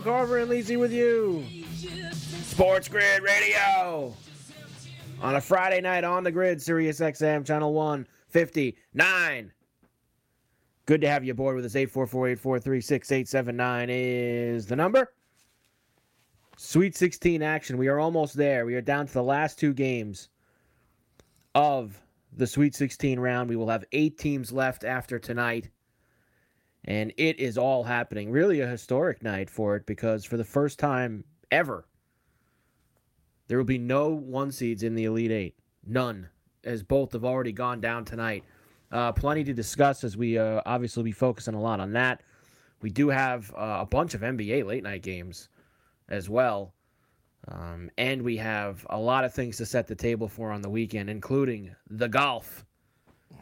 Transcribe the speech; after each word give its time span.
Carver 0.00 0.38
and 0.38 0.50
Lisi 0.50 0.78
with 0.78 0.92
you. 0.92 1.44
Sports 2.12 2.88
Grid 2.88 3.22
Radio. 3.22 4.14
On 5.20 5.34
a 5.34 5.40
Friday 5.40 5.80
night 5.80 6.04
on 6.04 6.22
the 6.24 6.30
grid, 6.30 6.62
Sirius 6.62 7.00
XM, 7.00 7.44
channel 7.44 7.72
159. 7.72 9.52
Good 10.86 11.00
to 11.00 11.08
have 11.08 11.24
you 11.24 11.32
aboard 11.32 11.56
with 11.56 11.64
us. 11.64 11.74
844-843-6879 11.74 13.86
is 13.88 14.66
the 14.66 14.76
number. 14.76 15.12
Sweet 16.56 16.94
16 16.96 17.42
action. 17.42 17.76
We 17.76 17.88
are 17.88 17.98
almost 17.98 18.36
there. 18.36 18.64
We 18.64 18.74
are 18.74 18.80
down 18.80 19.06
to 19.06 19.12
the 19.12 19.22
last 19.22 19.58
two 19.58 19.74
games 19.74 20.28
of 21.54 22.00
the 22.32 22.46
Sweet 22.46 22.74
16 22.74 23.18
round. 23.18 23.50
We 23.50 23.56
will 23.56 23.68
have 23.68 23.84
eight 23.92 24.18
teams 24.18 24.52
left 24.52 24.84
after 24.84 25.18
tonight. 25.18 25.68
And 26.84 27.12
it 27.16 27.38
is 27.38 27.58
all 27.58 27.84
happening. 27.84 28.30
Really 28.30 28.60
a 28.60 28.66
historic 28.66 29.22
night 29.22 29.50
for 29.50 29.76
it 29.76 29.84
because 29.86 30.24
for 30.24 30.36
the 30.36 30.44
first 30.44 30.78
time 30.78 31.24
ever, 31.50 31.86
there 33.48 33.58
will 33.58 33.64
be 33.64 33.78
no 33.78 34.08
one 34.10 34.52
seeds 34.52 34.82
in 34.82 34.94
the 34.94 35.04
Elite 35.04 35.30
Eight. 35.30 35.56
None, 35.86 36.28
as 36.64 36.82
both 36.82 37.12
have 37.12 37.24
already 37.24 37.52
gone 37.52 37.80
down 37.80 38.04
tonight. 38.04 38.44
Uh, 38.92 39.12
plenty 39.12 39.44
to 39.44 39.52
discuss 39.52 40.04
as 40.04 40.16
we 40.16 40.38
uh, 40.38 40.62
obviously 40.64 41.02
be 41.02 41.12
focusing 41.12 41.54
a 41.54 41.60
lot 41.60 41.80
on 41.80 41.92
that. 41.92 42.22
We 42.80 42.90
do 42.90 43.08
have 43.08 43.52
uh, 43.54 43.78
a 43.80 43.86
bunch 43.86 44.14
of 44.14 44.20
NBA 44.20 44.64
late 44.64 44.82
night 44.82 45.02
games 45.02 45.48
as 46.08 46.28
well. 46.28 46.74
Um, 47.48 47.90
and 47.98 48.22
we 48.22 48.36
have 48.36 48.86
a 48.90 48.98
lot 48.98 49.24
of 49.24 49.34
things 49.34 49.56
to 49.58 49.66
set 49.66 49.86
the 49.86 49.94
table 49.94 50.28
for 50.28 50.52
on 50.52 50.60
the 50.60 50.68
weekend, 50.68 51.08
including 51.08 51.74
the 51.88 52.08
golf, 52.08 52.64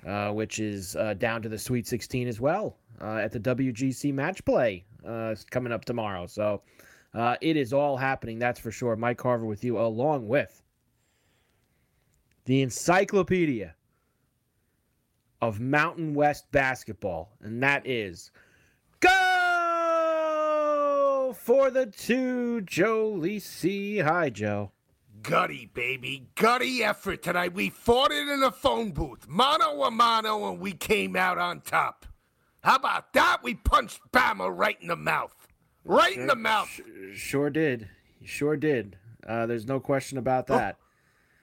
uh, 0.06 0.30
which 0.30 0.58
is 0.58 0.94
uh, 0.96 1.14
down 1.14 1.42
to 1.42 1.48
the 1.48 1.58
Sweet 1.58 1.86
16 1.86 2.28
as 2.28 2.40
well 2.40 2.76
uh, 3.00 3.16
at 3.16 3.32
the 3.32 3.40
WGC 3.40 4.12
Match 4.12 4.44
Play 4.44 4.84
uh, 5.06 5.34
coming 5.50 5.72
up 5.72 5.84
tomorrow. 5.84 6.26
So 6.26 6.62
uh, 7.14 7.36
it 7.40 7.56
is 7.56 7.72
all 7.72 7.96
happening, 7.96 8.38
that's 8.38 8.60
for 8.60 8.70
sure. 8.70 8.96
Mike 8.96 9.18
Carver 9.18 9.46
with 9.46 9.64
you, 9.64 9.78
along 9.78 10.28
with 10.28 10.62
the 12.44 12.62
encyclopedia 12.62 13.74
of 15.42 15.60
Mountain 15.60 16.14
West 16.14 16.50
basketball, 16.50 17.32
and 17.42 17.62
that 17.62 17.86
is 17.86 18.30
Go 19.00 19.12
for 21.38 21.70
the 21.70 21.86
two, 21.86 22.62
Joe 22.62 23.12
Lisi. 23.12 24.02
Hi, 24.02 24.30
Joe. 24.30 24.72
Gutty, 25.22 25.70
baby. 25.74 26.28
Gutty 26.34 26.82
effort 26.82 27.22
tonight. 27.22 27.52
We 27.52 27.68
fought 27.70 28.10
it 28.12 28.28
in 28.28 28.42
a 28.42 28.50
phone 28.50 28.92
booth, 28.92 29.28
mano 29.28 29.82
a 29.82 29.90
mano, 29.90 30.50
and 30.50 30.60
we 30.60 30.72
came 30.72 31.16
out 31.16 31.36
on 31.38 31.60
top. 31.60 32.05
How 32.66 32.74
about 32.74 33.12
that? 33.12 33.44
We 33.44 33.54
punched 33.54 34.00
Bama 34.10 34.50
right 34.52 34.76
in 34.82 34.88
the 34.88 34.96
mouth. 34.96 35.32
Right 35.84 36.16
in 36.16 36.26
the 36.26 36.34
mouth. 36.34 36.68
Sure 37.14 37.48
did. 37.48 37.88
Sure 38.24 38.56
did. 38.56 38.98
Uh, 39.24 39.46
there's 39.46 39.68
no 39.68 39.78
question 39.78 40.18
about 40.18 40.48
that. 40.48 40.76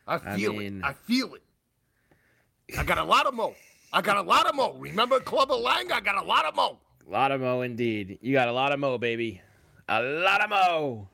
I 0.06 0.17
feel 0.35 0.51
mean- 0.51 0.79
it. 0.79 0.84
I 0.84 0.91
feel 0.91 1.34
it. 1.35 1.41
I 2.78 2.84
got 2.84 2.97
a 2.97 3.03
lot 3.06 3.25
of 3.25 3.34
mo. 3.34 3.56
I 3.94 4.01
got 4.01 4.17
a 4.17 4.22
lot 4.22 4.47
of 4.47 4.56
mo. 4.56 4.73
Remember 4.73 5.22
Clubber 5.22 5.53
Lang? 5.53 5.89
I 5.94 6.01
got 6.01 6.22
a 6.22 6.25
lot 6.28 6.44
of 6.44 6.57
mo. 6.57 6.79
A 7.07 7.09
lot 7.09 7.31
of 7.31 7.40
mo 7.40 7.61
indeed. 7.61 8.19
You 8.22 8.34
got 8.34 8.50
a 8.50 8.53
lot 8.53 8.73
of 8.73 8.81
mo, 8.81 8.97
baby. 8.97 9.41
A 9.88 10.03
lot 10.03 10.44
of 10.44 10.50
mo. 10.50 11.07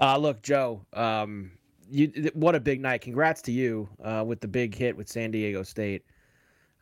Uh, 0.00 0.16
look, 0.16 0.40
Joe. 0.40 0.80
Um, 0.94 1.50
you 1.90 2.30
what 2.32 2.54
a 2.54 2.60
big 2.60 2.80
night. 2.80 3.02
Congrats 3.02 3.42
to 3.42 3.52
you 3.52 3.86
uh, 4.02 4.24
with 4.26 4.40
the 4.40 4.48
big 4.48 4.74
hit 4.74 4.96
with 4.96 5.10
San 5.10 5.30
Diego 5.30 5.62
State 5.62 6.04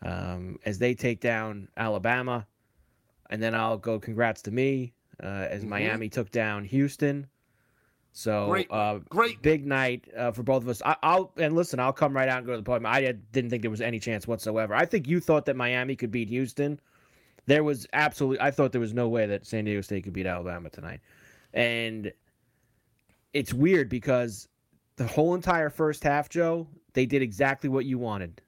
um, 0.03 0.59
as 0.65 0.79
they 0.79 0.95
take 0.95 1.21
down 1.21 1.69
Alabama, 1.77 2.47
and 3.31 3.43
then 3.43 3.55
I'll 3.55 3.79
go. 3.79 3.99
Congrats 3.99 4.43
to 4.43 4.51
me 4.51 4.93
uh, 5.23 5.47
as 5.51 5.65
Miami 5.65 6.09
took 6.09 6.31
down 6.31 6.65
Houston. 6.65 7.27
So 8.13 8.49
Great, 8.49 8.67
uh, 8.71 8.99
great. 9.11 9.43
big 9.43 9.67
night 9.67 10.09
uh, 10.17 10.33
for 10.33 10.43
both 10.43 10.63
of 10.63 10.69
us. 10.69 10.83
I, 10.85 10.97
I'll 11.03 11.33
and 11.37 11.55
listen. 11.55 11.79
I'll 11.79 11.93
come 11.93 12.15
right 12.17 12.29
out 12.29 12.39
and 12.39 12.47
go 12.47 12.53
to 12.53 12.59
the 12.59 12.65
podium. 12.65 12.87
I 12.87 13.13
didn't 13.33 13.51
think 13.51 13.63
there 13.63 13.71
was 13.71 13.81
any 13.81 14.01
chance 14.01 14.27
whatsoever. 14.27 14.75
I 14.75 14.87
think 14.87 15.07
you 15.07 15.21
thought 15.21 15.45
that 15.47 15.57
Miami 15.57 15.95
could 15.95 16.11
beat 16.11 16.29
Houston. 16.29 16.81
There 17.47 17.63
was 17.63 17.87
absolutely. 17.93 18.41
I 18.41 18.51
thought 18.51 18.73
there 18.73 18.81
was 18.81 18.95
no 18.95 19.09
way 19.09 19.27
that 19.27 19.47
San 19.47 19.65
Diego 19.65 19.83
State 19.83 20.05
could 20.05 20.13
beat 20.13 20.27
Alabama 20.27 20.69
tonight, 20.71 21.01
and 21.55 22.13
it's 23.33 23.55
weird 23.55 23.89
because 23.89 24.49
the 24.97 25.07
whole 25.07 25.35
entire 25.35 25.71
first 25.71 26.03
half, 26.03 26.29
Joe, 26.29 26.67
they 26.95 27.07
did 27.07 27.23
exactly 27.23 27.69
what 27.69 27.85
you 27.85 27.99
wanted. 27.99 28.43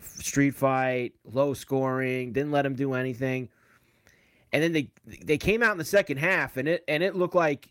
Street 0.00 0.54
fight, 0.54 1.14
low 1.24 1.54
scoring, 1.54 2.32
didn't 2.32 2.52
let 2.52 2.62
them 2.62 2.74
do 2.74 2.94
anything. 2.94 3.48
And 4.52 4.62
then 4.62 4.72
they 4.72 4.90
they 5.24 5.38
came 5.38 5.62
out 5.62 5.72
in 5.72 5.78
the 5.78 5.84
second 5.84 6.18
half 6.18 6.56
and 6.56 6.68
it 6.68 6.84
and 6.88 7.02
it 7.02 7.14
looked 7.14 7.34
like 7.34 7.70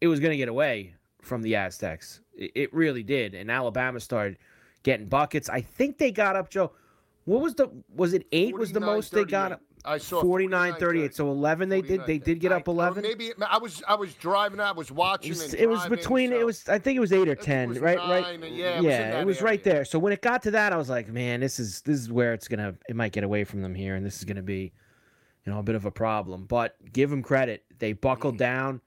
it 0.00 0.08
was 0.08 0.18
going 0.18 0.32
to 0.32 0.36
get 0.36 0.48
away 0.48 0.94
from 1.20 1.42
the 1.42 1.54
Aztecs. 1.54 2.20
It, 2.34 2.52
it 2.54 2.74
really 2.74 3.02
did. 3.02 3.34
And 3.34 3.50
Alabama 3.50 4.00
started 4.00 4.36
getting 4.82 5.06
buckets. 5.06 5.48
I 5.48 5.60
think 5.60 5.98
they 5.98 6.10
got 6.10 6.34
up, 6.36 6.50
Joe. 6.50 6.72
What 7.24 7.40
was 7.40 7.54
the 7.54 7.70
was 7.94 8.14
it 8.14 8.26
8 8.32 8.56
was 8.56 8.72
the 8.72 8.80
most 8.80 9.12
they 9.12 9.24
got 9.24 9.52
up? 9.52 9.62
I 9.84 9.98
saw 9.98 10.22
49-38. 10.22 11.14
So 11.14 11.30
11 11.30 11.68
they 11.68 11.82
did 11.82 12.06
they 12.06 12.18
did 12.18 12.38
get 12.40 12.52
up 12.52 12.68
11. 12.68 13.02
Maybe 13.02 13.32
I 13.48 13.58
was 13.58 13.82
I 13.88 13.94
was 13.94 14.14
driving. 14.14 14.60
I 14.60 14.72
was 14.72 14.92
watching. 14.92 15.32
It 15.32 15.38
was, 15.38 15.54
it 15.54 15.66
was 15.66 15.86
between 15.86 16.32
it 16.32 16.46
was 16.46 16.68
I 16.68 16.78
think 16.78 16.96
it 16.96 17.00
was 17.00 17.12
eight 17.12 17.28
or 17.28 17.32
it 17.32 17.42
ten, 17.42 17.70
was 17.70 17.78
right? 17.80 17.98
right? 17.98 18.38
yeah, 18.52 18.78
it 18.78 18.82
was 18.82 19.22
it 19.22 19.26
was 19.26 19.42
right 19.42 19.62
there. 19.64 19.84
So 19.84 19.98
when 19.98 20.12
it 20.12 20.22
got 20.22 20.42
to 20.44 20.50
that, 20.52 20.72
I 20.72 20.76
was 20.76 20.88
like, 20.88 21.08
man, 21.08 21.40
this 21.40 21.58
is 21.58 21.80
this 21.82 21.98
is 21.98 22.12
where 22.12 22.32
it's 22.32 22.48
gonna 22.48 22.74
it 22.88 22.96
might 22.96 23.12
get 23.12 23.24
away 23.24 23.44
from 23.44 23.62
them 23.62 23.74
here, 23.74 23.96
and 23.96 24.06
this 24.06 24.18
is 24.18 24.24
gonna 24.24 24.42
be, 24.42 24.72
you 25.44 25.52
know, 25.52 25.58
a 25.58 25.62
bit 25.62 25.74
of 25.74 25.84
a 25.84 25.90
problem. 25.90 26.46
But 26.46 26.76
give 26.92 27.10
them 27.10 27.22
credit, 27.22 27.64
they 27.78 27.92
buckled 27.92 28.38
down. 28.38 28.80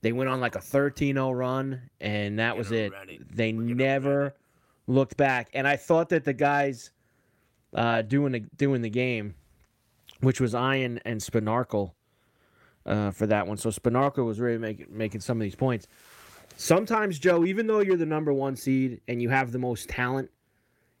They 0.00 0.12
went 0.12 0.30
on 0.30 0.40
like 0.40 0.54
a 0.54 0.60
13-0 0.60 1.36
run, 1.36 1.90
and 2.00 2.38
that 2.38 2.56
was 2.56 2.70
it. 2.70 2.92
They 3.34 3.50
never 3.50 4.36
looked 4.86 5.16
back. 5.16 5.50
And 5.54 5.66
I 5.66 5.76
thought 5.76 6.08
that 6.10 6.24
the 6.24 6.32
guys 6.32 6.92
uh, 7.74 8.02
doing 8.02 8.32
the 8.32 8.40
doing 8.56 8.82
the 8.82 8.90
game, 8.90 9.34
which 10.20 10.40
was 10.40 10.54
Iron 10.54 11.00
and 11.04 11.20
Spanarkel, 11.20 11.92
uh, 12.86 13.10
for 13.10 13.26
that 13.26 13.46
one. 13.46 13.56
So 13.56 13.70
Spanarkel 13.70 14.24
was 14.24 14.40
really 14.40 14.58
making 14.58 14.86
making 14.90 15.20
some 15.20 15.38
of 15.38 15.42
these 15.42 15.54
points. 15.54 15.86
Sometimes, 16.56 17.18
Joe, 17.18 17.44
even 17.44 17.66
though 17.66 17.80
you're 17.80 17.96
the 17.96 18.06
number 18.06 18.32
one 18.32 18.56
seed 18.56 19.00
and 19.06 19.22
you 19.22 19.28
have 19.28 19.52
the 19.52 19.58
most 19.58 19.88
talent, 19.88 20.30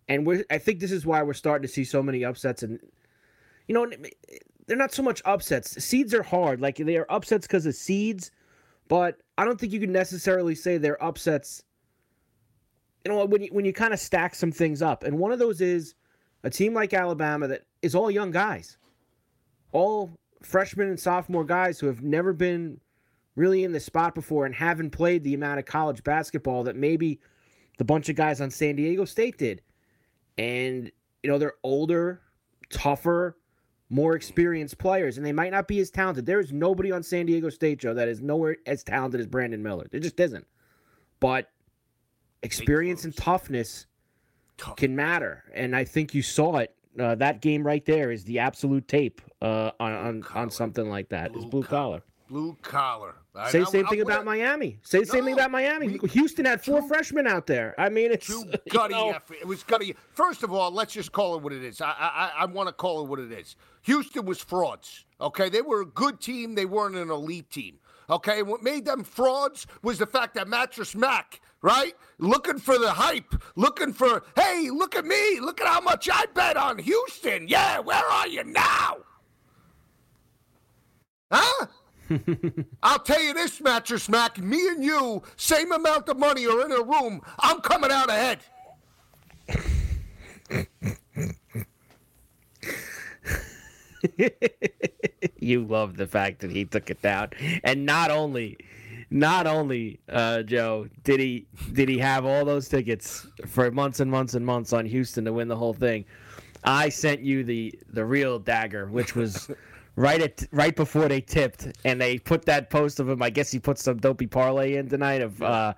and 0.08 0.24
we're, 0.26 0.44
I 0.50 0.58
think 0.58 0.78
this 0.78 0.92
is 0.92 1.04
why 1.04 1.22
we're 1.22 1.34
starting 1.34 1.66
to 1.66 1.72
see 1.72 1.84
so 1.84 2.02
many 2.02 2.24
upsets. 2.24 2.62
And 2.62 2.78
you 3.66 3.74
know, 3.74 3.90
they're 4.66 4.76
not 4.76 4.92
so 4.92 5.02
much 5.02 5.20
upsets. 5.24 5.82
Seeds 5.82 6.14
are 6.14 6.22
hard. 6.22 6.60
Like 6.60 6.76
they 6.76 6.96
are 6.96 7.06
upsets 7.10 7.46
because 7.46 7.66
of 7.66 7.74
seeds, 7.74 8.30
but 8.86 9.18
I 9.36 9.44
don't 9.44 9.58
think 9.58 9.72
you 9.72 9.80
can 9.80 9.92
necessarily 9.92 10.54
say 10.54 10.78
they're 10.78 11.02
upsets. 11.02 11.64
You 13.04 13.12
know, 13.12 13.24
when 13.24 13.42
you 13.42 13.48
when 13.50 13.64
you 13.64 13.72
kind 13.72 13.94
of 13.94 13.98
stack 13.98 14.34
some 14.34 14.52
things 14.52 14.82
up, 14.82 15.04
and 15.04 15.18
one 15.18 15.32
of 15.32 15.38
those 15.38 15.60
is 15.60 15.94
a 16.44 16.50
team 16.50 16.74
like 16.74 16.92
Alabama 16.94 17.48
that 17.48 17.64
is 17.82 17.94
all 17.94 18.10
young 18.10 18.30
guys, 18.30 18.76
all 19.72 20.10
freshmen 20.42 20.88
and 20.88 20.98
sophomore 20.98 21.44
guys 21.44 21.78
who 21.78 21.86
have 21.86 22.02
never 22.02 22.32
been 22.32 22.80
really 23.36 23.64
in 23.64 23.72
the 23.72 23.80
spot 23.80 24.14
before 24.14 24.46
and 24.46 24.54
haven't 24.54 24.90
played 24.90 25.22
the 25.22 25.34
amount 25.34 25.58
of 25.58 25.64
college 25.64 26.02
basketball 26.02 26.64
that 26.64 26.76
maybe 26.76 27.20
the 27.78 27.84
bunch 27.84 28.08
of 28.08 28.16
guys 28.16 28.40
on 28.40 28.50
San 28.50 28.76
Diego 28.76 29.04
State 29.04 29.38
did. 29.38 29.62
And, 30.36 30.90
you 31.22 31.30
know, 31.30 31.38
they're 31.38 31.54
older, 31.62 32.20
tougher, 32.70 33.36
more 33.90 34.14
experienced 34.14 34.78
players, 34.78 35.16
and 35.16 35.24
they 35.24 35.32
might 35.32 35.52
not 35.52 35.66
be 35.66 35.78
as 35.80 35.90
talented. 35.90 36.26
There 36.26 36.40
is 36.40 36.52
nobody 36.52 36.92
on 36.92 37.02
San 37.02 37.26
Diego 37.26 37.48
State, 37.48 37.78
Joe, 37.78 37.94
that 37.94 38.08
is 38.08 38.20
nowhere 38.20 38.56
as 38.66 38.84
talented 38.84 39.20
as 39.20 39.26
Brandon 39.26 39.62
Miller. 39.62 39.86
There 39.90 40.00
just 40.00 40.20
isn't. 40.20 40.46
But 41.20 41.50
experience 42.42 43.04
and 43.04 43.16
toughness 43.16 43.86
Tough. 44.56 44.76
can 44.76 44.94
matter. 44.94 45.44
And 45.54 45.74
I 45.74 45.84
think 45.84 46.14
you 46.14 46.22
saw 46.22 46.56
it. 46.58 46.74
Uh, 47.00 47.14
that 47.14 47.40
game 47.40 47.66
right 47.66 47.84
there 47.84 48.10
is 48.10 48.24
the 48.24 48.38
absolute 48.38 48.86
tape 48.88 49.20
uh, 49.42 49.70
on 49.80 49.92
on, 49.92 50.24
on, 50.34 50.50
something 50.50 50.88
like 50.88 51.08
that. 51.08 51.32
Blue 51.32 51.42
it's 51.42 51.50
blue 51.50 51.62
collar. 51.62 52.02
Blue 52.28 52.56
collar. 52.60 53.14
Say 53.48 53.60
the 53.60 53.66
same 53.66 53.86
thing 53.86 54.00
about 54.00 54.24
Miami. 54.24 54.78
Say 54.82 55.00
the 55.00 55.06
same 55.06 55.24
thing 55.24 55.34
about 55.34 55.50
Miami. 55.50 55.98
We, 55.98 56.08
Houston 56.10 56.44
had 56.44 56.62
four 56.62 56.86
freshmen 56.86 57.26
out 57.26 57.46
there. 57.46 57.74
I 57.78 57.88
mean, 57.88 58.10
it's 58.10 58.28
you 58.28 58.48
know. 58.72 59.16
It 59.40 59.46
was 59.46 59.62
gutty. 59.62 59.94
First 60.12 60.42
of 60.42 60.52
all, 60.52 60.70
let's 60.70 60.92
just 60.92 61.12
call 61.12 61.36
it 61.36 61.42
what 61.42 61.52
it 61.52 61.64
is. 61.64 61.80
I 61.80 61.94
I, 61.98 62.32
I 62.40 62.44
want 62.46 62.68
to 62.68 62.72
call 62.72 63.02
it 63.04 63.08
what 63.08 63.20
it 63.20 63.32
is. 63.32 63.56
Houston 63.82 64.26
was 64.26 64.40
frauds. 64.40 65.06
Okay, 65.20 65.48
they 65.48 65.62
were 65.62 65.82
a 65.82 65.86
good 65.86 66.20
team. 66.20 66.54
They 66.54 66.66
weren't 66.66 66.96
an 66.96 67.10
elite 67.10 67.50
team. 67.50 67.78
Okay, 68.10 68.42
what 68.42 68.62
made 68.62 68.84
them 68.84 69.04
frauds 69.04 69.66
was 69.82 69.98
the 69.98 70.06
fact 70.06 70.34
that 70.34 70.48
Mattress 70.48 70.94
Mac, 70.94 71.40
right, 71.62 71.94
looking 72.18 72.58
for 72.58 72.78
the 72.78 72.90
hype, 72.90 73.34
looking 73.56 73.92
for, 73.92 74.24
hey, 74.36 74.70
look 74.70 74.94
at 74.96 75.04
me, 75.04 75.40
look 75.40 75.60
at 75.60 75.66
how 75.66 75.80
much 75.80 76.08
I 76.12 76.26
bet 76.34 76.56
on 76.56 76.78
Houston. 76.78 77.48
Yeah, 77.48 77.80
where 77.80 78.04
are 78.04 78.28
you 78.28 78.44
now? 78.44 78.98
Huh? 81.30 81.66
I'll 82.82 83.00
tell 83.00 83.22
you 83.22 83.34
this, 83.34 83.60
Mattress 83.60 84.08
Mac, 84.08 84.38
me 84.38 84.68
and 84.68 84.82
you, 84.82 85.22
same 85.36 85.72
amount 85.72 86.08
of 86.08 86.18
money 86.18 86.46
are 86.46 86.64
in 86.64 86.72
a 86.72 86.82
room. 86.82 87.20
I'm 87.38 87.60
coming 87.60 87.90
out 87.90 88.08
ahead. 88.08 88.38
you 95.38 95.64
love 95.64 95.96
the 95.96 96.06
fact 96.06 96.40
that 96.40 96.50
he 96.50 96.64
took 96.64 96.88
it 96.90 97.02
down, 97.02 97.30
and 97.62 97.84
not 97.84 98.10
only, 98.10 98.56
not 99.10 99.46
only, 99.46 100.00
uh, 100.08 100.42
Joe, 100.42 100.88
did 101.04 101.20
he 101.20 101.46
did 101.72 101.88
he 101.88 101.98
have 101.98 102.24
all 102.24 102.44
those 102.44 102.68
tickets 102.68 103.26
for 103.46 103.70
months 103.70 104.00
and 104.00 104.10
months 104.10 104.34
and 104.34 104.44
months 104.44 104.72
on 104.72 104.84
Houston 104.84 105.24
to 105.24 105.32
win 105.32 105.48
the 105.48 105.56
whole 105.56 105.74
thing. 105.74 106.04
I 106.64 106.88
sent 106.88 107.20
you 107.20 107.44
the 107.44 107.78
the 107.90 108.04
real 108.04 108.38
dagger, 108.38 108.86
which 108.86 109.14
was 109.14 109.50
right 109.96 110.20
at 110.20 110.44
right 110.52 110.76
before 110.76 111.08
they 111.08 111.20
tipped, 111.20 111.68
and 111.84 112.00
they 112.00 112.18
put 112.18 112.44
that 112.46 112.68
post 112.68 113.00
of 113.00 113.08
him. 113.08 113.22
I 113.22 113.30
guess 113.30 113.50
he 113.50 113.58
put 113.58 113.78
some 113.78 113.96
dopey 113.96 114.26
parlay 114.26 114.74
in 114.74 114.88
tonight 114.88 115.22
of 115.22 115.42
uh, 115.42 115.72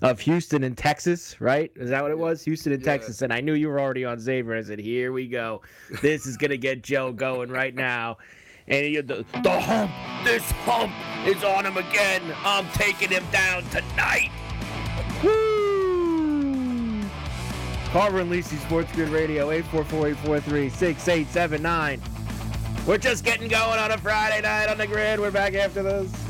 of 0.00 0.18
Houston 0.20 0.64
and 0.64 0.76
Texas, 0.76 1.38
right? 1.40 1.70
Is 1.76 1.90
that 1.90 2.02
what 2.02 2.10
it 2.10 2.18
was? 2.18 2.42
Houston 2.44 2.72
and 2.72 2.82
yeah. 2.82 2.92
Texas, 2.92 3.20
and 3.20 3.32
I 3.32 3.40
knew 3.40 3.54
you 3.54 3.68
were 3.68 3.80
already 3.80 4.06
on 4.06 4.18
Xavier. 4.18 4.56
I 4.56 4.62
said, 4.62 4.78
"Here 4.78 5.12
we 5.12 5.28
go. 5.28 5.60
This 6.00 6.26
is 6.26 6.38
gonna 6.38 6.56
get 6.56 6.82
Joe 6.82 7.12
going 7.12 7.50
right 7.50 7.74
now." 7.74 8.16
And 8.70 8.86
he, 8.86 8.98
the 9.00 9.26
the 9.42 9.60
hump, 9.60 9.90
this 10.24 10.48
hump 10.64 10.92
is 11.26 11.42
on 11.42 11.66
him 11.66 11.76
again. 11.76 12.22
I'm 12.44 12.68
taking 12.68 13.08
him 13.08 13.24
down 13.32 13.64
tonight. 13.64 14.30
Woo! 15.24 17.02
Carver 17.90 18.20
and 18.20 18.30
Lisi 18.30 18.64
Sports 18.64 18.92
Grid 18.92 19.08
Radio 19.08 19.48
844-843-6879. 19.62 22.00
We're 22.86 22.98
just 22.98 23.24
getting 23.24 23.48
going 23.48 23.80
on 23.80 23.90
a 23.90 23.98
Friday 23.98 24.42
night 24.42 24.68
on 24.68 24.78
the 24.78 24.86
grid. 24.86 25.18
We're 25.18 25.32
back 25.32 25.54
after 25.54 25.82
this. 25.82 26.29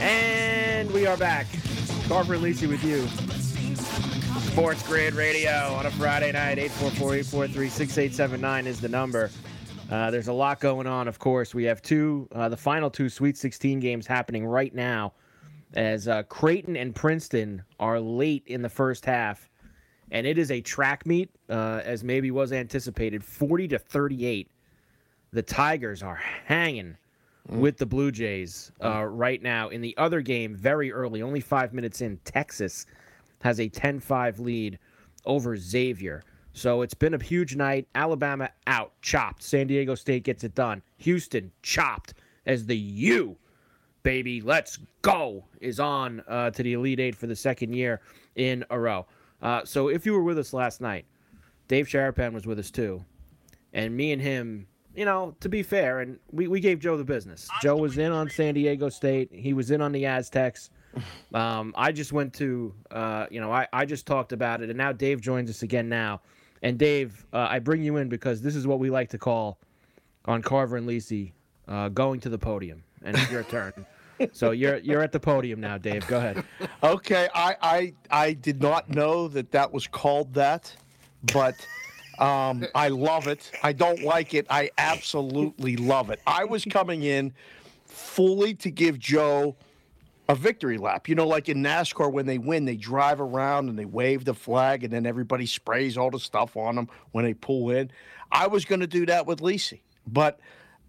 And 0.00 0.90
we 0.92 1.06
are 1.06 1.18
back. 1.18 1.46
Carver 2.08 2.36
Lisi 2.36 2.66
with 2.66 2.82
you. 2.82 3.06
Sports 4.50 4.82
Grid 4.86 5.14
Radio 5.14 5.74
on 5.74 5.86
a 5.86 5.90
Friday 5.90 6.32
night. 6.32 6.58
844-843-6879 6.58 8.66
is 8.66 8.80
the 8.80 8.88
number. 8.88 9.30
Uh, 9.90 10.10
there's 10.10 10.28
a 10.28 10.32
lot 10.32 10.60
going 10.60 10.86
on, 10.86 11.06
of 11.06 11.18
course. 11.18 11.54
We 11.54 11.64
have 11.64 11.82
two, 11.82 12.26
uh, 12.32 12.48
the 12.48 12.56
final 12.56 12.88
two 12.88 13.10
Sweet 13.10 13.36
16 13.36 13.78
games 13.80 14.06
happening 14.06 14.46
right 14.46 14.74
now 14.74 15.12
as 15.74 16.08
uh, 16.08 16.22
Creighton 16.24 16.76
and 16.76 16.94
Princeton 16.94 17.62
are 17.78 18.00
late 18.00 18.44
in 18.46 18.62
the 18.62 18.70
first 18.70 19.04
half. 19.04 19.50
And 20.10 20.26
it 20.26 20.38
is 20.38 20.50
a 20.50 20.62
track 20.62 21.04
meet, 21.04 21.28
uh, 21.50 21.82
as 21.84 22.04
maybe 22.04 22.30
was 22.30 22.52
anticipated, 22.52 23.22
40 23.22 23.68
to 23.68 23.78
38. 23.78 24.50
The 25.32 25.42
Tigers 25.42 26.02
are 26.02 26.20
hanging 26.46 26.96
with 27.48 27.76
the 27.76 27.86
Blue 27.86 28.10
Jays 28.10 28.72
uh, 28.82 29.04
right 29.04 29.42
now. 29.42 29.68
In 29.68 29.80
the 29.80 29.96
other 29.96 30.20
game, 30.20 30.54
very 30.54 30.92
early, 30.92 31.22
only 31.22 31.40
five 31.40 31.72
minutes 31.72 32.00
in, 32.00 32.18
Texas 32.24 32.86
has 33.42 33.60
a 33.60 33.68
10 33.68 34.00
5 34.00 34.38
lead 34.38 34.78
over 35.24 35.56
Xavier. 35.56 36.22
So 36.52 36.82
it's 36.82 36.94
been 36.94 37.14
a 37.14 37.22
huge 37.22 37.56
night. 37.56 37.88
Alabama 37.94 38.50
out, 38.66 38.92
chopped. 39.00 39.42
San 39.42 39.66
Diego 39.66 39.94
State 39.94 40.24
gets 40.24 40.44
it 40.44 40.54
done. 40.54 40.82
Houston 40.98 41.50
chopped 41.62 42.14
as 42.46 42.66
the 42.66 42.76
U, 42.76 43.36
baby, 44.02 44.40
let's 44.40 44.78
go, 45.00 45.44
is 45.60 45.80
on 45.80 46.22
uh, 46.28 46.50
to 46.50 46.62
the 46.62 46.74
Elite 46.74 47.00
Eight 47.00 47.14
for 47.14 47.26
the 47.26 47.36
second 47.36 47.72
year 47.72 48.00
in 48.36 48.64
a 48.70 48.78
row. 48.78 49.06
Uh, 49.40 49.64
so 49.64 49.88
if 49.88 50.04
you 50.04 50.12
were 50.12 50.22
with 50.22 50.38
us 50.38 50.52
last 50.52 50.80
night, 50.80 51.06
Dave 51.68 51.86
Sharapan 51.86 52.32
was 52.32 52.46
with 52.46 52.58
us 52.58 52.70
too. 52.70 53.04
And 53.72 53.96
me 53.96 54.12
and 54.12 54.20
him 54.20 54.66
you 54.94 55.04
know, 55.04 55.34
to 55.40 55.48
be 55.48 55.62
fair, 55.62 56.00
and 56.00 56.18
we, 56.30 56.48
we 56.48 56.60
gave 56.60 56.78
Joe 56.78 56.96
the 56.96 57.04
business. 57.04 57.48
Joe 57.62 57.76
was 57.76 57.98
in 57.98 58.12
on 58.12 58.28
San 58.28 58.54
Diego 58.54 58.88
State. 58.88 59.30
He 59.32 59.52
was 59.52 59.70
in 59.70 59.80
on 59.80 59.92
the 59.92 60.06
Aztecs. 60.06 60.70
Um, 61.32 61.72
I 61.76 61.92
just 61.92 62.12
went 62.12 62.34
to, 62.34 62.74
uh, 62.90 63.26
you 63.30 63.40
know, 63.40 63.50
I, 63.50 63.66
I 63.72 63.86
just 63.86 64.06
talked 64.06 64.32
about 64.32 64.60
it, 64.60 64.68
and 64.68 64.76
now 64.76 64.92
Dave 64.92 65.20
joins 65.20 65.48
us 65.48 65.62
again 65.62 65.88
now. 65.88 66.20
And 66.62 66.78
Dave, 66.78 67.26
uh, 67.32 67.46
I 67.50 67.58
bring 67.58 67.82
you 67.82 67.96
in 67.96 68.08
because 68.08 68.42
this 68.42 68.54
is 68.54 68.66
what 68.66 68.78
we 68.78 68.90
like 68.90 69.08
to 69.10 69.18
call 69.18 69.58
on 70.26 70.42
Carver 70.42 70.76
and 70.76 70.86
Lisi 70.86 71.32
uh, 71.66 71.88
going 71.88 72.20
to 72.20 72.28
the 72.28 72.38
podium, 72.38 72.84
and 73.02 73.16
it's 73.16 73.30
your 73.30 73.44
turn. 73.44 73.72
So 74.32 74.52
you're 74.52 74.76
you're 74.76 75.02
at 75.02 75.10
the 75.10 75.18
podium 75.18 75.58
now, 75.58 75.78
Dave. 75.78 76.06
Go 76.06 76.18
ahead. 76.18 76.44
Okay, 76.84 77.28
I 77.34 77.56
I 77.60 77.94
I 78.08 78.32
did 78.34 78.62
not 78.62 78.88
know 78.88 79.26
that 79.26 79.50
that 79.50 79.72
was 79.72 79.88
called 79.88 80.32
that, 80.34 80.72
but 81.32 81.56
um, 82.18 82.66
I 82.74 82.88
love 82.88 83.26
it. 83.26 83.50
I 83.62 83.72
don't 83.72 84.02
like 84.02 84.34
it. 84.34 84.46
I 84.50 84.70
absolutely 84.78 85.76
love 85.76 86.10
it. 86.10 86.20
I 86.26 86.44
was 86.44 86.64
coming 86.64 87.02
in 87.02 87.32
fully 87.86 88.54
to 88.54 88.70
give 88.70 88.98
Joe 88.98 89.56
a 90.28 90.34
victory 90.34 90.78
lap. 90.78 91.08
You 91.08 91.14
know, 91.14 91.26
like 91.26 91.48
in 91.48 91.62
NASCAR, 91.62 92.10
when 92.12 92.26
they 92.26 92.38
win, 92.38 92.64
they 92.64 92.76
drive 92.76 93.20
around 93.20 93.68
and 93.68 93.78
they 93.78 93.84
wave 93.84 94.24
the 94.24 94.34
flag, 94.34 94.84
and 94.84 94.92
then 94.92 95.06
everybody 95.06 95.46
sprays 95.46 95.96
all 95.96 96.10
the 96.10 96.20
stuff 96.20 96.56
on 96.56 96.76
them 96.76 96.88
when 97.12 97.24
they 97.24 97.34
pull 97.34 97.70
in. 97.70 97.90
I 98.30 98.46
was 98.46 98.64
going 98.64 98.80
to 98.80 98.86
do 98.86 99.06
that 99.06 99.26
with 99.26 99.40
Lisi, 99.40 99.80
but 100.06 100.40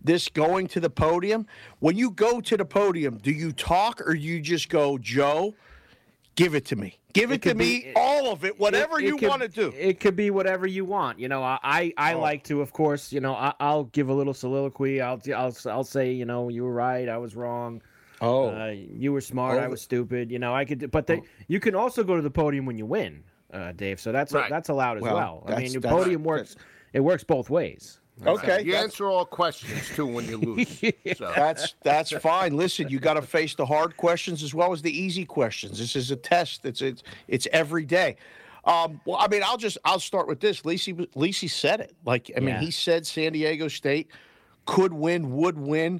this 0.04 0.30
going 0.30 0.68
to 0.68 0.80
the 0.80 0.90
podium, 0.90 1.48
when 1.80 1.98
you 1.98 2.12
go 2.12 2.42
to 2.42 2.58
the 2.58 2.66
podium, 2.66 3.18
do 3.18 3.32
you 3.32 3.52
talk 3.52 4.02
or 4.06 4.14
you 4.14 4.40
just 4.42 4.70
go, 4.70 4.98
Joe, 4.98 5.56
give 6.36 6.56
it 6.56 6.66
to 6.66 6.76
me? 6.76 7.00
Give 7.14 7.32
it, 7.32 7.36
It 7.36 7.42
to 7.44 7.50
could 7.50 7.58
me, 7.58 7.80
be- 7.82 7.94
all 7.96 8.32
of 8.32 8.44
it, 8.44 8.60
whatever 8.60 9.00
It- 9.00 9.04
it 9.06 9.08
you 9.08 9.18
could- 9.18 9.30
want 9.30 9.42
to 9.44 9.48
do. 9.48 9.72
It 9.78 10.00
could 10.00 10.16
be 10.16 10.32
whatever 10.32 10.66
you 10.66 10.84
want. 10.86 11.20
You 11.20 11.28
know, 11.28 11.44
I 11.44 11.60
I, 11.64 11.94
I 11.98 12.14
Oh. 12.16 12.20
like 12.22 12.44
to, 12.46 12.62
of 12.62 12.74
course. 12.74 13.12
You 13.14 13.20
know, 13.20 13.34
I, 13.36 13.54
I'll 13.60 13.84
give 13.86 14.10
a 14.10 14.14
little 14.14 14.34
soliloquy. 14.34 15.00
I'll 15.02 15.22
I'll 15.36 15.56
I'll 15.66 15.84
say, 15.84 16.12
you 16.12 16.26
know, 16.26 16.50
you 16.50 16.64
were 16.64 16.74
right. 16.74 17.08
I 17.08 17.18
was 17.18 17.36
wrong. 17.36 17.82
Oh. 18.22 18.50
Uh, 18.50 18.68
you 18.68 19.12
were 19.12 19.22
smart. 19.22 19.60
I 19.60 19.66
Oh. 19.66 19.70
was 19.72 19.82
stupid. 19.82 20.32
You 20.32 20.40
know, 20.40 20.56
I 20.56 20.66
could. 20.66 20.90
But 20.92 21.08
they, 21.08 21.22
you 21.48 21.60
can 21.60 21.76
also 21.76 22.04
go 22.04 22.16
to 22.16 22.22
the 22.22 22.32
podium 22.32 22.66
when 22.66 22.78
you 22.78 22.86
win, 22.86 23.24
uh, 23.54 23.74
Dave. 23.74 24.00
So 24.00 24.12
that's 24.12 24.34
Right. 24.34 24.50
that's 24.50 24.70
allowed 24.70 24.98
as 24.98 25.04
Well, 25.04 25.16
well. 25.16 25.44
I 25.48 25.60
mean, 25.60 25.72
your 25.72 25.82
podium 25.82 26.24
works. 26.24 26.56
It 26.94 27.02
works 27.02 27.24
both 27.24 27.50
ways. 27.50 28.00
Okay, 28.26 28.62
You 28.64 28.74
that's, 28.74 28.84
answer 28.86 29.08
all 29.10 29.26
questions 29.26 29.90
too 29.96 30.06
when 30.06 30.26
you 30.28 30.38
lose. 30.38 30.82
So. 31.18 31.32
that's 31.36 31.74
that's 31.84 32.12
fine. 32.12 32.56
Listen, 32.56 32.88
you 32.90 33.00
got 33.00 33.16
to 33.16 33.22
face 33.22 33.56
the 33.56 33.66
hard 33.66 33.98
questions 33.98 34.44
as 34.44 34.54
well 34.54 34.72
as 34.72 34.82
the 34.82 34.92
easy 34.96 35.26
questions. 35.26 35.80
This 35.80 35.96
is 35.96 36.12
a 36.12 36.16
test. 36.16 36.66
It's 36.66 36.82
it's 36.82 37.04
it's 37.28 37.48
every 37.52 37.86
day. 37.86 38.16
Um, 38.66 39.02
well, 39.06 39.18
I 39.20 39.28
mean, 39.28 39.42
I'll 39.44 39.58
just 39.58 39.78
I'll 39.84 40.00
start 40.00 40.28
with 40.28 40.40
this. 40.40 40.62
Lisi 40.62 40.96
Lisi 41.16 41.50
said 41.50 41.82
it. 41.82 41.94
Like, 42.06 42.32
I 42.38 42.40
mean, 42.40 42.50
Yeah. 42.50 42.60
he 42.62 42.72
said 42.72 43.06
San 43.06 43.34
Diego 43.34 43.68
State 43.68 44.10
could 44.66 44.94
win, 44.94 45.36
would 45.36 45.58
win, 45.58 46.00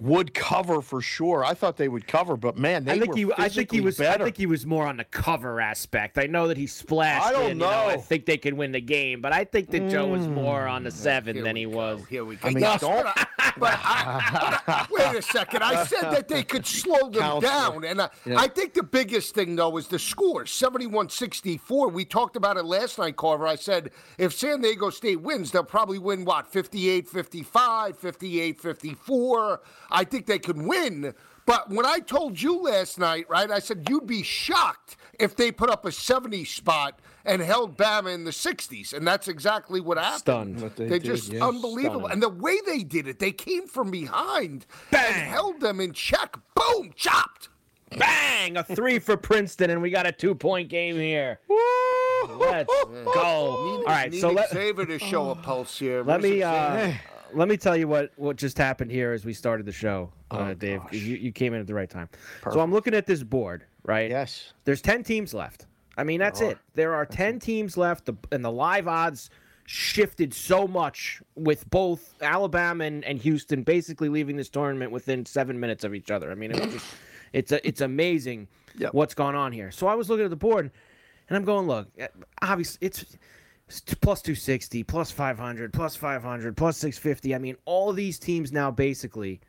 would 0.00 0.34
cover 0.34 0.82
for 0.82 1.00
sure. 1.00 1.44
I 1.44 1.54
thought 1.54 1.76
they 1.76 1.88
would 1.88 2.06
cover, 2.06 2.36
but 2.36 2.56
man, 2.58 2.84
they 2.84 2.92
I 2.92 2.98
think 2.98 3.10
were 3.12 3.16
he. 3.16 3.32
I 3.38 3.48
think 3.48 3.70
he 3.70 3.80
was. 3.80 3.96
better. 3.96 4.22
I 4.22 4.26
think 4.26 4.36
he 4.36 4.46
was 4.46 4.66
more 4.66 4.86
on 4.86 4.96
the 4.96 5.04
cover 5.04 5.60
aspect. 5.60 6.18
I 6.18 6.26
know 6.26 6.48
that 6.48 6.56
he 6.56 6.66
splashed. 6.66 7.26
I 7.26 7.32
don't 7.32 7.50
in, 7.52 7.60
you 7.60 7.66
I 7.66 7.96
think 7.96 8.26
they 8.26 8.36
could 8.36 8.54
win 8.54 8.72
the 8.72 8.80
game, 8.80 9.20
but 9.20 9.32
I 9.32 9.44
think 9.44 9.70
that 9.70 9.88
Joe 9.88 10.08
was 10.08 10.26
more 10.26 10.66
on 10.66 10.82
the 10.84 10.90
mm. 10.90 10.94
seven 10.94 11.36
Here 11.36 11.44
than 11.44 11.56
he 11.56 11.64
go, 11.64 11.70
was. 11.70 12.06
Here 12.08 12.24
we 12.24 12.36
go. 12.36 12.48
I 12.48 12.50
mean, 12.52 12.62
Yes, 12.62 12.80
don't- 12.80 13.04
but 13.04 13.16
I- 13.16 13.26
but 13.56 13.78
I- 13.84 14.62
but 14.66 14.90
wait 14.90 15.16
a 15.16 15.22
second. 15.22 15.62
I 15.62 15.84
said 15.84 16.10
that 16.10 16.28
they 16.28 16.42
could 16.42 16.66
slow 16.66 17.08
them 17.10 17.22
Counselor. 17.22 17.80
down. 17.80 17.84
And 17.84 18.00
I, 18.02 18.08
I 18.36 18.48
think 18.48 18.74
the 18.74 18.82
biggest 18.82 19.34
thing, 19.34 19.54
though, 19.54 19.76
is 19.76 19.86
the 19.86 19.98
score 19.98 20.44
71 20.46 21.08
64. 21.08 21.88
We 21.88 22.04
talked 22.04 22.36
about 22.36 22.56
it 22.56 22.64
last 22.64 22.98
night, 22.98 23.16
Carver. 23.16 23.46
I 23.46 23.54
said 23.56 23.90
if 24.18 24.32
San 24.32 24.60
Diego 24.60 24.90
State 24.90 25.20
wins, 25.20 25.52
they'll 25.52 25.62
probably 25.62 25.98
win, 25.98 26.24
what, 26.24 26.48
58 26.48 27.08
55, 27.08 27.98
58 27.98 28.60
54. 28.60 29.60
I 29.90 30.04
think 30.04 30.26
they 30.26 30.38
could 30.38 30.58
win. 30.60 31.14
But 31.46 31.68
when 31.68 31.84
I 31.84 31.98
told 31.98 32.40
you 32.40 32.62
last 32.62 32.98
night, 32.98 33.26
right, 33.28 33.50
I 33.50 33.58
said 33.58 33.86
you'd 33.88 34.06
be 34.06 34.22
shocked 34.22 34.96
if 35.20 35.36
they 35.36 35.52
put 35.52 35.68
up 35.68 35.84
a 35.84 35.92
70 35.92 36.44
spot 36.46 36.98
and 37.26 37.42
held 37.42 37.76
Bama 37.76 38.14
in 38.14 38.24
the 38.24 38.30
60s. 38.30 38.94
And 38.94 39.06
that's 39.06 39.28
exactly 39.28 39.80
what 39.80 39.98
happened. 39.98 40.20
Stunned. 40.20 40.60
What 40.62 40.76
they 40.76 40.86
They 40.88 40.98
did, 40.98 41.04
just 41.04 41.32
yes. 41.32 41.42
unbelievable. 41.42 42.06
Stunning. 42.08 42.12
And 42.12 42.22
the 42.22 42.28
way 42.30 42.58
they 42.66 42.82
did 42.82 43.06
it, 43.08 43.18
they 43.18 43.32
came 43.32 43.66
from 43.66 43.90
behind 43.90 44.64
and 44.90 45.14
held 45.14 45.60
them 45.60 45.80
in 45.80 45.92
check. 45.92 46.36
Boom, 46.54 46.92
chopped. 46.96 47.50
Bang! 47.98 48.56
A 48.56 48.64
three 48.64 48.98
for 48.98 49.16
Princeton, 49.16 49.70
and 49.70 49.80
we 49.80 49.90
got 49.90 50.06
a 50.06 50.12
two 50.12 50.34
point 50.34 50.68
game 50.68 50.96
here. 50.96 51.38
Let's 52.28 52.66
go. 52.66 53.12
All 53.14 53.84
right, 53.84 54.10
Need 54.10 54.20
so 54.20 54.30
let, 54.32 54.50
Xavier 54.50 54.86
to 54.86 54.98
show 54.98 55.30
a 55.30 55.36
pulse 55.36 55.78
here. 55.78 55.98
let 55.98 56.20
Where's 56.20 56.32
me 56.32 56.42
uh, 56.42 56.92
let 57.34 57.48
me 57.48 57.56
tell 57.56 57.76
you 57.76 57.88
what 57.88 58.12
what 58.16 58.36
just 58.36 58.56
happened 58.58 58.90
here 58.90 59.12
as 59.12 59.24
we 59.24 59.32
started 59.32 59.66
the 59.66 59.72
show, 59.72 60.12
uh, 60.30 60.54
Dave. 60.54 60.80
You, 60.90 61.16
you 61.16 61.32
came 61.32 61.54
in 61.54 61.60
at 61.60 61.66
the 61.66 61.74
right 61.74 61.90
time. 61.90 62.08
So 62.52 62.60
I'm 62.60 62.72
looking 62.72 62.94
at 62.94 63.06
this 63.06 63.22
board, 63.22 63.64
right? 63.84 64.10
Yes. 64.10 64.52
There's 64.64 64.80
ten 64.82 65.02
teams 65.02 65.34
left. 65.34 65.66
I 65.96 66.04
mean, 66.04 66.18
that's 66.18 66.40
it. 66.40 66.58
There 66.74 66.94
are 66.94 67.06
ten 67.06 67.38
teams 67.38 67.76
left, 67.76 68.08
and 68.32 68.44
the 68.44 68.50
live 68.50 68.88
odds 68.88 69.30
shifted 69.66 70.34
so 70.34 70.66
much 70.66 71.22
with 71.36 71.68
both 71.70 72.14
Alabama 72.20 72.84
and, 72.84 73.02
and 73.04 73.18
Houston 73.20 73.62
basically 73.62 74.08
leaving 74.10 74.36
this 74.36 74.50
tournament 74.50 74.90
within 74.92 75.24
seven 75.24 75.58
minutes 75.58 75.84
of 75.84 75.94
each 75.94 76.10
other. 76.10 76.30
I 76.30 76.34
mean, 76.34 76.50
it 76.50 76.70
just 76.70 76.86
it's 77.32 77.52
a, 77.52 77.66
it's 77.66 77.80
amazing 77.80 78.48
Yep. 78.76 78.92
what's 78.92 79.14
gone 79.14 79.36
on 79.36 79.52
here. 79.52 79.70
So 79.70 79.86
I 79.86 79.94
was 79.94 80.10
looking 80.10 80.24
at 80.24 80.30
the 80.30 80.36
board, 80.36 80.70
and 81.28 81.36
I'm 81.36 81.44
going, 81.44 81.66
look, 81.68 81.88
eh, 81.98 82.08
obviously 82.42 82.86
it's. 82.86 83.04
Plus 83.66 84.20
260, 84.20 84.82
plus 84.84 85.10
500, 85.10 85.72
plus 85.72 85.96
500, 85.96 86.56
plus 86.56 86.76
650. 86.76 87.34
I 87.34 87.38
mean, 87.38 87.56
all 87.64 87.92
these 87.92 88.18
teams 88.18 88.52
now 88.52 88.70
basically 88.70 89.40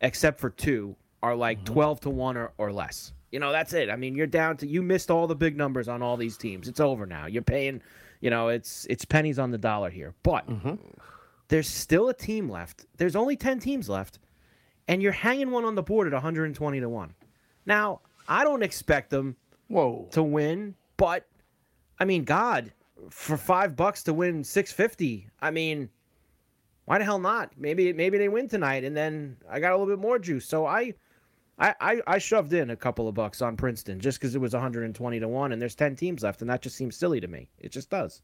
except 0.00 0.40
for 0.40 0.50
two, 0.50 0.96
are 1.22 1.36
like 1.36 1.58
mm-hmm. 1.58 1.74
12 1.74 2.00
to 2.00 2.10
1 2.10 2.36
or, 2.36 2.52
or 2.58 2.72
less. 2.72 3.12
You 3.30 3.38
know, 3.38 3.52
that's 3.52 3.72
it. 3.72 3.90
I 3.90 3.96
mean, 3.96 4.14
you're 4.14 4.26
down 4.26 4.56
to 4.58 4.66
you 4.66 4.82
missed 4.82 5.10
all 5.10 5.26
the 5.26 5.36
big 5.36 5.56
numbers 5.56 5.88
on 5.88 6.02
all 6.02 6.16
these 6.16 6.36
teams. 6.36 6.66
It's 6.66 6.80
over 6.80 7.06
now. 7.06 7.26
You're 7.26 7.42
paying, 7.42 7.80
you 8.20 8.28
know, 8.28 8.48
it's 8.48 8.86
it's 8.90 9.04
pennies 9.04 9.38
on 9.38 9.52
the 9.52 9.58
dollar 9.58 9.88
here. 9.88 10.14
But 10.24 10.48
mm-hmm. 10.48 10.74
there's 11.46 11.68
still 11.68 12.08
a 12.08 12.14
team 12.14 12.48
left. 12.48 12.86
There's 12.96 13.14
only 13.14 13.36
10 13.36 13.60
teams 13.60 13.88
left, 13.88 14.18
and 14.88 15.00
you're 15.00 15.12
hanging 15.12 15.52
one 15.52 15.64
on 15.64 15.76
the 15.76 15.82
board 15.82 16.08
at 16.08 16.12
120 16.12 16.80
to 16.80 16.88
1. 16.88 17.14
Now, 17.66 18.00
I 18.26 18.42
don't 18.42 18.64
expect 18.64 19.10
them 19.10 19.36
Whoa. 19.68 20.08
to 20.10 20.24
win, 20.24 20.74
but 20.96 21.24
I 22.00 22.06
mean, 22.06 22.24
God, 22.24 22.72
for 23.08 23.36
5 23.36 23.76
bucks 23.76 24.02
to 24.04 24.12
win 24.12 24.44
650, 24.44 25.28
I 25.40 25.50
mean, 25.50 25.88
why 26.84 26.98
the 26.98 27.04
hell 27.04 27.18
not? 27.18 27.52
Maybe 27.56 27.92
maybe 27.92 28.18
they 28.18 28.28
win 28.28 28.48
tonight, 28.48 28.84
and 28.84 28.96
then 28.96 29.36
I 29.48 29.60
got 29.60 29.72
a 29.72 29.76
little 29.76 29.94
bit 29.94 30.00
more 30.00 30.18
juice. 30.18 30.46
So 30.46 30.66
I, 30.66 30.92
I, 31.58 31.74
I, 31.80 32.00
I 32.06 32.18
shoved 32.18 32.52
in 32.52 32.70
a 32.70 32.76
couple 32.76 33.06
of 33.06 33.14
bucks 33.14 33.42
on 33.42 33.56
Princeton 33.56 34.00
just 34.00 34.18
because 34.18 34.34
it 34.34 34.40
was 34.40 34.52
120 34.54 35.20
to 35.20 35.28
one, 35.28 35.52
and 35.52 35.62
there's 35.62 35.74
10 35.74 35.94
teams 35.96 36.22
left, 36.22 36.40
and 36.40 36.50
that 36.50 36.62
just 36.62 36.76
seems 36.76 36.96
silly 36.96 37.20
to 37.20 37.28
me. 37.28 37.48
It 37.58 37.70
just 37.70 37.90
does. 37.90 38.22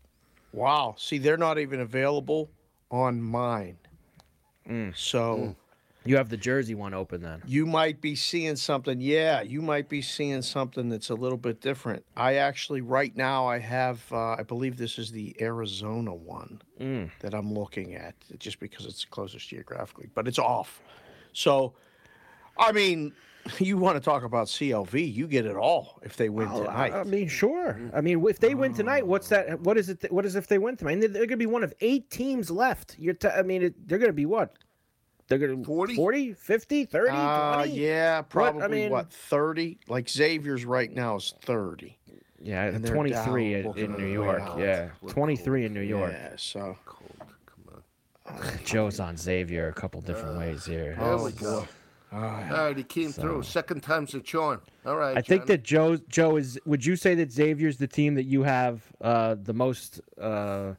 Wow. 0.52 0.96
See, 0.98 1.18
they're 1.18 1.36
not 1.36 1.58
even 1.58 1.80
available 1.80 2.50
on 2.90 3.20
mine. 3.20 3.76
Mm. 4.68 4.96
So 4.96 5.36
mm. 5.36 5.56
You 6.06 6.16
have 6.16 6.28
the 6.28 6.36
Jersey 6.36 6.74
one 6.74 6.94
open 6.94 7.20
then. 7.22 7.42
you 7.46 7.66
might 7.66 8.00
be 8.00 8.14
seeing 8.14 8.56
something. 8.56 9.00
Yeah, 9.00 9.42
you 9.42 9.60
might 9.62 9.88
be 9.88 10.02
seeing 10.02 10.42
something 10.42 10.88
that's 10.88 11.10
a 11.10 11.14
little 11.14 11.38
bit 11.38 11.60
different. 11.60 12.04
I 12.16 12.34
actually, 12.34 12.80
right 12.80 13.14
now, 13.16 13.46
I 13.46 13.58
have, 13.58 14.00
uh, 14.12 14.32
I 14.38 14.42
believe 14.42 14.76
this 14.76 14.98
is 14.98 15.10
the 15.10 15.36
Arizona 15.40 16.14
one 16.14 16.60
that 17.20 17.34
I'm 17.34 17.52
looking 17.52 17.94
at, 17.94 18.14
just 18.38 18.60
because 18.60 18.86
it's 18.86 19.04
closest 19.04 19.48
geographically, 19.48 20.08
but 20.14 20.28
it's 20.28 20.38
off. 20.38 20.80
So, 21.32 21.74
I 22.58 22.72
mean, 22.72 23.12
you 23.58 23.76
want 23.76 23.96
to 23.96 24.00
talk 24.00 24.24
about 24.24 24.46
CLV? 24.48 25.14
You 25.14 25.26
get 25.28 25.46
it 25.46 25.56
all 25.56 26.00
if 26.02 26.16
they 26.16 26.28
win 26.28 26.48
tonight. 26.48 26.92
I 26.92 27.04
mean, 27.04 27.28
sure. 27.28 27.78
I 27.94 28.00
mean, 28.00 28.24
if 28.26 28.38
they 28.40 28.54
win 28.54 28.74
tonight, 28.74 29.06
what's 29.06 29.28
that? 29.28 29.60
What 29.60 29.76
is 29.78 29.88
it? 29.88 30.10
What 30.10 30.26
is 30.26 30.34
if 30.36 30.46
they 30.48 30.58
win 30.58 30.76
tonight? 30.76 30.92
I 30.92 30.96
mean, 30.96 31.12
they're 31.12 31.26
going 31.26 31.28
to 31.30 31.36
be 31.36 31.46
one 31.46 31.62
of 31.62 31.72
eight 31.80 32.10
teams 32.10 32.50
left. 32.50 32.96
You're. 32.98 33.14
T- 33.14 33.28
I 33.28 33.42
mean, 33.42 33.62
it, 33.62 33.88
they're 33.88 33.98
going 33.98 34.08
to 34.08 34.12
be 34.14 34.26
what? 34.26 34.56
They're 35.28 35.38
going 35.38 35.58
to 35.58 35.64
40? 35.64 35.96
40, 35.96 36.32
50, 36.34 36.84
30, 36.84 37.10
Uh, 37.10 37.54
20? 37.64 37.70
yeah, 37.80 38.22
probably 38.22 38.62
I 38.62 38.68
mean- 38.68 38.90
what, 38.90 39.12
30? 39.12 39.78
Like 39.88 40.08
Xavier's 40.08 40.64
right 40.64 40.92
now 40.92 41.16
is 41.16 41.34
30. 41.42 41.98
Yeah, 42.40 42.64
And 42.64 42.86
23 42.86 43.62
down, 43.62 43.76
in, 43.76 43.84
in 43.84 43.92
New 43.98 44.06
York. 44.12 44.38
now. 44.38 44.58
Yeah, 44.58 44.90
23 45.08 45.64
in 45.66 45.74
New 45.74 45.80
York. 45.80 46.12
Yeah, 46.12 46.32
so. 46.36 46.76
Cold. 46.84 47.16
Come 47.46 47.82
on. 48.26 48.42
Joe's 48.64 49.00
on 49.00 49.16
Xavier 49.16 49.68
a 49.68 49.72
couple 49.72 50.00
different 50.00 50.38
ways 50.38 50.64
here. 50.64 50.96
There 50.98 51.16
we 51.16 51.32
go. 51.32 51.66
All 52.12 52.20
right, 52.20 52.76
he 52.76 52.84
came 52.84 53.10
through. 53.10 53.42
Second 53.42 53.82
time's 53.82 54.14
a 54.14 54.20
charm. 54.20 54.60
All 54.84 54.96
right. 54.96 55.16
I 55.16 55.22
think 55.22 55.46
that 55.46 55.64
Joe 55.64 55.96
Joe 56.08 56.36
is. 56.36 56.58
Would 56.64 56.86
you 56.86 56.94
say 56.94 57.16
that 57.16 57.32
Xavier's 57.32 57.78
the 57.78 57.88
team 57.88 58.14
that 58.14 58.24
you 58.24 58.44
have 58.44 58.80
uh, 59.00 59.34
the 59.42 59.52
most 59.52 60.00
uh, 60.20 60.74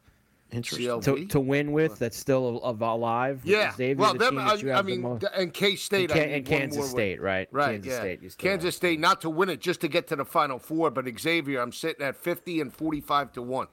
Interesting. 0.51 1.01
To, 1.01 1.25
to 1.25 1.39
win 1.39 1.71
with? 1.73 1.99
That's 1.99 2.17
still 2.17 2.61
alive. 2.63 3.41
Yeah. 3.43 3.73
Xavier 3.75 3.95
well, 3.95 4.13
the 4.13 4.19
them, 4.19 4.35
team 4.37 4.69
I, 4.71 4.73
I 4.73 4.81
mean, 4.81 5.01
most- 5.01 5.21
th- 5.21 5.31
and 5.35 5.53
K 5.53 5.75
State. 5.75 6.09
and, 6.11 6.19
I 6.19 6.23
and 6.23 6.45
Kansas 6.45 6.89
State, 6.89 7.19
win. 7.19 7.25
right? 7.25 7.47
Right. 7.51 7.71
Kansas 7.83 7.91
yeah. 7.91 7.99
State. 7.99 8.37
Kansas 8.37 8.63
have. 8.67 8.73
State, 8.75 8.99
not 8.99 9.21
to 9.21 9.29
win 9.29 9.49
it, 9.49 9.59
just 9.59 9.81
to 9.81 9.87
get 9.87 10.07
to 10.07 10.15
the 10.15 10.23
Final 10.25 10.57
Four. 10.57 10.89
But 10.91 11.05
Xavier, 11.19 11.59
I'm 11.61 11.73
sitting 11.73 12.05
at 12.05 12.15
50 12.15 12.61
and 12.61 12.73
45 12.73 13.33
to 13.33 13.41
one, 13.41 13.67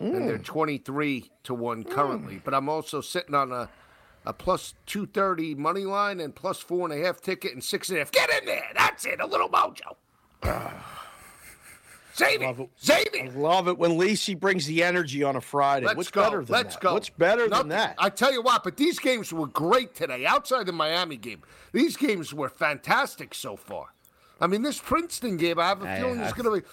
and 0.00 0.14
Mm. 0.14 0.26
they're 0.26 0.38
23 0.38 1.30
to 1.44 1.54
one 1.54 1.84
currently. 1.84 2.40
But 2.44 2.54
I'm 2.54 2.68
also 2.68 3.00
sitting 3.00 3.34
on 3.34 3.52
a 3.52 3.68
a 4.24 4.32
plus 4.32 4.74
230 4.86 5.54
money 5.54 5.84
line 5.84 6.18
and 6.18 6.34
plus 6.34 6.58
four 6.58 6.90
and 6.90 7.00
a 7.00 7.06
half 7.06 7.20
ticket 7.20 7.52
and 7.52 7.62
six 7.62 7.88
and 7.90 7.98
a 7.98 8.00
half. 8.00 8.10
Get 8.10 8.28
in 8.40 8.46
there. 8.46 8.64
That's 8.74 9.06
it. 9.06 9.20
A 9.20 9.26
little 9.26 9.48
mojo. 9.48 9.94
Save 12.16 12.42
it. 12.42 12.58
it. 12.60 12.70
Save 12.76 13.06
I 13.14 13.28
love 13.38 13.68
it 13.68 13.76
when 13.78 13.92
Lisi 13.92 14.38
brings 14.38 14.66
the 14.66 14.82
energy 14.82 15.22
on 15.22 15.36
a 15.36 15.40
Friday. 15.40 15.86
Let's 15.86 15.96
What's 15.96 16.10
go. 16.10 16.22
better 16.24 16.44
than 16.44 16.52
Let's 16.52 16.74
that? 16.76 16.82
go. 16.82 16.94
What's 16.94 17.10
better 17.10 17.48
Nothing- 17.48 17.68
than 17.68 17.78
that? 17.78 17.94
I 17.98 18.08
tell 18.08 18.32
you 18.32 18.42
what, 18.42 18.64
but 18.64 18.76
these 18.76 18.98
games 18.98 19.32
were 19.32 19.46
great 19.48 19.94
today. 19.94 20.24
Outside 20.26 20.66
the 20.66 20.72
Miami 20.72 21.16
game, 21.16 21.42
these 21.72 21.96
games 21.96 22.32
were 22.32 22.48
fantastic 22.48 23.34
so 23.34 23.56
far. 23.56 23.94
I 24.40 24.46
mean, 24.46 24.62
this 24.62 24.78
Princeton 24.78 25.36
game, 25.36 25.58
I 25.58 25.68
have 25.68 25.82
a 25.82 25.96
feeling 25.96 26.20
is 26.20 26.32
going 26.32 26.44
to 26.60 26.62
be. 26.62 26.66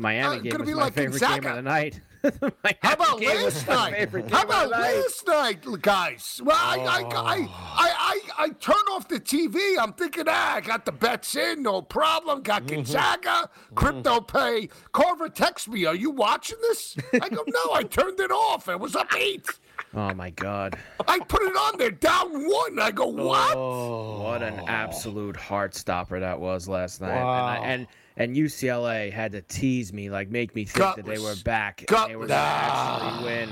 Miami 0.00 0.36
Uh, 0.36 0.40
game 0.40 0.52
gonna 0.52 0.64
was 0.64 0.68
be 0.70 0.74
my 0.74 0.82
like 0.84 0.92
favorite 0.94 1.20
Gonzaga. 1.20 1.40
game 1.42 1.50
of 1.50 1.56
the 1.56 1.62
night. 1.62 2.00
How 2.82 2.92
about 2.92 3.18
game 3.18 3.42
was 3.44 3.66
last 3.66 3.68
night? 3.68 4.10
How 4.30 4.42
about 4.42 4.70
night. 4.70 4.94
last 4.94 5.26
night, 5.26 5.82
guys? 5.82 6.40
Well, 6.44 6.54
I, 6.54 6.76
I, 6.76 7.00
I, 7.00 7.34
I, 7.38 7.48
I, 7.78 8.20
I 8.44 8.48
turned 8.50 8.88
off 8.90 9.08
the 9.08 9.18
TV. 9.18 9.76
I'm 9.80 9.94
thinking, 9.94 10.24
ah, 10.28 10.56
I 10.56 10.60
got 10.60 10.84
the 10.84 10.92
bets 10.92 11.34
in, 11.34 11.62
no 11.62 11.80
problem. 11.80 12.42
Got 12.42 12.64
Mm-hmm. 12.64 12.74
Gonzaga, 12.76 13.48
crypto 13.74 14.20
pay. 14.20 14.68
Carver 14.92 15.30
texts 15.30 15.66
me, 15.68 15.86
"Are 15.86 15.94
you 15.94 16.10
watching 16.10 16.58
this?" 16.60 16.94
I 17.14 17.28
go, 17.30 17.42
"No, 17.46 17.72
I 17.72 17.84
turned 17.84 18.20
it 18.20 18.30
off. 18.30 18.68
It 18.68 18.78
was 18.78 18.94
up 18.96 19.06
eight. 19.16 19.46
Oh 19.94 20.12
my 20.12 20.28
God! 20.30 20.76
I 21.08 21.20
put 21.20 21.40
it 21.42 21.56
on 21.56 21.78
there, 21.78 21.90
down 21.90 22.30
one. 22.46 22.78
I 22.78 22.90
go, 22.90 23.06
what? 23.06 23.56
What 23.56 24.42
an 24.42 24.60
absolute 24.68 25.36
heart 25.36 25.74
stopper 25.74 26.20
that 26.20 26.38
was 26.38 26.68
last 26.68 27.00
night. 27.00 27.14
Wow. 27.22 27.48
And, 27.48 27.64
I, 27.64 27.66
and 27.66 27.86
and 28.20 28.36
UCLA 28.36 29.10
had 29.12 29.32
to 29.32 29.42
tease 29.42 29.92
me, 29.92 30.10
like 30.10 30.28
make 30.30 30.54
me 30.54 30.64
think 30.64 30.96
that 30.96 31.04
they 31.06 31.18
were 31.18 31.34
Gutless. 31.34 31.42
back. 31.42 31.84
and 31.88 32.10
They 32.10 32.16
were 32.16 32.26
going 32.26 32.28
to 32.28 32.34
actually 32.34 33.24
win. 33.24 33.48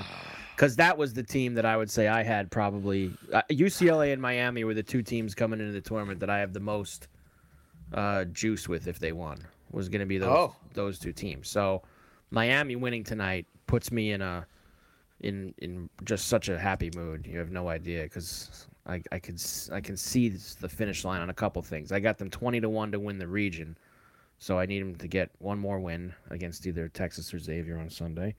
Because 0.55 0.77
that 0.77 0.99
was 0.99 1.15
the 1.15 1.23
team 1.23 1.55
that 1.55 1.65
I 1.65 1.77
would 1.77 1.91
say 1.91 2.09
I 2.09 2.23
had 2.23 2.51
probably. 2.51 3.13
Uh, 3.33 3.43
UCLA 3.51 4.13
and 4.13 4.21
Miami 4.21 4.65
were 4.65 4.75
the 4.75 4.83
two 4.83 5.03
teams 5.03 5.35
coming 5.35 5.61
into 5.61 5.73
the 5.73 5.81
tournament 5.81 6.19
that 6.21 6.31
I 6.31 6.39
have 6.41 6.53
the 6.53 6.61
most 6.61 7.09
uh, 7.95 8.25
juice 8.27 8.69
with 8.69 8.87
if 8.89 8.99
they 8.99 9.13
won. 9.13 9.39
Was 9.71 9.89
going 9.89 10.01
to 10.01 10.07
be 10.07 10.19
those 10.19 10.29
Oh. 10.37 10.57
those 10.75 10.99
two 10.99 11.13
teams. 11.13 11.49
So 11.49 11.83
Miami 12.31 12.75
winning 12.77 13.05
tonight 13.05 13.47
puts 13.67 13.93
me 13.93 14.13
in 14.13 14.21
a 14.23 14.47
in 15.21 15.55
in 15.59 15.89
just 16.05 16.27
such 16.29 16.49
a 16.49 16.59
happy 16.59 16.91
mood. 16.95 17.27
You 17.27 17.39
have 17.39 17.51
no 17.51 17.69
idea 17.69 18.03
because 18.05 18.67
I 18.87 19.03
I 19.13 19.19
could 19.19 19.41
I 19.73 19.81
can 19.81 19.97
see 19.97 20.29
the 20.31 20.69
finish 20.69 21.05
line 21.05 21.21
on 21.21 21.31
a 21.31 21.35
couple 21.35 21.63
things. 21.63 21.93
I 21.93 22.01
got 22.01 22.19
them 22.19 22.31
twenty 22.31 22.61
to 22.61 22.69
one 22.69 22.91
to 22.93 22.99
win 23.01 23.19
the 23.19 23.29
region, 23.29 23.77
so 24.39 24.59
I 24.59 24.67
need 24.67 24.81
them 24.81 24.95
to 24.97 25.09
get 25.09 25.31
one 25.39 25.59
more 25.59 25.81
win 25.81 26.15
against 26.31 26.67
either 26.67 26.89
Texas 26.89 27.33
or 27.35 27.39
Xavier 27.39 27.79
on 27.79 27.91
Sunday. 27.91 28.35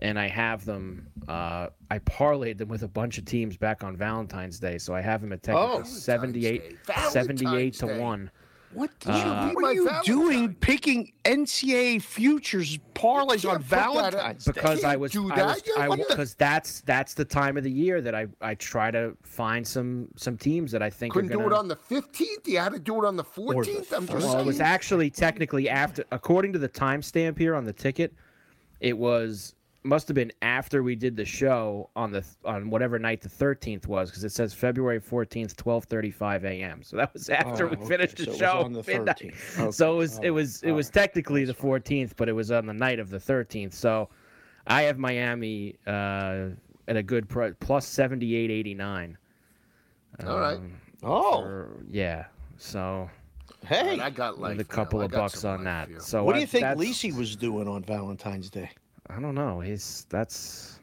And 0.00 0.18
I 0.18 0.28
have 0.28 0.64
them, 0.64 1.06
uh, 1.28 1.68
I 1.90 1.98
parlayed 2.00 2.58
them 2.58 2.68
with 2.68 2.82
a 2.82 2.88
bunch 2.88 3.18
of 3.18 3.24
teams 3.24 3.56
back 3.56 3.84
on 3.84 3.96
Valentine's 3.96 4.58
Day. 4.58 4.78
So 4.78 4.94
I 4.94 5.00
have 5.00 5.20
them 5.20 5.32
at 5.32 5.42
Texas 5.42 5.80
oh, 5.80 5.84
78, 5.84 6.76
78 7.08 7.72
Day. 7.72 7.78
to 7.78 8.00
1 8.00 8.30
what, 8.74 8.90
Uh, 9.06 9.48
you, 9.50 9.54
what 9.54 9.64
are 9.64 9.74
you 9.74 9.84
Valentine. 9.84 10.04
doing 10.14 10.54
picking 10.54 11.12
NCAA 11.24 12.00
futures 12.02 12.78
parlays 12.94 13.48
on 13.48 13.56
can't 13.56 13.62
put 13.62 13.70
that 13.70 13.78
up. 13.88 14.12
Valentine's 14.12 14.44
Day? 14.44 14.52
because 14.54 14.84
I 14.84 14.96
was, 14.96 15.12
do 15.12 15.30
I 15.30 15.36
that. 15.36 15.46
was, 15.46 15.62
I 15.78 15.96
because 15.96 16.34
that's 16.34 16.80
that's 16.82 17.14
the 17.14 17.24
time 17.24 17.56
of 17.56 17.64
the 17.64 17.70
year 17.70 18.00
that 18.00 18.14
I 18.14 18.26
I 18.40 18.54
try 18.54 18.90
to 18.90 19.16
find 19.22 19.66
some 19.66 20.08
some 20.16 20.36
teams 20.36 20.72
that 20.72 20.82
I 20.82 20.90
think 20.90 21.12
Couldn't 21.12 21.30
are 21.32 21.34
gonna. 21.36 21.48
do 21.48 21.54
it 21.54 21.58
on 21.58 21.68
the 21.68 21.76
15th. 21.76 22.46
You 22.46 22.58
had 22.58 22.72
to 22.72 22.78
do 22.78 23.02
it 23.02 23.06
on 23.06 23.16
the 23.16 23.24
14th. 23.24 23.92
I'm 23.92 24.06
just 24.06 24.26
well, 24.26 24.38
it 24.40 24.46
was 24.46 24.60
actually 24.60 25.10
technically 25.10 25.68
after, 25.68 26.04
according 26.10 26.52
to 26.54 26.58
the 26.58 26.68
timestamp 26.68 27.38
here 27.38 27.54
on 27.54 27.64
the 27.64 27.72
ticket, 27.72 28.14
it 28.80 28.96
was 28.96 29.54
must 29.84 30.06
have 30.08 30.14
been 30.14 30.32
after 30.42 30.82
we 30.82 30.94
did 30.94 31.16
the 31.16 31.24
show 31.24 31.90
on 31.96 32.12
the 32.12 32.24
on 32.44 32.70
whatever 32.70 32.98
night 32.98 33.20
the 33.20 33.28
13th 33.28 33.86
was 33.88 34.10
because 34.10 34.22
it 34.24 34.30
says 34.32 34.54
February 34.54 35.00
14th 35.00 35.54
12:35 35.56 36.44
a.m. 36.44 36.82
So 36.82 36.96
that 36.96 37.12
was 37.12 37.28
after 37.30 37.66
Oh, 37.66 37.70
we 37.70 37.76
okay. 37.76 37.86
finished 37.86 38.16
the 38.18 38.24
So 38.24 38.30
it 38.30 38.32
was 38.32 38.38
show 38.38 38.58
on 38.62 38.72
the 38.72 38.82
13th. 38.82 39.58
Okay. 39.60 39.70
So 39.72 39.94
it 39.94 39.96
was 39.98 40.18
it 40.20 40.28
Oh, 40.28 40.32
was 40.34 40.62
it 40.62 40.70
was 40.72 40.88
technically 40.90 41.44
the 41.44 41.54
14th, 41.54 42.12
but 42.16 42.28
it 42.28 42.32
was 42.32 42.50
on 42.50 42.66
the 42.66 42.72
night 42.72 42.98
of 43.00 43.10
the 43.10 43.18
13th. 43.18 43.72
So 43.74 44.08
I 44.66 44.82
have 44.82 44.98
Miami 44.98 45.76
uh, 45.86 46.48
at 46.86 46.96
a 46.96 47.02
good 47.02 47.28
price, 47.28 47.54
plus 47.58 47.84
78.89. 47.88 49.16
All 50.26 50.38
right. 50.38 50.60
Oh, 51.02 51.42
Or, 51.42 51.68
yeah. 51.90 52.26
So 52.58 53.10
hey. 53.66 53.98
I 53.98 54.10
got 54.10 54.38
like 54.38 54.60
a 54.60 54.64
couple 54.64 55.00
I 55.00 55.06
of 55.06 55.10
bucks 55.10 55.44
on 55.44 55.64
that. 55.64 55.88
So 56.02 56.22
What 56.22 56.34
do 56.34 56.38
I- 56.38 56.40
you 56.42 56.46
think 56.46 56.62
that's- 56.62 56.78
Lisi 56.86 57.12
was 57.16 57.34
doing 57.34 57.66
on 57.66 57.82
Valentine's 57.82 58.48
Day? 58.50 58.70
I 59.08 59.20
don't 59.20 59.34
know. 59.34 59.60
He's 59.60 60.06
that's 60.08 60.78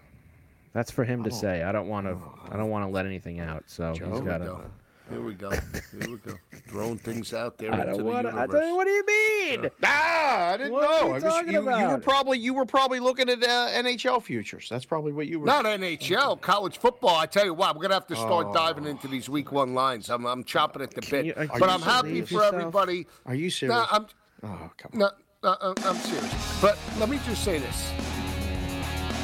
that's 0.73 0.91
for 0.91 1.03
him 1.03 1.23
to 1.23 1.31
say. 1.31 1.63
I 1.63 1.71
don't 1.71 1.87
want 1.87 2.05
to. 2.07 2.17
I 2.51 2.57
don't 2.57 2.69
want 2.69 2.85
to 2.85 2.89
let 2.91 3.05
anything 3.05 3.39
out. 3.39 3.63
So 3.67 3.93
Here 3.93 4.07
he's 4.09 4.21
got 4.21 4.39
to. 4.39 4.61
Here 5.09 5.21
we 5.21 5.33
go. 5.33 5.49
Here 5.49 5.59
we 6.07 6.17
go. 6.17 6.33
Throwing 6.67 6.99
things 6.99 7.33
out 7.33 7.57
there 7.57 7.73
I 7.73 7.79
into 7.79 7.85
don't 7.93 7.97
the 7.97 8.03
want 8.03 8.27
to. 8.27 8.31
universe. 8.31 8.61
I 8.61 8.67
you, 8.67 8.75
what 8.75 8.85
do 8.85 8.91
you 8.91 9.05
mean? 9.07 9.69
Ah, 9.83 10.49
I 10.49 10.57
didn't 10.57 10.71
What 10.71 10.83
are 10.83 11.01
know. 11.01 11.07
you 11.07 11.13
I 11.15 11.19
talking 11.19 11.51
you, 11.53 11.77
you 11.79 11.87
were 11.87 11.97
probably 11.97 12.37
you 12.37 12.53
were 12.53 12.65
probably 12.67 12.99
looking 12.99 13.27
at 13.27 13.41
uh, 13.43 13.69
NHL 13.71 14.21
futures. 14.21 14.67
That's 14.69 14.85
probably 14.85 15.11
what 15.11 15.25
you 15.25 15.39
were. 15.39 15.47
Not 15.47 15.65
NHL, 15.65 16.39
college 16.41 16.77
football. 16.77 17.15
I 17.15 17.25
tell 17.25 17.43
you 17.45 17.55
what, 17.55 17.75
we're 17.75 17.81
gonna 17.81 17.95
have 17.95 18.05
to 18.05 18.15
start 18.15 18.47
Oh. 18.49 18.53
diving 18.53 18.85
into 18.85 19.07
these 19.07 19.27
week 19.27 19.51
one 19.51 19.73
lines. 19.73 20.11
I'm, 20.11 20.27
I'm 20.27 20.43
chopping 20.43 20.83
at 20.83 20.91
the 20.91 21.01
bit, 21.09 21.25
you- 21.25 21.33
but 21.35 21.63
I'm 21.69 21.81
happy 21.81 22.21
for 22.21 22.33
yourself? 22.35 22.53
everybody. 22.53 23.07
Are 23.25 23.33
you 23.33 23.49
serious? 23.49 23.75
No, 23.75 23.85
I'm 23.89 24.05
oh, 24.43 24.69
come 24.77 24.91
on. 24.93 24.99
no, 24.99 25.09
no, 25.43 25.55
I'm- 25.61 25.73
I'm 25.83 25.95
serious. 25.97 26.61
But 26.61 26.77
let 26.99 27.09
me 27.09 27.19
just 27.25 27.43
say 27.43 27.59
this: 27.59 27.91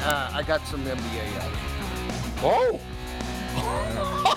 uh, 0.04 0.30
I 0.32 0.42
got 0.42 0.66
some 0.66 0.84
NBA 0.84 1.36
out. 1.42 1.50
Oh. 2.42 2.80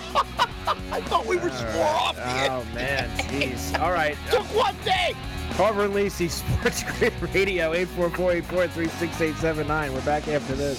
I 0.92 1.00
thought 1.02 1.26
we 1.26 1.36
were 1.36 1.48
more 1.50 1.84
off 1.84 2.16
the 2.16 2.26
end. 2.26 2.52
Oh 2.52 2.64
man, 2.74 3.08
jeez. 3.18 3.78
All 3.80 3.92
right, 3.92 4.16
Took 4.30 4.44
one 4.54 4.74
day. 4.84 5.14
Carver 5.54 5.84
and 5.84 5.94
Lisi, 5.94 6.30
Sports 6.30 6.82
Grid 6.84 7.12
Radio, 7.34 7.72
844-843-6879. 7.74 9.92
We're 9.92 10.00
back 10.02 10.28
after 10.28 10.54
this. 10.54 10.78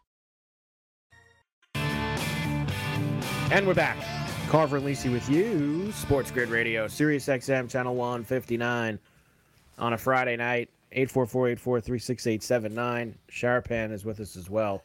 And 3.51 3.67
we're 3.67 3.73
back. 3.73 3.97
Carver 4.47 4.77
and 4.77 4.85
Lisi 4.85 5.11
with 5.11 5.29
you. 5.29 5.91
Sports 5.91 6.31
Grid 6.31 6.47
Radio, 6.47 6.87
Sirius 6.87 7.27
XM, 7.27 7.69
Channel 7.69 7.95
159 7.95 8.97
on 9.77 9.91
a 9.91 9.97
Friday 9.97 10.37
night. 10.37 10.69
844-843-6879. 10.95 13.13
Sharapan 13.29 13.91
is 13.91 14.05
with 14.05 14.21
us 14.21 14.37
as 14.37 14.49
well. 14.49 14.81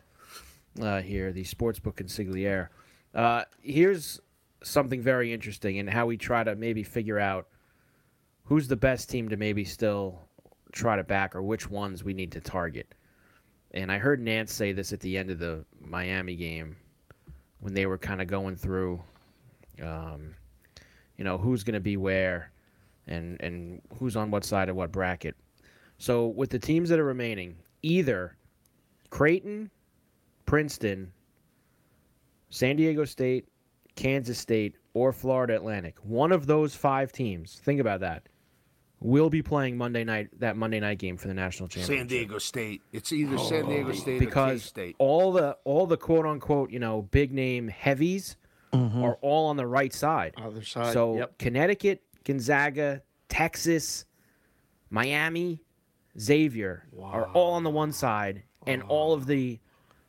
uh, 0.83 1.01
here, 1.01 1.31
the 1.31 1.45
sportsbook 1.45 1.95
consigliere. 1.95 2.67
Uh, 3.15 3.45
here's 3.63 4.21
something 4.65 5.01
very 5.01 5.33
interesting 5.33 5.77
in 5.77 5.87
how 5.87 6.07
we 6.07 6.17
try 6.17 6.43
to 6.43 6.57
maybe 6.57 6.83
figure 6.83 7.21
out 7.21 7.47
who's 8.43 8.67
the 8.67 8.75
best 8.75 9.09
team 9.09 9.29
to 9.29 9.37
maybe 9.37 9.65
still 9.65 10.19
try 10.73 10.97
to 10.97 11.05
back 11.05 11.37
or 11.37 11.43
which 11.45 11.71
ones 11.71 12.03
we 12.03 12.15
need 12.15 12.33
to 12.33 12.41
target. 12.41 12.97
And 13.71 13.93
I 13.93 13.99
heard 13.99 14.21
Nantz 14.21 14.49
say 14.49 14.73
this 14.73 14.93
at 14.93 14.99
the 14.99 15.17
end 15.17 15.31
of 15.31 15.39
the 15.39 15.65
Miami 15.81 16.35
game 16.35 16.75
when 17.61 17.75
they 17.75 17.87
were 17.87 17.99
kind 17.99 18.21
of 18.21 18.29
going 18.29 18.57
through, 18.57 19.03
um, 19.83 20.35
you 21.16 21.25
know, 21.25 21.38
who's 21.38 21.64
going 21.64 21.75
to 21.75 21.81
be 21.81 21.97
where 21.97 22.51
and, 23.07 23.40
and 23.40 23.81
who's 23.99 24.16
on 24.16 24.31
what 24.31 24.45
side 24.45 24.69
of 24.69 24.77
what 24.77 24.92
bracket. 24.92 25.35
So 25.99 26.27
with 26.27 26.51
the 26.51 26.59
teams 26.59 26.88
that 26.90 26.99
are 26.99 27.05
remaining, 27.05 27.57
either 27.83 28.37
Creighton, 29.11 29.71
Princeton, 30.45 31.12
San 32.51 32.77
Diego 32.77 33.05
State, 33.05 33.49
Kansas 33.95 34.38
State, 34.38 34.77
or 34.95 35.12
Florida 35.12 35.55
Atlantic, 35.55 35.97
one 36.03 36.33
of 36.33 36.47
those 36.47 36.75
five 36.75 37.12
teams, 37.12 37.61
think 37.64 37.81
about 37.81 38.01
that, 38.01 38.29
will 39.01 39.31
be 39.31 39.43
playing 39.43 39.77
Monday 39.77 40.05
night 40.05 40.29
that 40.41 40.57
Monday 40.57 40.81
night 40.81 40.99
game 40.99 41.17
for 41.17 41.29
the 41.29 41.35
national 41.35 41.69
championship. 41.69 41.99
San 41.99 42.07
Diego 42.07 42.39
State. 42.39 42.83
It's 42.93 43.13
either 43.13 43.39
San 43.39 43.65
oh, 43.65 43.69
Diego 43.69 43.93
State 43.93 44.19
because 44.19 44.63
K-State. 44.63 44.97
all 44.99 45.33
the 45.33 45.57
all 45.65 45.87
the 45.87 45.97
quote 45.97 46.27
unquote 46.27 46.71
you 46.71 46.79
know 46.79 47.03
big 47.03 47.33
name 47.33 47.69
heavies 47.69 48.37
mm-hmm. 48.73 49.03
are 49.03 49.19
all 49.21 49.47
on 49.47 49.57
the 49.57 49.67
right 49.67 49.93
side. 49.93 50.35
Other 50.43 50.63
side, 50.63 50.93
So 50.93 51.17
yep. 51.17 51.39
Connecticut, 51.39 52.03
Gonzaga, 52.25 53.03
Texas, 53.29 54.05
Miami, 54.91 55.63
Xavier 56.19 56.87
are 57.01 57.27
all 57.29 57.55
on 57.55 57.65
the 57.65 57.71
one 57.71 57.93
side, 57.93 58.43
and 58.67 58.83
all 58.85 59.13
of 59.13 59.27
the, 59.27 59.59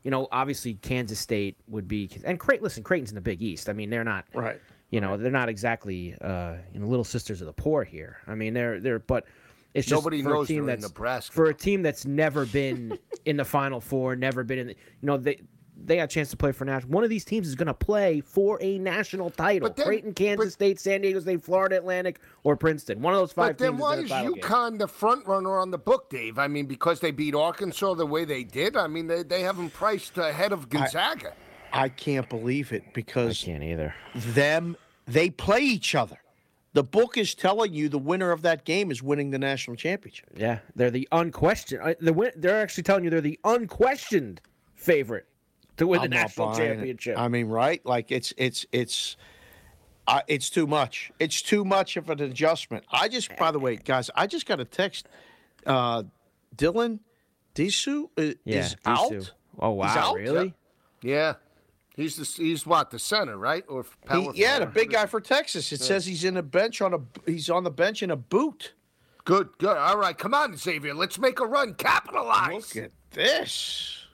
you 0.04 0.12
know, 0.12 0.28
obviously 0.32 0.76
Kansas 0.76 1.20
State 1.20 1.58
would 1.68 1.88
be, 1.88 2.10
and 2.24 2.40
Creighton. 2.40 2.64
Listen, 2.64 2.84
Creighton's 2.84 3.12
in 3.12 3.16
the 3.16 3.22
Big 3.22 3.42
East. 3.42 3.70
I 3.70 3.74
mean, 3.74 3.90
they're 3.90 4.04
not 4.04 4.26
Right. 4.34 4.60
You 4.90 5.02
know, 5.02 5.18
they're 5.18 5.32
not 5.32 5.50
exactly 5.50 6.16
uh, 6.22 6.56
you 6.74 6.80
know 6.80 6.88
little 6.88 7.04
sisters 7.04 7.42
of 7.42 7.48
the 7.48 7.54
poor 7.54 7.84
here. 7.84 8.18
I 8.28 8.36
mean, 8.36 8.54
they're 8.54 8.80
they're 8.80 9.00
but. 9.00 9.26
It's 9.74 9.86
just 9.88 10.02
Nobody 10.02 10.24
for 10.24 10.30
knows 10.30 10.46
a 10.50 10.54
team 10.54 10.66
that's 10.66 10.82
Nebraska. 10.82 11.34
for 11.36 11.46
a 11.50 11.54
team 11.54 11.84
that's 11.84 12.04
never 12.04 12.48
been 12.48 12.98
in 13.26 13.38
the 13.38 13.46
Final 13.46 13.80
Four, 13.80 14.16
never 14.16 14.44
been 14.44 14.58
in. 14.58 14.68
The, 14.68 14.74
you 14.74 15.06
know, 15.06 15.18
they 15.18 15.42
they 15.80 15.98
got 15.98 16.06
a 16.06 16.08
chance 16.08 16.32
to 16.32 16.38
play 16.38 16.52
for 16.52 16.66
national. 16.66 16.92
One 16.94 17.04
of 17.04 17.12
these 17.12 17.24
teams 17.24 17.48
is 17.48 17.54
going 17.54 17.68
to 17.68 17.74
play 17.76 18.22
for 18.22 18.58
a 18.60 18.80
national 18.80 19.30
title. 19.30 19.70
Then- 19.70 19.86
Creighton, 19.86 20.14
Kansas 20.16 20.46
but- 20.48 20.54
State, 20.54 20.80
San 20.80 21.02
Diego 21.02 21.20
State, 21.20 21.44
Florida 21.44 21.78
Atlantic, 21.78 22.20
or 22.44 22.56
Princeton. 22.56 23.02
One 23.04 23.14
of 23.14 23.20
those 23.20 23.34
five 23.34 23.50
But 23.50 23.58
then 23.60 23.78
why 23.78 23.98
is 23.98 24.06
a 24.06 24.08
game. 24.08 24.34
UConn 24.36 24.80
the 24.80 24.88
front 24.88 25.28
runner 25.28 25.60
on 25.60 25.70
the 25.70 25.78
book, 25.78 26.10
Dave? 26.10 26.40
I 26.40 26.48
mean, 26.48 26.66
because 26.66 27.00
they 27.00 27.12
beat 27.12 27.36
Arkansas 27.36 27.94
the 27.96 28.06
way 28.08 28.26
they 28.26 28.44
did. 28.44 28.76
I 28.76 28.88
mean, 28.88 29.06
they, 29.06 29.22
they 29.22 29.42
have 29.42 29.58
them 29.58 29.70
priced 29.70 30.18
ahead 30.18 30.54
of 30.54 30.70
Gonzaga. 30.70 31.34
I 31.34 31.34
can't 31.90 32.28
believe 32.30 32.72
it 32.74 32.84
I 32.88 32.92
because 32.94 33.44
can't 33.44 33.64
either. 33.64 33.94
them 34.16 34.76
they 35.06 35.30
play 35.30 35.62
each 35.62 35.96
other. 35.96 36.18
The 36.74 36.84
book 36.84 37.18
is 37.18 37.34
telling 37.34 37.74
you 37.74 37.90
the 37.90 37.98
winner 37.98 38.32
of 38.32 38.42
that 38.44 38.64
game 38.66 38.92
is 38.92 39.02
winning 39.02 39.32
the 39.32 39.40
national 39.40 39.78
championship. 39.78 40.30
Yeah, 40.36 40.60
they're 40.76 40.92
the 40.92 41.08
unquestioned. 41.12 41.82
uh, 41.82 41.94
The 42.00 42.14
win- 42.14 42.34
they're 42.36 42.62
actually 42.62 42.84
telling 42.84 43.04
you 43.04 43.10
they're 43.10 43.22
the 43.22 43.40
unquestioned 43.44 44.42
favorite 44.76 45.26
to 45.78 45.88
win 45.88 46.02
I'm 46.02 46.10
the 46.10 46.16
national 46.16 46.48
buying 46.50 46.62
it. 46.62 46.76
championship. 46.76 47.18
I 47.18 47.28
mean, 47.30 47.48
right? 47.48 47.84
Like 47.86 48.12
it's 48.12 48.34
it's 48.38 48.66
it's 48.72 49.18
uh, 50.08 50.22
it's 50.28 50.50
too 50.50 50.68
much. 50.68 51.12
It's 51.20 51.42
too 51.42 51.66
much 51.66 51.98
of 51.98 52.10
an 52.10 52.22
adjustment. 52.22 52.86
I 52.92 53.08
just, 53.10 53.36
by 53.38 53.52
the 53.52 53.60
way, 53.60 53.76
guys, 53.76 54.10
I 54.16 54.26
just 54.28 54.46
got 54.46 54.60
a 54.60 54.66
text. 54.66 55.08
Uh, 55.66 56.04
Dylan 56.56 57.00
Disu 57.56 58.06
uh, 58.18 58.34
yeah, 58.46 58.60
is 58.60 58.76
Disu. 58.76 58.78
out. 58.86 59.32
Oh 59.60 59.72
wow, 59.72 59.88
out? 59.98 60.16
really? 60.16 60.54
Yeah. 61.02 61.34
He's 61.98 62.16
the, 62.16 62.44
he's 62.44 62.64
what 62.64 62.92
the 62.92 63.00
center, 63.00 63.38
right? 63.38 63.66
Or 63.68 63.84
power 64.06 64.32
He, 64.32 64.42
yeah, 64.42 64.60
the 64.60 64.68
big 64.68 64.92
guy 64.92 65.08
for 65.08 65.20
Texas. 65.20 65.72
It 65.72 65.82
says 65.82 66.06
he's 66.06 66.24
in 66.24 66.38
a 66.38 66.44
bench 66.44 66.80
on 66.80 66.94
a 66.94 67.00
he's 67.30 67.50
on 67.50 67.64
the 67.64 67.72
bench 67.72 68.04
in 68.04 68.12
a 68.12 68.16
boot. 68.16 68.74
Good, 69.26 69.50
good. 69.58 69.76
All 69.76 69.98
right, 69.98 70.16
come 70.16 70.36
on, 70.36 70.56
Xavier. 70.56 70.94
Let's 70.94 71.18
make 71.18 71.40
a 71.40 71.46
run. 71.46 71.74
Capitalize. 71.74 72.76
Look 72.76 72.86
at 72.86 72.92
this. 73.12 74.06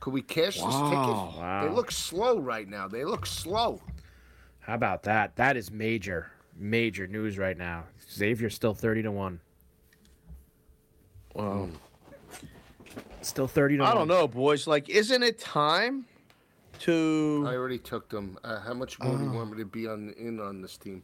Could 0.00 0.12
we 0.12 0.20
cash 0.20 0.56
this 0.56 0.64
Wow. 0.64 1.30
ticket? 1.62 1.70
They 1.70 1.74
look 1.74 1.90
slow 1.90 2.38
right 2.38 2.68
now. 2.68 2.88
They 2.88 3.06
look 3.06 3.24
slow. 3.24 3.80
How 4.60 4.74
about 4.74 5.04
that? 5.04 5.34
That 5.36 5.56
is 5.56 5.70
major, 5.70 6.30
major 6.58 7.06
news 7.06 7.38
right 7.38 7.56
now. 7.56 7.84
Xavier's 8.12 8.54
still 8.54 8.74
thirty 8.74 9.00
to 9.02 9.10
one. 9.10 9.40
Wow. 11.34 11.70
Still 13.22 13.48
thirty 13.48 13.78
to 13.78 13.82
I 13.82 13.94
one. 13.94 13.96
don't 13.96 14.08
know, 14.08 14.28
boys. 14.28 14.66
Like, 14.66 14.90
isn't 14.90 15.22
it 15.22 15.38
time 15.38 16.04
to? 16.80 17.44
I 17.48 17.54
already 17.54 17.78
took 17.78 18.08
them. 18.08 18.38
Uh, 18.44 18.60
how 18.60 18.74
much 18.74 18.98
more 19.00 19.16
do 19.16 19.24
you 19.24 19.30
want 19.32 19.52
me 19.52 19.58
to 19.58 19.64
be 19.64 19.86
on 19.86 20.14
in 20.18 20.40
on 20.40 20.60
this 20.62 20.76
team? 20.76 21.02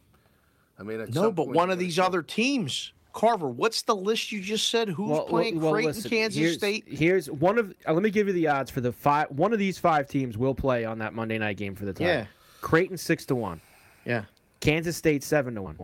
I 0.79 0.83
mean. 0.83 1.05
No, 1.11 1.31
but 1.31 1.45
point 1.45 1.55
one 1.55 1.69
of 1.71 1.79
these 1.79 1.95
show- 1.95 2.03
other 2.03 2.21
teams, 2.21 2.93
Carver. 3.13 3.47
What's 3.49 3.81
the 3.83 3.95
list 3.95 4.31
you 4.31 4.41
just 4.41 4.69
said? 4.69 4.89
Who's 4.89 5.09
Well, 5.09 5.25
playing 5.25 5.59
well, 5.59 5.73
Creighton, 5.73 5.93
listen, 5.93 6.09
Kansas 6.09 6.39
here's, 6.39 6.57
State? 6.57 6.85
Here's 6.87 7.29
one 7.29 7.57
of. 7.57 7.73
Uh, 7.87 7.93
let 7.93 8.03
me 8.03 8.09
give 8.09 8.27
you 8.27 8.33
the 8.33 8.47
odds 8.47 8.71
for 8.71 8.81
the 8.81 8.91
five. 8.91 9.29
One 9.31 9.53
of 9.53 9.59
these 9.59 9.77
five 9.77 10.07
teams 10.07 10.37
will 10.37 10.55
play 10.55 10.85
on 10.85 10.99
that 10.99 11.13
Monday 11.13 11.37
night 11.37 11.57
game 11.57 11.75
for 11.75 11.85
the 11.85 11.93
title. 11.93 12.07
Yeah. 12.07 12.25
Creighton 12.61 12.97
six 12.97 13.25
to 13.25 13.35
one. 13.35 13.59
Yeah. 14.05 14.25
Kansas 14.59 14.95
State 14.97 15.23
seven 15.23 15.55
to 15.55 15.61
one. 15.61 15.77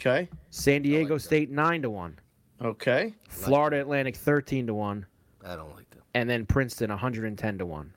Okay. 0.00 0.28
San 0.50 0.82
Diego 0.82 1.18
State 1.18 1.50
nine 1.50 1.82
to 1.82 1.90
one. 1.90 2.18
Okay. 2.60 3.14
Florida 3.28 3.80
Atlantic 3.80 4.16
thirteen 4.16 4.66
to 4.66 4.74
one, 4.74 5.04
I 5.44 5.56
don't 5.56 5.74
like 5.74 5.88
them. 5.90 6.02
and 6.14 6.28
then 6.30 6.46
Princeton 6.46 6.90
one 6.90 6.98
hundred 6.98 7.24
and 7.26 7.36
ten 7.38 7.58
to 7.58 7.66
one. 7.66 7.92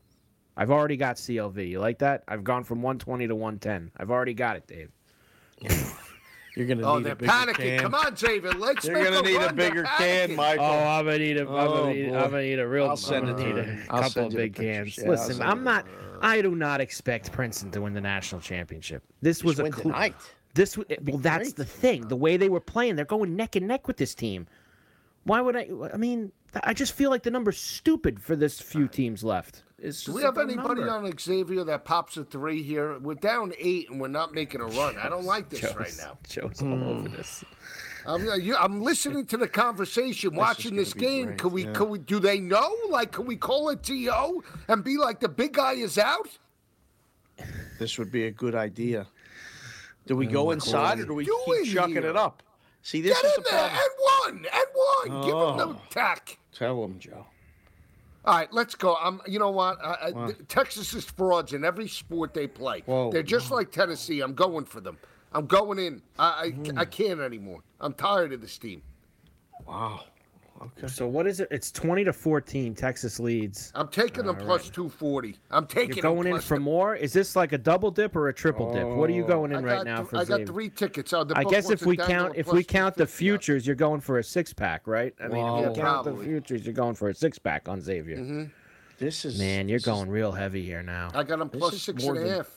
I've 0.57 0.71
already 0.71 0.97
got 0.97 1.15
CLV. 1.17 1.69
You 1.69 1.79
like 1.79 1.99
that? 1.99 2.23
I've 2.27 2.43
gone 2.43 2.63
from 2.63 2.81
one 2.81 2.97
twenty 2.99 3.27
to 3.27 3.35
one 3.35 3.59
ten. 3.59 3.91
I've 3.97 4.11
already 4.11 4.33
got 4.33 4.55
it, 4.57 4.67
Dave. 4.67 4.89
You're 6.55 6.67
gonna 6.67 6.83
Oh, 6.89 6.95
need 6.97 7.05
they're 7.05 7.13
a 7.13 7.15
bigger 7.17 7.31
panicking. 7.31 7.55
can. 7.55 7.79
Come 7.81 7.95
on, 7.95 8.13
David. 8.13 8.55
Let's 8.59 8.85
You're 8.85 8.95
make 8.95 9.03
gonna 9.05 9.19
a 9.19 9.21
need 9.23 9.35
run. 9.37 9.49
a 9.49 9.53
bigger 9.53 9.83
can, 9.83 10.29
panicking. 10.29 10.35
Michael. 10.37 10.63
Oh, 10.65 10.69
I'm 10.87 11.05
gonna 11.05 11.17
need 11.17 11.37
a. 11.37 11.41
am 11.41 11.47
Oh, 11.49 11.67
gonna 11.67 11.93
need, 11.93 12.09
boy. 12.09 12.15
I'm 12.17 12.31
gonna 12.31 12.41
need 12.43 12.59
a 12.59 12.67
real. 12.67 12.87
I'll 12.89 12.95
send 12.97 13.27
I'm 13.29 13.35
it 13.35 13.37
gonna 13.37 13.53
need 13.63 13.67
you. 13.67 13.81
a 13.89 13.93
I'll 13.93 14.01
couple 14.03 14.27
of 14.27 14.33
big 14.33 14.55
cans. 14.55 14.97
Yeah, 14.97 15.09
Listen, 15.09 15.41
I'm 15.41 15.63
not. 15.65 15.85
I 16.21 16.41
do 16.41 16.55
not 16.55 16.79
expect 16.79 17.33
Princeton 17.33 17.71
to 17.71 17.81
win 17.81 17.93
the 17.93 17.99
national 17.99 18.39
championship. 18.39 19.03
This 19.21 19.43
was 19.43 19.59
a 19.59 19.63
win 19.63 19.73
cl- 19.73 19.83
tonight. 19.83 20.15
This 20.53 20.75
w- 20.75 20.97
well, 21.03 21.17
that's 21.17 21.49
great. 21.49 21.55
the 21.57 21.65
thing. 21.65 22.07
The 22.07 22.15
way 22.15 22.37
they 22.37 22.47
were 22.47 22.61
playing, 22.61 22.95
they're 22.95 23.03
going 23.03 23.35
neck 23.35 23.57
and 23.57 23.67
neck 23.67 23.85
with 23.89 23.97
this 23.97 24.15
team. 24.15 24.47
Why 25.25 25.41
would 25.41 25.57
I? 25.57 25.67
I 25.93 25.97
mean, 25.97 26.31
I 26.63 26.73
just 26.73 26.93
feel 26.93 27.09
like 27.09 27.23
the 27.23 27.31
number's 27.31 27.57
stupid 27.57 28.21
for 28.21 28.37
this 28.37 28.61
few 28.61 28.87
teams 28.87 29.25
left. 29.25 29.63
It's 29.85 30.03
Do 30.03 30.13
we 30.13 30.23
have 30.23 30.39
anybody 30.39 30.81
number. 30.81 31.07
on 31.07 31.17
Xavier 31.19 31.63
that 31.65 31.85
pops 31.85 32.17
a 32.17 32.23
three 32.23 32.63
here? 32.63 32.97
We're 32.97 33.13
down 33.13 33.53
eight 33.59 33.91
and 33.91 34.01
we're 34.01 34.07
not 34.07 34.33
making 34.33 34.61
a 34.61 34.65
run. 34.65 34.97
I 34.97 35.09
don't 35.09 35.25
like 35.25 35.49
this 35.49 35.59
Joe's, 35.61 35.75
right 35.75 35.93
now. 35.99 36.17
Joe's 36.27 36.59
all 36.63 36.83
over 36.83 37.09
this. 37.09 37.43
I'm, 38.07 38.27
uh, 38.27 38.35
I'm 38.59 38.81
listening 38.81 39.27
to 39.27 39.37
the 39.37 39.47
conversation, 39.47 40.35
watching 40.35 40.75
this 40.75 40.91
game. 40.93 41.25
great, 41.27 41.37
Could 41.37 41.51
we? 41.53 41.65
yeah. 41.65 41.73
Could 41.73 41.89
we? 41.89 41.99
Do 41.99 42.19
they 42.19 42.39
know? 42.39 42.75
Like, 42.89 43.11
could 43.11 43.27
we 43.27 43.35
call 43.35 43.69
it 43.69 43.83
to 43.83 44.43
and 44.67 44.83
be 44.83 44.97
like 44.97 45.19
the 45.19 45.29
big 45.29 45.53
guy 45.53 45.73
is 45.73 45.99
out? 45.99 46.29
This 47.79 47.99
would 47.99 48.11
be 48.11 48.25
a 48.25 48.31
good 48.31 48.55
idea. 48.55 49.05
Do 50.07 50.15
we 50.15 50.25
go 50.25 50.49
inside 50.51 50.99
or 50.99 51.05
do 51.05 51.13
we 51.13 51.25
doing 51.25 51.63
keep 51.63 51.73
chucking 51.75 51.93
here? 51.93 52.07
it 52.09 52.15
up? 52.15 52.41
See, 52.81 53.01
this 53.01 53.19
Get 53.21 53.31
is 53.31 53.37
in 53.37 53.43
the 53.43 53.49
there 53.51 53.69
problem. 53.69 53.81
and 54.33 54.43
one 54.43 54.45
and 54.53 55.11
one. 55.11 55.21
Give 55.25 55.35
him 55.35 55.57
the 55.57 55.79
Oh. 55.79 55.81
tack. 55.91 56.37
Tell 56.53 56.83
him, 56.83 56.97
Joe. 56.99 57.25
All 58.25 58.35
right, 58.35 58.51
let's 58.51 58.73
go. 58.73 58.95
I'm. 58.95 59.21
You 59.27 59.37
know 59.37 59.51
what? 59.51 59.77
I, 59.83 60.11
I, 60.15 60.31
Texas 60.47 60.93
is 60.93 61.05
frauds 61.05 61.53
in 61.53 61.63
every 61.63 61.87
sport 61.87 62.33
they 62.33 62.47
play. 62.47 62.81
Whoa. 62.85 63.11
They're 63.11 63.21
just 63.21 63.51
like 63.51 63.71
Tennessee. 63.71 64.21
I'm 64.21 64.33
going 64.33 64.65
for 64.65 64.81
them. 64.81 64.97
I'm 65.31 65.45
going 65.45 65.77
in. 65.77 66.01
I. 66.17 66.25
I, 66.25 66.49
hmm. 66.49 66.79
I 66.79 66.85
can't 66.85 67.19
anymore. 67.19 67.61
I'm 67.79 67.93
tired 67.93 68.33
of 68.33 68.41
this 68.41 68.57
team. 68.57 68.81
Wow. 69.67 70.01
Okay. 70.77 70.87
So 70.87 71.07
what 71.07 71.27
is 71.27 71.39
it? 71.39 71.47
It's 71.51 71.71
twenty 71.71 72.03
to 72.03 72.13
fourteen. 72.13 72.73
Texas 72.75 73.19
leads. 73.19 73.71
I'm 73.75 73.87
taking 73.87 74.25
them 74.25 74.35
plus 74.35 74.69
240. 74.69 75.35
I'm 75.51 75.65
taking 75.67 75.95
You're 75.97 76.01
them 76.03 76.15
going 76.15 76.27
in 76.35 76.39
for 76.41 76.55
the- 76.55 76.61
more. 76.61 76.95
Is 76.95 77.13
this 77.13 77.35
like 77.35 77.51
a 77.53 77.57
double 77.57 77.91
dip 77.91 78.15
or 78.15 78.27
a 78.29 78.33
triple 78.33 78.73
dip? 78.73 78.87
What 78.87 79.09
are 79.09 79.13
you 79.13 79.23
going 79.25 79.51
in 79.51 79.57
I 79.57 79.61
right 79.67 79.75
got 79.77 79.85
now 79.85 79.97
th- 79.97 80.09
for 80.09 80.15
I 80.17 80.19
got 80.19 80.27
Xavier? 80.39 80.45
three 80.47 80.69
tickets. 80.69 81.11
The 81.11 81.33
I 81.35 81.43
guess 81.43 81.69
if 81.69 81.85
we 81.85 81.97
count 81.97 82.33
if 82.35 82.47
we 82.47 82.63
count 82.63 82.95
the 82.95 83.05
250 83.05 83.13
now. 83.13 83.17
futures, 83.17 83.67
you're 83.67 83.75
going 83.75 84.01
for 84.01 84.19
a 84.19 84.23
six 84.23 84.53
pack, 84.53 84.87
right? 84.87 85.13
I 85.23 85.27
mean, 85.27 85.37
Wow. 85.41 85.57
if 85.59 85.61
Yeah, 85.63 85.69
you 85.69 85.75
count 85.81 86.05
the 86.05 86.15
futures, 86.23 86.65
you're 86.65 86.73
going 86.73 86.95
for 86.95 87.09
a 87.09 87.13
six 87.15 87.37
pack 87.39 87.67
on 87.69 87.81
Xavier. 87.81 88.17
Mm-hmm. 88.17 88.43
This 88.97 89.25
is 89.25 89.37
Man, 89.39 89.67
you're 89.67 89.77
this 89.79 89.87
is 89.87 89.93
going 89.93 90.09
real 90.09 90.31
heavy 90.31 90.63
here 90.63 90.81
now. 90.81 91.11
I 91.13 91.23
got 91.23 91.39
them 91.39 91.49
This 91.51 91.59
plus 91.59 91.73
is 91.73 91.81
six 91.83 92.03
more 92.03 92.15
and 92.15 92.23
a 92.23 92.27
than- 92.27 92.37
half. 92.37 92.49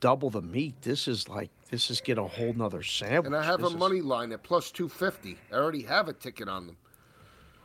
double 0.00 0.30
the 0.30 0.40
meat. 0.42 0.74
This 0.82 1.06
is 1.06 1.28
like 1.28 1.50
this 1.70 1.90
is 1.90 2.00
get 2.00 2.18
a 2.18 2.24
whole 2.24 2.52
nother 2.54 2.82
sandwich. 2.82 3.26
And 3.26 3.36
I 3.36 3.42
have 3.44 3.60
This 3.60 3.70
a 3.70 3.74
is- 3.74 3.78
money 3.78 4.00
line 4.00 4.32
at 4.32 4.42
plus 4.42 4.70
250. 4.70 5.36
I 5.52 5.54
already 5.56 5.82
have 5.82 6.08
a 6.08 6.12
ticket 6.12 6.48
on 6.48 6.66
them. 6.66 6.76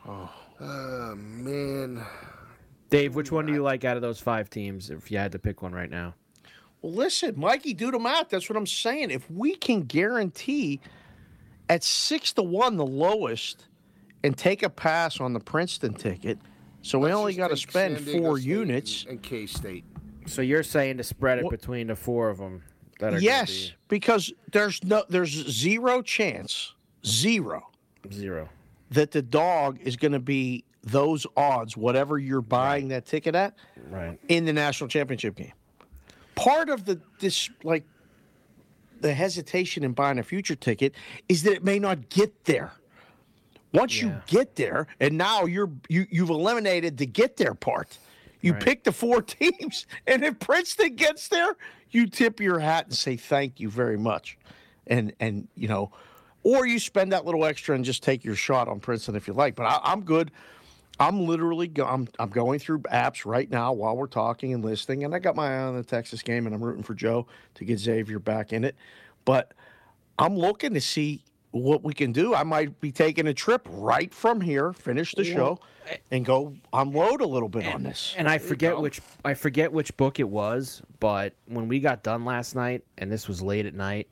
Oh, 0.08 1.14
man. 1.16 2.02
Dave, 2.90 3.14
which 3.14 3.30
one 3.30 3.46
do 3.46 3.52
you 3.52 3.62
like 3.62 3.84
out 3.84 3.96
of 3.96 4.02
those 4.02 4.18
five 4.18 4.48
teams? 4.48 4.88
If 4.90 5.10
you 5.10 5.18
had 5.18 5.32
to 5.32 5.38
pick 5.38 5.60
one 5.62 5.72
right 5.72 5.90
now, 5.90 6.14
Well, 6.80 6.92
listen, 6.94 7.38
Mikey, 7.38 7.74
do 7.74 7.90
the 7.90 7.98
math. 7.98 8.30
That's 8.30 8.48
what 8.48 8.56
I'm 8.56 8.66
saying. 8.66 9.10
If 9.10 9.30
we 9.30 9.54
can 9.56 9.82
guarantee 9.82 10.80
at 11.68 11.84
six 11.84 12.32
to 12.34 12.42
one 12.42 12.76
the 12.76 12.86
lowest, 12.86 13.66
and 14.24 14.36
take 14.36 14.62
a 14.64 14.70
pass 14.70 15.20
on 15.20 15.32
the 15.32 15.38
Princeton 15.40 15.94
ticket, 15.94 16.38
So 16.82 16.98
we 16.98 17.06
Let's 17.06 17.16
only 17.16 17.34
got 17.34 17.48
to 17.48 17.56
spend 17.56 18.00
four 18.00 18.38
State 18.38 18.48
units. 18.48 19.02
and, 19.02 19.10
and 19.12 19.22
K 19.22 19.46
State. 19.46 19.84
So 20.26 20.42
you're 20.42 20.62
saying 20.62 20.96
to 20.98 21.04
spread 21.04 21.38
it 21.38 21.44
What- 21.44 21.50
between 21.52 21.88
the 21.88 21.96
four 21.96 22.30
of 22.30 22.38
them? 22.38 22.62
That 23.00 23.14
are 23.14 23.20
Yes, 23.20 23.72
because 23.88 24.32
there's 24.50 24.82
no 24.82 25.04
there's 25.08 25.30
zero 25.30 26.02
chance, 26.02 26.74
zero 27.06 27.68
gonna 28.02 28.14
be 28.14 28.20
zero. 28.20 28.48
That 28.90 29.10
the 29.10 29.22
dog 29.22 29.78
is 29.82 29.96
going 29.96 30.12
to 30.12 30.18
be 30.18 30.64
those 30.82 31.26
odds, 31.36 31.76
whatever 31.76 32.18
you're 32.18 32.40
buying 32.40 32.88
that 32.88 33.04
ticket 33.06 33.34
at, 33.34 33.54
Right. 33.90 34.18
in 34.28 34.44
the 34.44 34.52
national 34.52 34.88
championship 34.88 35.34
game. 35.36 35.52
Part 36.34 36.68
of 36.68 36.84
the 36.84 37.00
this 37.18 37.50
like 37.64 37.84
the 39.00 39.12
hesitation 39.14 39.84
in 39.84 39.92
buying 39.92 40.18
a 40.18 40.22
future 40.22 40.54
ticket 40.54 40.94
is 41.28 41.42
that 41.44 41.52
it 41.52 41.64
may 41.64 41.78
not 41.78 42.08
get 42.08 42.44
there. 42.44 42.72
Once 43.72 44.00
you 44.00 44.14
get 44.26 44.56
there, 44.56 44.86
and 45.00 45.18
now 45.18 45.44
you're 45.44 45.70
you 45.88 46.06
you've 46.10 46.30
eliminated 46.30 46.96
the 46.96 47.06
get 47.06 47.36
there 47.36 47.54
part. 47.54 47.98
You 48.40 48.52
Right. 48.52 48.62
pick 48.64 48.84
the 48.84 48.92
four 48.92 49.20
teams, 49.38 49.86
and 50.06 50.24
if 50.24 50.38
Princeton 50.38 50.94
gets 50.94 51.28
there, 51.28 51.56
you 51.90 52.06
tip 52.06 52.40
your 52.40 52.60
hat 52.60 52.86
and 52.86 52.94
say 52.94 53.16
thank 53.16 53.58
you 53.60 53.68
very 53.68 53.98
much, 53.98 54.38
and 54.86 55.12
and 55.20 55.48
you 55.54 55.68
know, 55.68 55.90
or 56.48 56.66
you 56.66 56.78
spend 56.78 57.12
that 57.12 57.26
little 57.26 57.44
extra 57.44 57.74
and 57.74 57.84
just 57.84 58.02
take 58.02 58.24
your 58.24 58.34
shot 58.34 58.68
on 58.68 58.80
Princeton 58.80 59.14
if 59.14 59.28
you 59.28 59.34
like. 59.34 59.54
But 59.54 59.66
I, 59.66 59.80
I'm 59.82 60.00
good. 60.00 60.30
I'm 60.98 61.26
literally 61.26 61.68
go, 61.68 61.84
I'm 61.84 62.08
I'm 62.18 62.30
going 62.30 62.58
through 62.58 62.80
apps 62.80 63.26
right 63.26 63.48
now 63.50 63.74
while 63.74 63.94
we're 63.94 64.06
talking 64.06 64.54
and 64.54 64.64
listening, 64.64 65.04
and 65.04 65.14
I 65.14 65.18
got 65.18 65.36
my 65.36 65.54
eye 65.54 65.60
on 65.60 65.76
the 65.76 65.84
Texas 65.84 66.22
game, 66.22 66.46
and 66.46 66.54
I'm 66.54 66.64
rooting 66.64 66.82
for 66.82 66.94
Joe 66.94 67.26
to 67.56 67.64
get 67.66 67.78
Xavier 67.78 68.18
back 68.18 68.54
in 68.54 68.64
it. 68.64 68.76
But 69.26 69.52
I'm 70.18 70.36
looking 70.36 70.72
to 70.72 70.80
see 70.80 71.22
what 71.50 71.84
we 71.84 71.92
can 71.92 72.12
do. 72.12 72.34
I 72.34 72.44
might 72.44 72.80
be 72.80 72.92
taking 72.92 73.26
a 73.26 73.34
trip 73.34 73.68
right 73.70 74.12
from 74.12 74.40
here, 74.40 74.72
finish 74.72 75.14
the 75.14 75.24
show, 75.24 75.60
and 76.10 76.24
go 76.24 76.54
unload 76.72 77.20
a 77.20 77.26
little 77.26 77.48
bit 77.50 77.66
on 77.66 77.82
this. 77.82 78.14
And 78.16 78.26
I 78.26 78.38
forget 78.38 78.78
which 78.80 79.02
I 79.22 79.34
forget 79.34 79.70
which 79.70 79.94
book 79.98 80.18
it 80.18 80.28
was, 80.28 80.80
but 80.98 81.34
when 81.44 81.68
we 81.68 81.78
got 81.78 82.02
done 82.02 82.24
last 82.24 82.54
night, 82.56 82.84
and 82.96 83.12
this 83.12 83.28
was 83.28 83.42
late 83.42 83.66
at 83.66 83.74
night, 83.74 84.08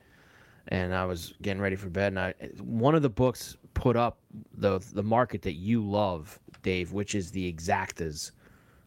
and 0.69 0.93
I 0.93 1.05
was 1.05 1.33
getting 1.41 1.61
ready 1.61 1.75
for 1.75 1.89
bed, 1.89 2.07
and 2.13 2.19
I, 2.19 2.33
one 2.61 2.95
of 2.95 3.01
the 3.01 3.09
books 3.09 3.57
put 3.73 3.95
up 3.95 4.17
the 4.53 4.79
the 4.93 5.03
market 5.03 5.41
that 5.43 5.53
you 5.53 5.81
love, 5.81 6.39
Dave, 6.63 6.91
which 6.93 7.15
is 7.15 7.31
the 7.31 7.51
exactas. 7.51 8.31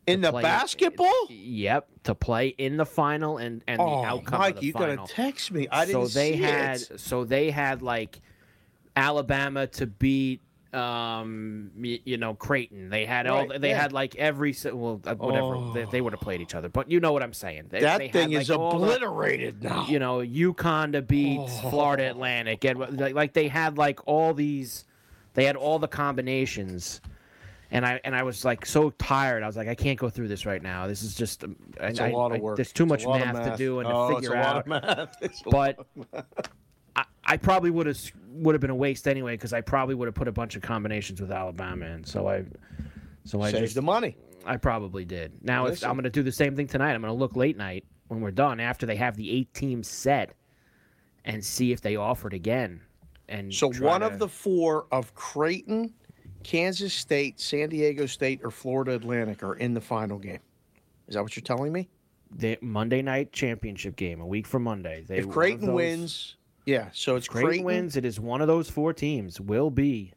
In 0.07 0.21
the 0.23 0.31
play- 0.31 0.43
basketball? 0.43 1.27
Yep, 1.29 1.87
to 2.05 2.15
play 2.15 2.49
in 2.49 2.77
the 2.77 2.87
final 2.87 3.39
and 3.39 3.63
and 3.69 3.79
the 3.79 3.85
Oh, 3.85 4.05
outcome 4.05 4.41
Mike, 4.41 4.55
of 4.55 4.61
the 4.61 4.67
you 4.67 4.73
final. 4.73 4.97
gotta 4.97 5.13
text 5.13 5.53
me. 5.53 5.69
I 5.71 5.85
so 5.87 5.93
didn't 6.01 6.09
So 6.09 6.19
they 6.19 6.33
see 6.33 6.39
had 6.39 6.77
it. 6.81 7.01
so 7.01 7.25
they 7.25 7.51
had 7.51 7.83
like 7.83 8.21
Alabama 8.97 9.67
to 9.69 9.87
beat 9.87 10.41
um 10.73 11.71
y- 11.77 12.01
you 12.05 12.17
know 12.17 12.35
Creighton. 12.35 12.91
They 12.91 13.05
had 13.07 13.27
all 13.27 13.47
Right, 13.47 13.61
they 13.61 13.71
yeah. 13.71 13.81
had 13.83 13.93
like 13.93 14.15
every 14.17 14.55
well 14.73 15.01
uh, 15.05 15.15
whatever 15.17 15.73
they, 15.75 15.85
they 15.91 16.01
would 16.01 16.13
have 16.13 16.21
played 16.21 16.41
each 16.41 16.55
other, 16.55 16.69
but 16.69 16.91
you 16.91 17.01
know 17.01 17.13
what 17.13 17.23
I'm 17.23 17.33
saying. 17.33 17.67
They, 17.71 17.81
That 17.81 17.99
they 17.99 18.05
had, 18.07 18.13
thing 18.13 18.31
like, 18.33 18.43
is 18.43 18.49
the- 18.49 18.59
obliterated 18.61 19.63
now. 19.63 19.87
you 19.89 19.99
know, 19.99 20.19
UConn 20.19 20.93
to 20.93 21.03
beat 21.03 21.45
Florida 21.71 22.09
Atlantic, 22.11 22.65
and 22.65 22.79
like, 22.99 23.15
like 23.15 23.33
they 23.33 23.49
had 23.49 23.79
like 23.79 24.01
all 24.07 24.33
these, 24.35 24.85
they 25.35 25.45
had 25.45 25.57
all 25.57 25.79
the 25.79 25.89
combinations, 25.89 27.01
and 27.73 27.85
I 27.85 28.01
and 28.05 28.15
I 28.15 28.23
was 28.23 28.45
like 28.45 28.65
so 28.65 28.91
tired. 28.91 29.43
I 29.43 29.47
was 29.47 29.57
like, 29.57 29.69
I 29.69 29.75
can't 29.75 29.99
go 29.99 30.09
through 30.09 30.29
this 30.29 30.47
right 30.47 30.63
now. 30.63 30.87
This 30.87 31.03
is 31.03 31.15
just, 31.15 31.43
um, 31.45 31.57
It's 31.81 31.99
I, 32.01 32.09
a 32.11 32.17
lot 32.17 32.31
of 32.33 32.39
I- 32.39 32.41
work. 32.41 32.57
There's 32.57 32.73
too 32.73 32.85
It's 32.85 32.91
much 32.91 33.05
of 33.07 33.19
math, 33.35 33.51
to 33.51 33.57
do 33.57 33.81
and 33.81 33.89
oh, 33.91 34.09
to 34.11 34.15
figure 34.17 34.37
out. 34.37 34.57
of 34.59 34.67
math. 34.67 35.17
But 35.51 35.79
of 35.81 35.87
math. 36.13 36.25
I, 36.97 37.05
I 37.25 37.37
probably 37.37 37.71
would 37.71 37.87
have 37.87 37.99
would 38.31 38.55
have 38.55 38.61
been 38.61 38.71
a 38.71 38.75
waste 38.75 39.07
anyway 39.09 39.35
because 39.35 39.53
I 39.53 39.61
probably 39.61 39.95
would 39.95 40.07
have 40.07 40.15
put 40.15 40.29
a 40.29 40.33
bunch 40.33 40.57
of 40.57 40.63
combinations 40.63 41.21
with 41.21 41.31
Alabama 41.33 41.87
in. 41.87 42.05
So 42.05 42.29
I, 42.29 42.45
so 43.25 43.41
I 43.43 43.51
saved 43.51 43.63
just 43.65 43.75
the 43.75 43.83
money. 43.83 44.17
I 44.47 44.57
probably 44.57 45.05
did. 45.05 45.33
Now 45.43 45.67
if 45.67 45.85
I'm 45.85 45.93
going 45.93 46.05
to 46.05 46.11
do 46.11 46.23
the 46.23 46.33
same 46.33 46.57
thing 46.57 46.67
tonight. 46.67 46.93
I'm 46.95 47.01
going 47.03 47.13
to 47.13 47.19
look 47.19 47.37
late 47.37 47.57
night 47.57 47.85
when 48.09 48.21
we're 48.21 48.31
done 48.31 48.59
after 48.61 48.87
they 48.87 48.97
have 48.97 49.17
the 49.17 49.31
eight 49.31 49.53
teams 49.55 49.87
set, 49.89 50.33
and 51.25 51.45
see 51.45 51.71
if 51.73 51.81
they 51.81 51.97
offered 51.97 52.33
again. 52.35 52.81
And 53.29 53.53
So 53.55 53.71
one 53.73 54.01
to- 54.01 54.07
of 54.07 54.19
the 54.19 54.27
four 54.29 54.87
of 54.91 55.15
Creighton, 55.15 55.93
Kansas 56.43 56.95
State, 56.95 57.39
San 57.39 57.69
Diego 57.69 58.07
State, 58.07 58.41
or 58.43 58.51
Florida 58.51 58.93
Atlantic 58.95 59.43
are 59.43 59.55
in 59.55 59.75
the 59.75 59.81
final 59.81 60.19
game. 60.19 60.41
Is 61.07 61.15
that 61.15 61.23
what 61.23 61.37
you're 61.37 61.43
telling 61.43 61.73
me? 61.73 61.89
the 62.33 62.57
Monday 62.61 63.03
night 63.03 63.33
championship 63.33 63.97
game, 63.97 64.21
a 64.21 64.27
week 64.27 64.47
from 64.47 64.63
Monday. 64.63 65.05
They, 65.07 65.19
If 65.19 65.29
Creighton 65.29 65.67
those- 65.67 65.75
wins, 65.75 66.37
yeah. 66.71 66.89
So 66.93 67.17
it's 67.17 67.27
Creighton, 67.29 67.49
Creighton, 67.49 67.65
wins. 67.67 67.97
It 67.97 68.05
is 68.05 68.21
one 68.21 68.41
of 68.41 68.47
those 68.49 68.71
four 68.71 68.93
teams 68.93 69.41
will 69.41 69.71
be 69.71 70.13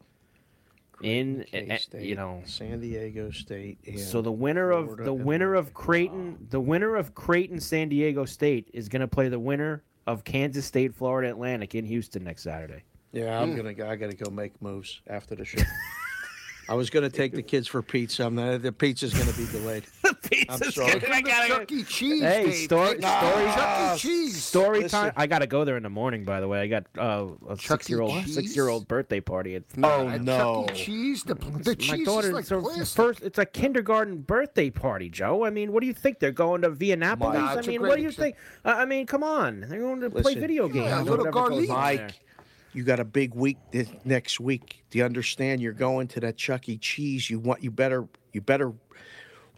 in. 1.02 1.42
eh, 1.54 1.58
eh, 1.58 1.66
K-State, 1.70 2.04
you 2.04 2.16
know, 2.16 2.42
San 2.46 2.80
Diego 2.80 3.32
State. 3.32 3.78
And 3.86 4.00
so 4.00 4.22
the 4.22 4.32
winner 4.32 4.72
of 4.72 4.98
the 4.98 5.14
winner 5.14 5.56
of 5.56 5.68
Atlantic. 5.68 5.74
Creighton, 5.74 6.48
the 6.50 6.60
winner 6.60 6.96
of 6.96 7.14
Creighton, 7.16 7.60
San 7.60 7.90
Diego 7.90 8.26
State 8.26 8.70
is 8.74 8.88
going 8.90 9.02
to 9.02 9.08
play 9.08 9.30
the 9.30 9.40
winner 9.40 9.84
of 10.08 10.24
Kansas 10.24 10.66
State, 10.66 10.94
Florida 10.94 11.30
Atlantic 11.30 11.76
in 11.76 11.86
Houston 11.86 12.24
next 12.24 12.44
Saturday. 12.44 12.84
Yeah, 13.14 13.40
I'm 13.40 13.56
gonna. 13.56 13.74
go- 13.74 13.88
I 13.88 13.96
gotta 13.96 14.16
go 14.16 14.32
make 14.32 14.60
moves 14.62 15.02
after 15.08 15.36
the 15.36 15.46
show. 15.46 15.62
I 16.70 16.76
was 16.76 16.90
gonna 16.90 17.10
take 17.10 17.34
the 17.34 17.42
kids 17.44 17.68
for 17.68 17.82
pizza. 17.82 18.26
I'm 18.26 18.36
not, 18.36 18.62
the 18.62 18.72
pizza's 18.72 19.14
gonna 19.14 19.34
be 19.34 19.46
delayed. 19.52 19.84
I'm 20.50 20.58
sorry. 20.72 20.92
Take 21.00 21.04
him 21.08 21.24
to 21.26 21.48
Chuck 21.48 21.72
E. 21.72 21.84
Cheese, 21.84 22.22
Hey, 22.22 22.46
Dave. 22.46 22.56
story- 22.56 22.88
Take 22.96 23.02
story- 23.06 23.46
Chuck 23.54 23.96
E. 23.96 24.00
Cheese. 24.00 24.44
Story 24.44 24.80
Listen. 24.84 25.00
time. 25.02 25.14
I 25.18 25.28
got 25.28 25.40
to 25.40 25.48
go 25.48 25.66
there 25.66 25.78
in 25.78 25.84
the 25.84 25.90
morning. 25.90 26.24
By 26.24 26.40
the 26.40 26.48
way, 26.48 26.62
I 26.62 26.68
got 26.68 26.86
uh, 26.98 27.28
a 27.50 27.58
Chuck 27.58 27.82
six-year-old 27.82 28.24
Cheese? 28.24 28.34
six-year-old 28.36 28.88
birthday 28.88 29.20
party 29.20 29.56
at 29.56 29.64
Oh 29.84 30.08
At 30.08 30.22
no! 30.22 30.66
Chuck 30.68 30.76
E. 30.80 30.84
Cheese, 30.86 31.24
the, 31.24 31.36
the 31.36 31.70
my 31.70 31.74
cheese 31.76 32.06
daughter. 32.06 32.28
is 32.28 32.34
like 32.34 32.42
it's 32.42 32.50
her 32.50 32.86
first. 32.86 33.22
It's 33.22 33.38
a 33.40 33.46
kindergarten 33.46 34.22
birthday 34.22 34.70
party, 34.70 35.10
Joe. 35.10 35.44
I 35.46 35.50
mean, 35.50 35.72
what 35.74 35.82
do 35.82 35.88
you 35.88 35.94
think? 35.94 36.20
They're 36.20 36.32
going 36.32 36.62
to 36.62 36.70
Viennapoli? 36.72 37.20
Mike. 37.20 37.34
Nah, 37.34 37.56
I 37.58 37.62
mean, 37.62 37.82
what 37.82 37.96
do 37.98 38.02
you 38.02 38.08
ex- 38.08 38.18
think? 38.18 38.36
Uh, 38.64 38.76
I 38.78 38.86
mean, 38.86 39.06
come 39.06 39.24
on. 39.24 39.62
They're 39.68 39.80
going 39.82 40.00
to 40.02 40.10
play 40.10 40.36
video 40.36 40.68
games. 40.68 40.86
yeah, 40.88 41.02
little 41.02 41.26
Garlic. 41.32 41.68
Mike, 41.70 41.98
there. 42.00 42.10
You 42.74 42.84
got 42.84 43.00
a 43.00 43.06
big 43.06 43.34
week 43.34 43.58
this, 43.72 43.90
next 44.06 44.40
week. 44.40 44.84
Do 44.90 44.98
you 44.98 45.06
understand? 45.06 45.62
You're 45.62 45.74
going 45.74 46.08
to 46.10 46.20
that 46.22 46.38
Chuck 46.38 46.68
E. 46.70 46.78
Cheese. 46.78 47.30
You 47.30 47.40
want 47.40 47.64
you 47.64 47.72
better 47.72 48.08
you 48.32 48.42
better 48.42 48.74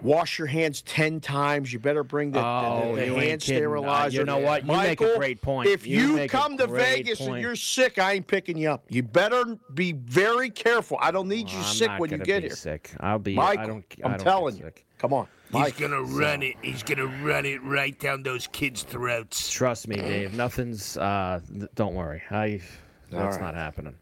wash 0.03 0.37
your 0.37 0.47
hands 0.47 0.81
ten 0.81 1.19
times. 1.21 1.71
You 1.71 1.79
better 1.79 2.03
bring 2.03 2.31
the, 2.31 2.39
the- 2.39 2.45
Oh, 2.45 2.95
the, 2.95 3.01
the 3.01 3.05
you 3.07 3.13
ain't 3.13 3.23
hand 3.23 3.41
kidding. 3.41 3.57
Uh, 3.63 3.67
sterilizer. 3.69 4.17
you 4.19 4.25
know 4.25 4.37
what? 4.39 4.63
You 4.63 4.67
make 4.73 4.99
a 4.99 5.03
Michael, 5.03 5.17
great 5.17 5.41
point. 5.41 5.69
If 5.69 5.87
You 5.87 6.19
you, 6.19 6.27
come 6.27 6.57
to 6.57 6.67
great 6.67 7.05
Vegas 7.05 7.21
and 7.21 7.39
you're 7.41 7.55
sick, 7.55 7.97
I 7.97 8.13
ain't 8.13 8.27
picking 8.27 8.57
you 8.57 8.69
up. 8.71 8.83
You 8.89 9.03
better 9.03 9.57
be 9.73 9.93
very 9.93 10.49
careful. 10.49 10.97
I 10.99 11.11
don't 11.11 11.27
need 11.29 11.49
you 11.49 11.57
I'm 11.57 11.63
sick 11.63 11.87
not 11.87 11.99
when 12.01 12.09
you 12.11 12.17
gonna 12.17 12.25
get 12.25 12.41
be 12.43 12.47
here. 12.49 12.55
Sick. 12.55 12.91
I'll 12.99 13.19
be. 13.19 13.35
Michael, 13.35 13.63
I 13.63 13.65
don't. 13.67 13.85
I'm 14.03 14.11
I 14.11 14.17
don't 14.17 14.23
telling 14.23 14.57
you. 14.57 14.63
sick. 14.63 14.85
Come 14.97 15.13
on, 15.13 15.27
Mike. 15.51 15.75
He's 15.77 15.87
gonna 15.87 16.01
run 16.03 16.41
it. 16.43 16.55
He's 16.61 16.83
gonna 16.83 17.05
run 17.23 17.45
it 17.45 17.61
right 17.63 17.97
down 17.99 18.23
those 18.23 18.47
kids' 18.47 18.83
throats. 18.83 19.49
Trust 19.51 19.87
me, 19.87 19.95
Dave. 19.97 20.33
Nothing's. 20.33 20.97
Uh, 20.97 21.39
th- 21.57 21.69
don't 21.75 21.95
worry. 21.95 22.21
I. 22.31 22.61
That's 23.09 23.35
right. 23.37 23.41
not 23.41 23.55
happening. 23.55 23.95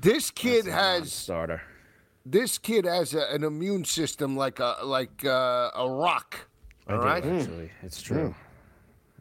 This 0.00 0.30
kid 0.30 0.66
has 0.66 1.00
non-starter. 1.00 1.62
this 2.26 2.58
kid 2.58 2.84
has 2.84 3.14
a, 3.14 3.26
an 3.32 3.44
immune 3.44 3.84
system 3.84 4.36
like 4.36 4.58
a 4.60 4.76
like 4.84 5.24
uh, 5.24 5.70
a 5.74 5.88
rock. 5.90 6.48
I 6.86 6.92
All 6.94 7.00
do, 7.00 7.04
right. 7.06 7.24
actually. 7.24 7.70
It's 7.82 8.00
true. 8.02 8.34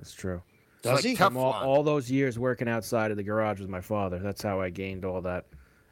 It's 0.02 0.14
true. 0.14 0.42
It's 0.76 0.84
Does 0.84 0.94
like 0.96 1.04
he? 1.06 1.16
From 1.16 1.38
all, 1.38 1.54
all 1.54 1.82
those 1.84 2.12
years 2.12 2.38
working 2.38 2.68
outside 2.68 3.10
of 3.12 3.18
the 3.18 3.24
garage 3.24 3.60
with 3.62 3.70
my 3.70 3.82
father. 3.82 4.20
That's 4.20 4.42
how 4.42 4.60
I 4.60 4.70
gained 4.70 5.06
all 5.06 5.22
that. 5.22 5.46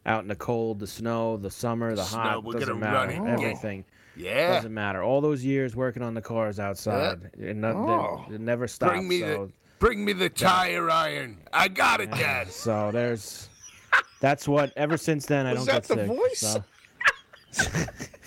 Out 0.06 0.24
in 0.24 0.28
the 0.28 0.36
cold, 0.36 0.80
the 0.80 0.88
snow, 0.88 1.38
the 1.38 1.52
summer, 1.52 1.96
the 1.96 2.04
Snow, 2.04 2.20
hot, 2.20 2.44
we're 2.44 2.54
doesn't 2.54 2.80
gonna 2.80 2.80
matter. 2.80 3.12
it, 3.12 3.24
yeah. 3.24 3.34
Everything 3.34 3.86
yeah. 4.16 4.56
doesn't 4.56 4.74
matter. 4.74 5.04
All 5.04 5.22
those 5.22 5.46
years 5.46 5.76
working 5.76 6.02
on 6.02 6.16
the 6.16 6.22
cars 6.22 6.60
outside, 6.60 7.30
it, 7.38 7.56
not, 7.56 7.76
Oh. 7.76 8.26
it 8.34 8.42
never 8.42 8.68
stopped. 8.68 8.94
Bring 8.94 9.08
me 9.08 9.20
so, 9.20 9.28
the 9.46 9.52
bring 9.82 10.06
me 10.06 10.14
the 10.14 10.30
tire 10.30 10.90
iron. 10.90 11.38
I 11.52 11.68
got 11.68 12.00
it, 12.00 12.12
Dad. 12.12 12.50
so 12.50 12.92
there's. 12.94 13.50
That's 14.22 14.48
what. 14.48 14.72
Ever 14.78 14.96
since 14.96 15.26
then, 15.26 15.46
I 15.46 15.54
Was 15.54 15.66
don't 15.66 15.76
that 15.76 15.88
get 15.88 15.98
the 15.98 16.08
sick. 16.08 16.08
voice? 16.08 16.40
so- 16.40 16.64
At 17.76 18.10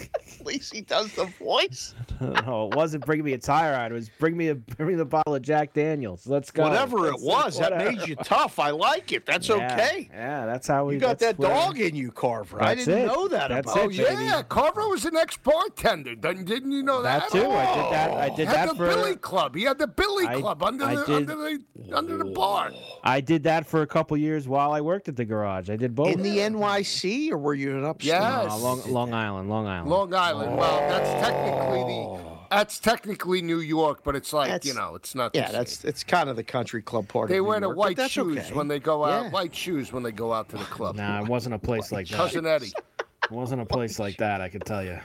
least 0.54 0.74
he 0.74 0.80
does 0.80 1.12
the 1.12 1.26
voice. 1.38 1.94
no, 2.20 2.68
it 2.70 2.76
wasn't 2.76 3.04
bring 3.06 3.22
me 3.24 3.32
a 3.34 3.38
tire 3.38 3.74
iron. 3.74 3.92
It 3.92 3.94
was 3.96 4.08
bring 4.18 4.36
me 4.36 4.48
a 4.48 4.54
bring 4.54 4.88
me 4.88 4.94
the 4.94 5.04
bottle 5.04 5.34
of 5.34 5.42
Jack 5.42 5.72
Daniels. 5.74 6.26
Let's 6.26 6.50
go. 6.50 6.62
Whatever 6.64 7.08
it 7.08 7.12
That's- 7.18 7.22
was, 7.22 7.58
that 7.58 7.76
made 7.76 8.06
you 8.08 8.16
tough. 8.16 8.58
I 8.58 8.70
like 8.70 9.12
it. 9.12 9.26
That's 9.26 9.48
Yeah, 9.48 9.54
okay. 9.74 10.08
Yeah, 10.12 10.46
that's 10.46 10.66
how 10.66 10.86
we. 10.86 10.94
You 10.94 11.00
got 11.00 11.18
that 11.20 11.38
dog 11.40 11.78
in 11.80 11.94
you, 11.94 12.10
Carver. 12.10 12.62
I 12.62 12.74
didn't 12.74 12.98
it. 12.98 13.06
know 13.06 13.28
that 13.28 13.48
That's 13.48 13.70
about 13.72 13.84
Oh 13.84 13.88
it, 13.88 13.94
you. 13.96 14.04
baby. 14.04 14.24
yeah, 14.24 14.42
Carver 14.42 14.88
was 14.88 15.04
an 15.04 15.16
ex-bartender. 15.16 16.14
Didn't, 16.16 16.44
didn't 16.46 16.72
you 16.72 16.82
know 16.82 17.02
that? 17.02 17.30
That 17.30 17.32
too. 17.32 17.50
I 17.50 17.74
did 17.74 17.92
that. 17.92 18.10
I 18.12 18.28
He 18.30 18.36
did 18.36 18.48
had 18.48 18.56
that 18.56 18.68
the 18.70 18.74
for. 18.76 18.86
Billy 18.88 19.16
Club. 19.16 19.54
He 19.54 19.62
had 19.64 19.78
the 19.78 19.86
Billy 19.86 20.26
I- 20.26 20.40
Club 20.40 20.62
under 20.62 20.84
I 20.84 20.94
the 20.96 21.04
did- 21.04 21.14
under 21.30 21.36
the 21.36 21.58
under 21.92 22.16
the 22.18 22.24
bar. 22.26 22.70
I 23.02 23.20
did 23.20 23.42
that 23.44 23.66
for 23.66 23.82
a 23.82 23.86
couple 23.86 24.16
years 24.16 24.48
while 24.48 24.72
I 24.72 24.80
worked 24.80 25.08
at 25.08 25.16
the 25.16 25.24
garage. 25.24 25.68
I 25.70 25.76
did 25.76 25.94
both. 25.94 26.08
In 26.12 26.22
the 26.22 26.38
NYC, 26.38 27.30
or 27.30 27.38
were 27.38 27.54
you 27.54 27.72
in 27.76 27.84
upstate? 27.84 28.08
Yeah. 28.12 28.42
Uh, 28.50 28.56
Long, 28.58 28.82
Long 28.92 29.12
Island, 29.14 29.48
Long 29.50 29.66
Island. 29.66 29.90
Long 29.90 30.14
Island. 30.14 30.43
Well, 30.50 30.80
that's 30.88 31.10
technically 31.26 31.78
the 31.84 32.08
oh. 32.08 32.46
that's 32.50 32.78
technically 32.78 33.42
New 33.42 33.60
York, 33.60 34.00
but 34.04 34.14
it's 34.16 34.32
like 34.32 34.48
That's- 34.50 34.66
you 34.66 34.74
know, 34.78 34.94
it's 34.94 35.14
not. 35.14 35.32
the 35.32 35.40
Yeah, 35.40 35.46
same. 35.46 35.52
that's 35.54 35.84
it's 35.84 36.04
kind 36.04 36.28
of 36.28 36.36
the 36.36 36.44
country 36.44 36.82
club 36.82 37.08
part. 37.08 37.28
They 37.28 37.38
of 37.38 37.44
New 37.44 37.48
wear 37.48 37.60
the 37.60 37.66
York, 37.66 37.76
white 37.76 38.10
shoes 38.10 38.38
okay. 38.38 38.54
when 38.54 38.68
they 38.68 38.78
go 38.78 39.04
out. 39.04 39.24
Yeah. 39.24 39.30
White 39.30 39.54
shoes 39.54 39.92
when 39.92 40.02
they 40.02 40.12
go 40.12 40.32
out 40.32 40.48
to 40.50 40.56
the 40.56 40.64
club. 40.76 40.96
Nah, 40.96 41.22
it 41.22 41.28
wasn't 41.28 41.54
a 41.54 41.58
place 41.58 41.90
like 41.92 42.08
that. 42.08 42.16
Cousin 42.16 42.46
Eddie. 42.46 42.72
It 42.98 43.30
wasn't 43.30 43.62
a 43.62 43.66
place 43.66 43.98
like 43.98 44.16
that. 44.18 44.40
I 44.40 44.48
can 44.48 44.60
tell 44.60 44.84
you. 44.84 44.98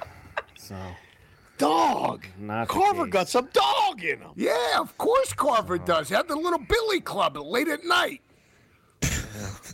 So 0.57 0.75
Dog. 1.57 2.25
Not 2.39 2.69
Carver 2.69 3.05
got 3.05 3.27
some 3.27 3.49
dog 3.51 4.01
in 4.03 4.19
him. 4.19 4.31
Yeah, 4.35 4.79
of 4.79 4.97
course 4.97 5.33
Carver 5.33 5.75
oh. 5.75 5.85
does. 5.85 6.07
He 6.09 6.15
had 6.15 6.27
the 6.27 6.35
little 6.35 6.59
Billy 6.59 7.01
Club 7.01 7.35
late 7.37 7.67
at 7.67 7.83
night. 7.85 8.21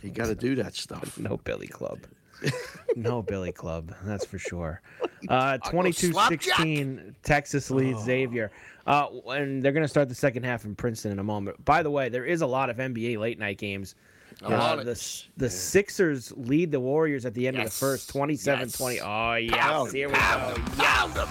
You 0.02 0.10
got 0.10 0.26
to 0.26 0.34
do 0.34 0.54
that 0.56 0.74
stuff. 0.76 1.18
no 1.18 1.38
Billy 1.38 1.66
Club. 1.66 1.98
no 2.96 3.22
Billy 3.22 3.52
Club, 3.52 3.94
that's 4.04 4.24
for 4.24 4.38
sure. 4.38 4.80
Uh, 5.28 5.58
22-16, 5.58 7.14
Texas 7.24 7.68
leads 7.70 8.00
Xavier. 8.04 8.52
Uh, 8.86 9.08
and 9.30 9.60
they're 9.60 9.72
going 9.72 9.82
to 9.82 9.88
start 9.88 10.08
the 10.08 10.14
second 10.14 10.44
half 10.44 10.64
in 10.64 10.76
Princeton 10.76 11.10
in 11.10 11.18
a 11.18 11.24
moment. 11.24 11.64
By 11.64 11.82
the 11.82 11.90
way, 11.90 12.08
there 12.08 12.24
is 12.24 12.42
a 12.42 12.46
lot 12.46 12.70
of 12.70 12.76
NBA 12.76 13.18
late 13.18 13.36
night 13.36 13.58
games. 13.58 13.96
I'm 14.44 14.52
Uh, 14.52 14.56
on 14.56 14.78
the 14.84 15.22
the 15.38 15.48
Sixers 15.48 16.30
lead 16.36 16.70
the 16.70 16.78
Warriors 16.80 17.24
at 17.24 17.32
the 17.34 17.48
end 17.48 17.56
of 17.56 17.64
the 17.64 17.70
first 17.70 18.12
27-20. 18.12 19.00
Oh, 19.02 19.34
yes. 19.36 19.54
Pound 19.56 19.92
Here 19.92 20.08
we 20.08 20.14
pound 20.14 20.56
go. 20.56 20.60
him, 20.62 20.66
pound 20.76 21.12
him. 21.14 21.28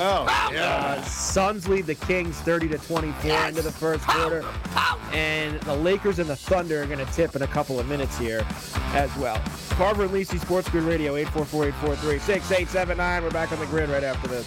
Oh, 0.00 0.26
Uh, 0.56 1.00
Suns 1.04 1.68
lead 1.68 1.86
the 1.86 1.94
Kings 1.94 2.36
30 2.40 2.68
to 2.70 2.78
24 2.78 3.30
into 3.46 3.62
the 3.62 3.70
first 3.72 4.04
quarter. 4.06 4.44
And 5.12 5.60
the 5.62 5.74
Lakers 5.74 6.18
and 6.18 6.28
the 6.28 6.36
Thunder 6.36 6.82
are 6.82 6.86
going 6.86 6.98
to 7.04 7.12
tip 7.12 7.34
in 7.36 7.42
a 7.42 7.46
couple 7.46 7.78
of 7.80 7.86
minutes 7.88 8.18
here 8.18 8.44
as 8.92 9.14
well. 9.16 9.40
Carver 9.70 10.02
and 10.04 10.12
Lisi 10.12 10.40
Sports 10.40 10.68
Grid 10.68 10.82
Radio 10.84 11.14
844-843-6879. 11.26 13.22
We're 13.22 13.30
back 13.30 13.52
on 13.52 13.60
the 13.60 13.66
grid 13.66 13.88
right 13.88 14.02
after 14.04 14.26
this. 14.28 14.46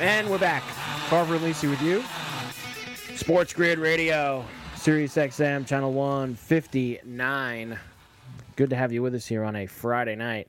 And 0.00 0.28
we're 0.28 0.38
back. 0.38 0.62
Carver 1.08 1.36
and 1.36 1.44
Lisi 1.44 1.70
with 1.70 1.80
you. 1.80 2.04
Sports 3.16 3.52
Grid 3.52 3.78
Radio, 3.78 4.44
Sirius 4.74 5.14
XM, 5.14 5.66
Channel 5.66 5.92
159. 5.92 7.78
Good 8.56 8.70
to 8.70 8.76
have 8.76 8.92
you 8.92 9.02
with 9.02 9.14
us 9.14 9.26
here 9.26 9.44
on 9.44 9.56
a 9.56 9.66
Friday 9.66 10.16
night 10.16 10.48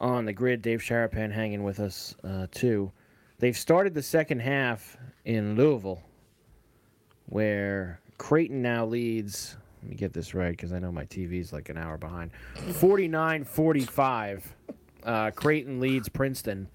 on 0.00 0.24
the 0.24 0.32
grid. 0.32 0.62
Dave 0.62 0.80
Sharapan 0.80 1.30
hanging 1.30 1.62
with 1.62 1.78
us, 1.78 2.14
uh, 2.24 2.46
too. 2.50 2.90
They've 3.38 3.56
started 3.56 3.94
the 3.94 4.02
second 4.02 4.40
half 4.40 4.96
in 5.24 5.56
Louisville, 5.56 6.02
where 7.26 8.00
Creighton 8.18 8.62
now 8.62 8.86
leads. 8.86 9.56
Let 9.82 9.90
me 9.90 9.96
get 9.96 10.12
this 10.12 10.32
right 10.34 10.52
because 10.52 10.72
I 10.72 10.78
know 10.78 10.92
my 10.92 11.04
TV's 11.04 11.52
like 11.52 11.68
an 11.68 11.76
hour 11.76 11.98
behind. 11.98 12.30
49 12.74 13.44
45. 13.44 14.54
Uh, 15.02 15.30
Creighton 15.32 15.80
leads 15.80 16.08
Princeton. 16.08 16.68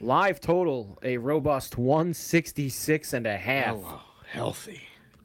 Live 0.00 0.40
total, 0.40 0.98
a 1.02 1.16
robust 1.16 1.78
166 1.78 3.12
and 3.14 3.26
a 3.26 3.36
half. 3.38 3.76
Oh, 3.78 4.02
healthy. 4.30 4.82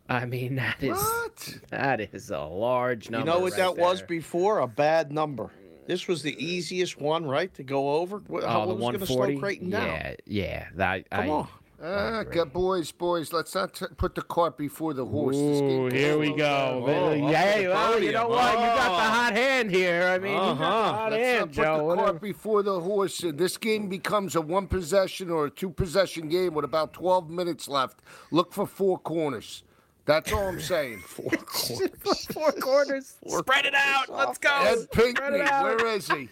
I 0.07 0.25
mean, 0.25 0.55
that 0.55 0.81
is 0.81 0.97
What? 0.97 1.57
that 1.69 1.99
is 1.99 2.31
a 2.31 2.39
large 2.39 3.09
number. 3.09 3.27
You 3.29 3.33
know 3.33 3.39
what 3.41 3.51
right 3.53 3.57
that 3.57 3.77
was 3.77 4.01
before? 4.01 4.59
A 4.59 4.67
bad 4.67 5.11
number. 5.11 5.51
This 5.85 6.07
was 6.07 6.21
the 6.21 6.35
easiest 6.43 7.01
one, 7.01 7.25
right, 7.25 7.53
to 7.55 7.63
go 7.63 7.95
over. 7.95 8.21
How 8.41 8.61
Oh, 8.63 8.67
the 8.67 8.75
was 8.75 8.81
going 8.81 8.99
to 8.99 9.05
slow 9.07 9.15
140. 9.17 9.39
Creighton 9.39 9.69
down? 9.71 9.85
Yeah, 9.87 10.15
yeah. 10.25 10.67
That, 10.75 11.09
Come 11.09 11.19
I, 11.19 11.29
on. 11.29 11.47
Ah, 11.81 12.23
get 12.23 12.51
boys, 12.51 12.91
boys. 12.91 13.31
Let's 13.31 13.55
not 13.55 13.73
t- 13.73 13.85
put 13.95 14.13
the 14.13 14.21
cart 14.21 14.57
before 14.57 14.93
the 14.93 15.05
horse. 15.05 15.37
Ooh, 15.37 15.87
here 15.87 16.17
we 16.17 16.33
go. 16.35 16.83
Oh, 16.85 17.13
yeah, 17.13 17.23
up 17.23 17.33
well, 17.33 17.61
you 17.61 17.71
podium. 17.93 18.13
know 18.13 18.27
what? 18.27 18.51
You 18.51 18.57
got 18.57 18.75
the 18.75 18.89
Oh. 18.91 19.09
hot 19.09 19.33
hand 19.33 19.71
here. 19.71 20.03
I 20.07 20.19
mean, 20.19 20.33
you 20.33 20.37
got 20.37 20.57
the 20.57 20.63
Uh-huh. 20.65 20.93
hot 20.93 21.11
Let's 21.11 21.23
hand, 21.23 21.39
not 21.39 21.47
put 21.47 21.55
Joe. 21.55 21.77
the 21.77 21.83
Whatever. 21.85 22.07
cart 22.09 22.21
before 22.21 22.63
the 22.63 22.79
horse. 22.81 23.23
Uh, 23.23 23.31
This 23.33 23.55
game 23.57 23.87
becomes 23.87 24.35
a 24.35 24.41
one 24.41 24.67
possession 24.67 25.29
or 25.29 25.45
a 25.45 25.49
two 25.49 25.69
possession 25.69 26.27
game 26.27 26.53
with 26.53 26.65
about 26.65 26.91
12 26.91 27.29
minutes 27.29 27.69
left. 27.69 28.01
Look 28.31 28.51
for 28.51 28.67
four 28.67 28.97
corners. 28.99 29.63
That's 30.05 30.33
all 30.33 30.47
I'm 30.47 30.59
saying. 30.59 30.99
four 31.07 31.29
corners. 31.29 32.25
Four 32.33 32.51
quarters. 32.53 33.15
Spread 33.27 33.65
it 33.65 33.75
out. 33.75 34.09
Let's 34.09 34.37
go. 34.37 34.49
Ed 34.63 34.79
Spread 34.79 34.91
Pinckney, 35.15 35.39
it 35.39 35.47
out. 35.51 35.63
where 35.63 35.87
is 35.87 36.07
he? 36.07 36.29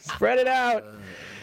Spread 0.00 0.38
it 0.38 0.48
out. 0.48 0.84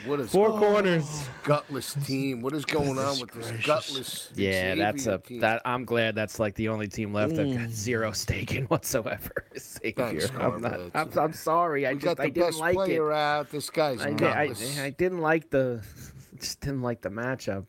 What 0.05 0.19
is 0.19 0.31
Four 0.31 0.49
corners. 0.59 1.27
gutless 1.43 1.93
team? 2.05 2.41
What 2.41 2.53
is 2.53 2.63
going 2.65 2.97
on 2.99 3.19
with 3.19 3.31
this 3.31 3.51
gutless? 3.65 4.29
Yeah, 4.35 4.75
that's 4.75 5.07
a 5.07 5.17
team? 5.17 5.39
that. 5.39 5.61
I'm 5.65 5.83
glad 5.85 6.13
that's 6.15 6.39
like 6.39 6.53
the 6.55 6.67
only 6.69 6.87
team 6.87 7.11
left 7.13 7.35
that 7.35 7.47
Mm. 7.47 7.57
got 7.57 7.69
zero 7.71 8.11
stake 8.11 8.53
in 8.53 8.65
whatsoever. 8.67 9.45
Xavier. 9.57 9.93
Thanks, 9.95 10.29
I'm, 10.39 10.61
not, 10.61 10.71
Carver. 10.71 10.91
I'm, 10.93 11.19
I'm 11.19 11.33
sorry. 11.33 11.87
I 11.87 11.93
We 11.93 11.95
just 11.99 12.05
got 12.05 12.17
the 12.17 12.23
I 12.23 12.29
didn't 12.29 12.47
best 12.49 12.59
like 12.59 12.75
player 12.75 13.11
it. 13.11 13.15
out. 13.15 13.49
This 13.49 13.69
guy's 13.69 14.01
I, 14.01 14.11
did, 14.11 14.23
I, 14.27 14.47
gutless. 14.47 14.79
I 14.79 14.89
didn't 14.91 15.19
like 15.21 15.49
the 15.49 15.81
just 16.39 16.61
didn't 16.61 16.81
like 16.83 17.01
the 17.01 17.09
matchup. 17.09 17.65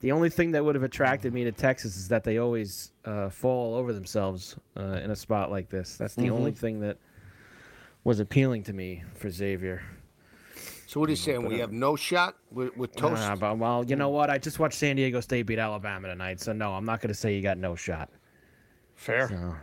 The 0.00 0.12
only 0.12 0.30
thing 0.30 0.50
that 0.50 0.64
would 0.64 0.74
have 0.74 0.82
attracted 0.84 1.32
me 1.32 1.44
to 1.44 1.52
Texas 1.52 1.96
is 1.96 2.08
that 2.08 2.24
they 2.24 2.38
always 2.38 2.92
uh, 3.04 3.30
fall 3.30 3.76
over 3.76 3.92
themselves 3.92 4.56
uh, 4.76 5.00
in 5.02 5.10
a 5.12 5.16
spot 5.16 5.50
like 5.50 5.68
this. 5.70 5.96
That's 5.96 6.16
the 6.16 6.22
Mm-hmm. 6.24 6.32
only 6.34 6.52
thing 6.52 6.80
that 6.80 6.98
was 8.04 8.18
appealing 8.18 8.64
to 8.64 8.72
me 8.72 9.04
for 9.14 9.30
Xavier. 9.30 9.80
So 10.92 11.00
what 11.00 11.08
are 11.08 11.12
you 11.12 11.16
saying? 11.16 11.46
We 11.46 11.58
have 11.60 11.72
no 11.72 11.96
shot 11.96 12.36
with, 12.50 12.76
with 12.76 12.94
toast. 12.94 13.22
Uh, 13.22 13.34
but, 13.34 13.56
well, 13.56 13.82
you 13.82 13.96
know 13.96 14.10
what? 14.10 14.28
I 14.28 14.36
just 14.36 14.58
watched 14.58 14.78
San 14.78 14.96
Diego 14.96 15.22
State 15.22 15.46
beat 15.46 15.58
Alabama 15.58 16.08
tonight, 16.08 16.38
so 16.38 16.52
no, 16.52 16.74
I'm 16.74 16.84
not 16.84 17.00
going 17.00 17.08
to 17.08 17.14
say 17.14 17.34
you 17.34 17.40
got 17.40 17.56
no 17.56 17.74
shot. 17.74 18.10
Fair. 18.94 19.28
So, 19.28 19.56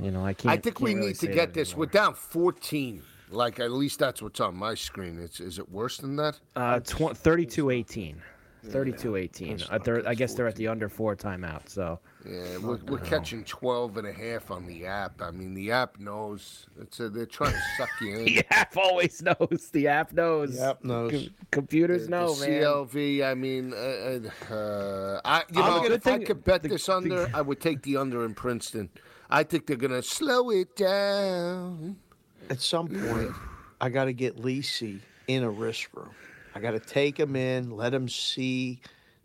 you 0.00 0.10
know, 0.10 0.24
I 0.24 0.32
can't. 0.32 0.50
I 0.50 0.56
think 0.56 0.80
we 0.80 0.92
can't 0.92 1.00
really 1.00 1.10
need 1.10 1.18
to 1.18 1.26
get 1.26 1.52
this. 1.52 1.72
anymore. 1.72 1.80
We're 1.80 1.90
down 1.90 2.14
14. 2.14 3.02
Like 3.28 3.60
at 3.60 3.70
least 3.70 3.98
that's 3.98 4.22
what's 4.22 4.40
on 4.40 4.56
my 4.56 4.72
screen. 4.72 5.20
It's 5.20 5.40
is 5.40 5.58
it 5.58 5.70
worse 5.70 5.98
than 5.98 6.16
that? 6.16 6.40
Uh, 6.56 6.80
tw- 6.80 7.12
32-18. 7.20 8.16
32-18. 8.64 9.70
Uh, 9.70 9.76
they're, 9.76 10.08
I 10.08 10.14
guess 10.14 10.32
they're 10.32 10.48
at 10.48 10.56
the 10.56 10.68
under 10.68 10.88
four 10.88 11.14
timeout. 11.14 11.68
So 11.68 12.00
Yeah, 12.24 12.58
we're, 12.58 12.76
we're 12.86 12.98
catching 12.98 13.42
12 13.44 13.96
and 13.96 14.06
a 14.06 14.12
half 14.12 14.50
on 14.52 14.64
the 14.66 14.86
app. 14.86 15.20
I 15.20 15.32
mean, 15.32 15.54
the 15.54 15.72
app 15.72 15.98
knows. 15.98 16.66
It's 16.80 17.00
a, 17.00 17.08
they're 17.08 17.26
trying 17.26 17.52
to 17.52 17.62
suck 17.76 17.88
you 18.00 18.16
in. 18.18 18.24
the 18.26 18.44
app 18.50 18.76
always 18.76 19.20
knows. 19.22 19.70
The 19.72 19.88
app 19.88 20.12
knows. 20.12 20.56
The 20.56 20.64
app 20.68 20.84
knows. 20.84 21.10
Com- 21.10 21.28
computers 21.50 22.04
The 22.04 22.10
know, 22.10 22.36
man. 22.36 22.48
CLV, 22.62 23.24
I 23.24 23.34
mean, 23.34 23.72
uh, 23.74 24.54
uh, 24.54 25.20
I, 25.24 25.42
you 25.52 25.60
I'm 25.62 25.70
know, 25.82 25.82
good 25.82 25.92
if 25.92 26.06
I 26.06 26.18
could 26.18 26.44
bet 26.44 26.62
the- 26.62 26.68
this 26.68 26.86
the- 26.86 26.94
under, 26.96 27.30
I 27.34 27.40
would 27.40 27.60
take 27.60 27.82
the 27.82 27.96
under 27.96 28.24
in 28.24 28.34
Princeton. 28.34 28.88
I 29.28 29.42
think 29.42 29.66
they're 29.66 29.76
going 29.76 29.90
to 29.92 30.02
slow 30.02 30.50
it 30.50 30.76
down. 30.76 31.96
At 32.50 32.60
some 32.60 32.86
point, 32.88 33.32
I 33.80 33.88
got 33.88 34.04
to 34.04 34.12
get 34.12 34.36
Lisi 34.36 35.00
in 35.26 35.42
a 35.42 35.50
risk 35.50 35.88
room. 35.96 36.10
I 36.54 36.60
got 36.60 36.72
to 36.72 36.80
take 36.80 37.18
him 37.18 37.34
in, 37.34 37.70
let 37.70 37.94
him 37.94 38.08
see 38.08 38.80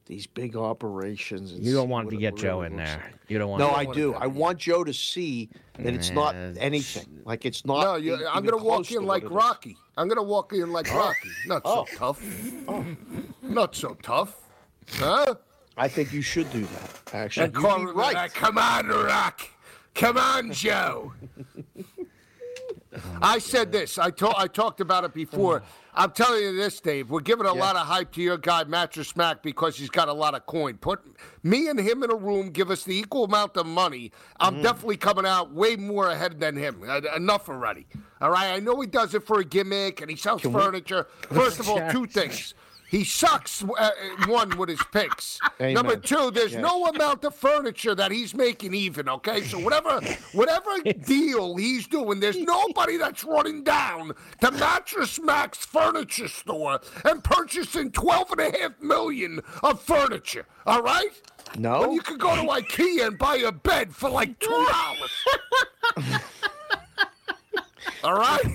these 0.07 0.25
big 0.25 0.55
operations. 0.55 1.51
And 1.51 1.63
You 1.63 1.73
don't 1.73 1.89
want 1.89 2.09
to 2.09 2.15
it 2.15 2.19
get 2.19 2.35
Joe 2.35 2.61
really 2.61 2.71
in 2.71 2.77
there. 2.77 3.03
like. 3.11 3.13
You 3.27 3.37
don't 3.37 3.49
want. 3.49 3.59
No, 3.59 3.69
to 3.69 3.75
I 3.75 3.85
do. 3.85 4.13
I 4.15 4.27
want 4.27 4.57
Joe 4.57 4.83
to 4.83 4.93
see 4.93 5.49
that 5.77 5.93
it's 5.93 6.09
not 6.11 6.35
Nah, 6.35 6.53
anything. 6.59 7.21
Like 7.25 7.45
it's 7.45 7.65
not. 7.65 7.83
No, 7.83 7.95
you, 7.95 8.15
even 8.15 8.27
I'm 8.27 8.43
gonna 8.45 8.63
walk 8.63 8.91
in 8.91 9.05
like. 9.05 9.29
Rocky. 9.29 9.77
I'm 9.97 10.07
gonna 10.07 10.23
walk 10.23 10.53
in 10.53 10.71
like 10.71 10.87
oh. 10.91 10.97
Rocky. 10.97 11.29
Not 11.45 11.63
so 11.63 11.69
Oh. 11.69 11.85
tough. 11.95 12.21
Oh. 12.67 12.85
Not 13.43 13.75
so 13.75 13.95
tough. 14.01 14.41
Huh? 14.93 15.35
I 15.75 15.87
think 15.87 16.11
you 16.13 16.21
should 16.21 16.49
do 16.51 16.61
that. 16.65 17.01
Actually, 17.13 17.45
And 17.47 17.53
You'd 17.55 17.61
call 17.63 17.79
be 17.79 17.85
right. 17.85 18.15
like, 18.15 18.33
Come 18.33 18.57
on, 18.57 18.87
Rock. 18.87 19.41
Come 19.93 20.17
on, 20.17 20.51
Joe. 20.51 21.13
I 23.21 23.39
said 23.39 23.71
this. 23.71 23.97
I 23.97 24.11
told. 24.11 24.35
I 24.37 24.47
talked 24.47 24.81
about 24.81 25.03
it 25.03 25.13
before. 25.13 25.63
I'm 25.93 26.11
telling 26.11 26.43
you 26.43 26.55
this, 26.55 26.79
Dave. 26.79 27.09
We're 27.09 27.21
giving 27.21 27.47
a 27.47 27.53
lot 27.53 27.75
of 27.75 27.87
hype 27.87 28.11
to 28.13 28.21
your 28.21 28.37
guy, 28.37 28.63
Mattress 28.65 29.15
Mack, 29.15 29.41
because 29.41 29.77
he's 29.77 29.89
got 29.89 30.07
a 30.07 30.13
lot 30.13 30.35
of 30.35 30.45
coin. 30.45 30.77
Put 30.77 30.99
me 31.41 31.69
and 31.69 31.79
him 31.79 32.03
in 32.03 32.11
a 32.11 32.15
room. 32.15 32.51
Give 32.51 32.69
us 32.69 32.83
the 32.83 32.95
equal 32.95 33.23
amount 33.23 33.57
of 33.57 33.65
money. 33.65 34.11
I'm 34.39 34.61
definitely 34.61 34.97
coming 34.97 35.25
out 35.25 35.53
way 35.53 35.75
more 35.75 36.09
ahead 36.09 36.39
than 36.39 36.55
him. 36.55 36.83
Uh, 36.87 37.01
Enough 37.15 37.49
already. 37.49 37.87
All 38.21 38.29
right. 38.29 38.53
I 38.53 38.59
know 38.59 38.79
he 38.79 38.87
does 38.87 39.15
it 39.15 39.25
for 39.25 39.39
a 39.39 39.43
gimmick 39.43 40.01
and 40.01 40.09
he 40.11 40.15
sells 40.15 40.43
furniture. 40.43 41.07
First 41.31 41.59
of 41.59 41.67
all, 41.67 41.89
two 41.91 42.05
things. 42.05 42.53
He 42.89 43.03
sucks. 43.03 43.63
Uh, 43.63 43.89
one 44.27 44.57
with 44.57 44.69
his 44.69 44.81
picks. 44.93 45.39
Amen. 45.59 45.73
Number 45.73 45.97
two, 45.97 46.31
there's 46.31 46.53
Yes. 46.53 46.61
no 46.61 46.85
amount 46.85 47.25
of 47.25 47.35
furniture 47.35 47.93
that 47.93 48.11
he's 48.11 48.33
making 48.33 48.73
even. 48.73 49.09
Okay, 49.09 49.41
so 49.43 49.59
whatever, 49.59 49.99
whatever 50.31 50.69
deal 51.05 51.55
he's 51.57 51.85
doing, 51.87 52.21
there's 52.21 52.37
nobody 52.37 52.95
that's 52.95 53.25
running 53.25 53.63
down 53.63 54.13
to 54.41 54.51
Mattress 54.51 55.19
Mack's 55.19 55.65
Furniture 55.65 56.29
Store 56.29 56.79
and 57.03 57.21
purchasing 57.23 57.91
twelve 57.91 58.31
and 58.31 58.39
a 58.39 58.57
half 58.57 58.79
million 58.79 59.41
of 59.63 59.81
furniture. 59.81 60.45
All 60.65 60.81
right. 60.81 61.11
No. 61.57 61.81
When 61.81 61.91
you 61.91 62.01
could 62.01 62.19
go 62.19 62.35
to 62.35 62.41
IKEA 62.43 63.07
and 63.07 63.17
buy 63.17 63.35
a 63.37 63.51
bed 63.51 63.93
for 63.93 64.09
like 64.09 64.39
two 64.39 64.49
dollars. 64.69 65.11
All 68.03 68.15
right. 68.17 68.45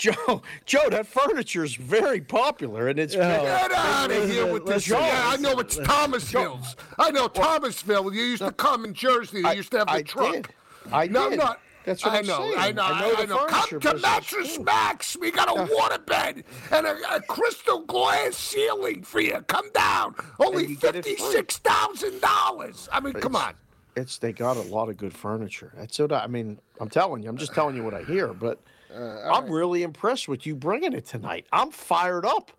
Joe, 0.00 0.40
Joe, 0.64 0.88
that 0.88 1.06
furniture 1.06 1.62
is 1.62 1.74
very 1.74 2.22
popular, 2.22 2.88
and 2.88 2.98
it's 2.98 3.14
Get 3.14 3.70
out 3.70 4.10
of 4.10 4.30
here 4.30 4.50
with 4.50 4.64
this. 4.64 4.84
Joe, 4.84 4.98
Yeah, 4.98 5.24
I 5.26 5.36
know 5.36 5.58
it's 5.60 5.76
Thomasville's. 5.76 6.74
I 6.98 7.10
know 7.10 7.28
Thomasville. 7.28 8.14
You 8.14 8.22
used 8.22 8.42
to 8.42 8.50
come 8.50 8.86
in 8.86 8.94
Jersey. 8.94 9.44
I- 9.44 9.52
used 9.52 9.70
to 9.72 9.78
have 9.80 9.88
the 9.88 9.92
I 9.92 10.02
truck. 10.02 10.32
did. 10.32 10.48
I 10.90 11.06
no, 11.06 11.28
did. 11.28 11.38
No, 11.40 11.54
That's 11.84 12.02
what 12.02 12.14
I 12.14 12.18
I'm 12.20 12.26
know, 12.26 12.38
saying. 12.38 12.54
I 12.56 12.72
know. 12.72 12.82
I 12.82 13.00
know 13.02 13.14
the 13.16 13.26
know. 13.26 13.46
Come 13.48 13.80
to 13.80 13.94
Mattress 13.98 14.56
too. 14.56 14.64
Max. 14.64 15.18
We 15.18 15.30
got 15.30 15.48
a 15.50 15.70
waterbed 15.70 16.44
and 16.72 16.86
a, 16.86 16.96
a 17.16 17.20
crystal 17.20 17.80
glass 17.80 18.36
ceiling 18.36 19.02
for 19.02 19.20
you. 19.20 19.38
Come 19.48 19.70
down. 19.72 20.14
Only 20.38 20.64
you 20.66 20.76
get 20.76 20.96
it 20.96 21.04
free. 21.04 21.16
fifty-six 21.16 21.58
thousand 21.58 22.22
dollars. 22.22 22.88
I 22.90 23.00
mean, 23.00 23.12
come 23.12 23.36
on. 23.36 23.52
It's 23.96 24.16
they 24.16 24.32
got 24.32 24.56
a 24.56 24.62
lot 24.62 24.88
of 24.88 24.96
good 24.96 25.12
furniture. 25.12 25.72
That's 25.76 25.98
what 25.98 26.10
I, 26.12 26.20
I 26.20 26.26
mean. 26.26 26.58
I'm 26.80 26.88
telling 26.88 27.22
you. 27.22 27.28
I'm 27.28 27.36
just 27.36 27.52
telling 27.52 27.76
you 27.76 27.84
what 27.84 27.92
I 27.92 28.02
hear. 28.04 28.28
But 28.28 28.58
Uh, 28.94 29.30
I'm 29.32 29.50
really 29.50 29.82
impressed 29.82 30.28
with 30.28 30.46
you 30.46 30.54
bringing 30.56 30.92
it 30.92 31.06
tonight. 31.06 31.46
I'm 31.52 31.70
fired 31.70 32.24
up. 32.26 32.50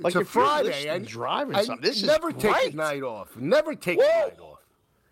Like 0.00 0.14
it's 0.14 0.22
a 0.22 0.24
Friday. 0.24 0.68
listening, 0.68 0.90
I, 0.92 0.98
driving 0.98 1.54
I 1.56 1.62
something. 1.64 1.88
This 1.88 2.02
never 2.04 2.28
is 2.30 2.36
take 2.36 2.52
great. 2.52 2.74
a 2.74 2.76
night 2.76 3.02
off. 3.02 3.36
Never 3.36 3.74
take 3.74 3.98
Whoa. 3.98 4.04
a 4.06 4.28
night 4.28 4.38
off. 4.40 4.58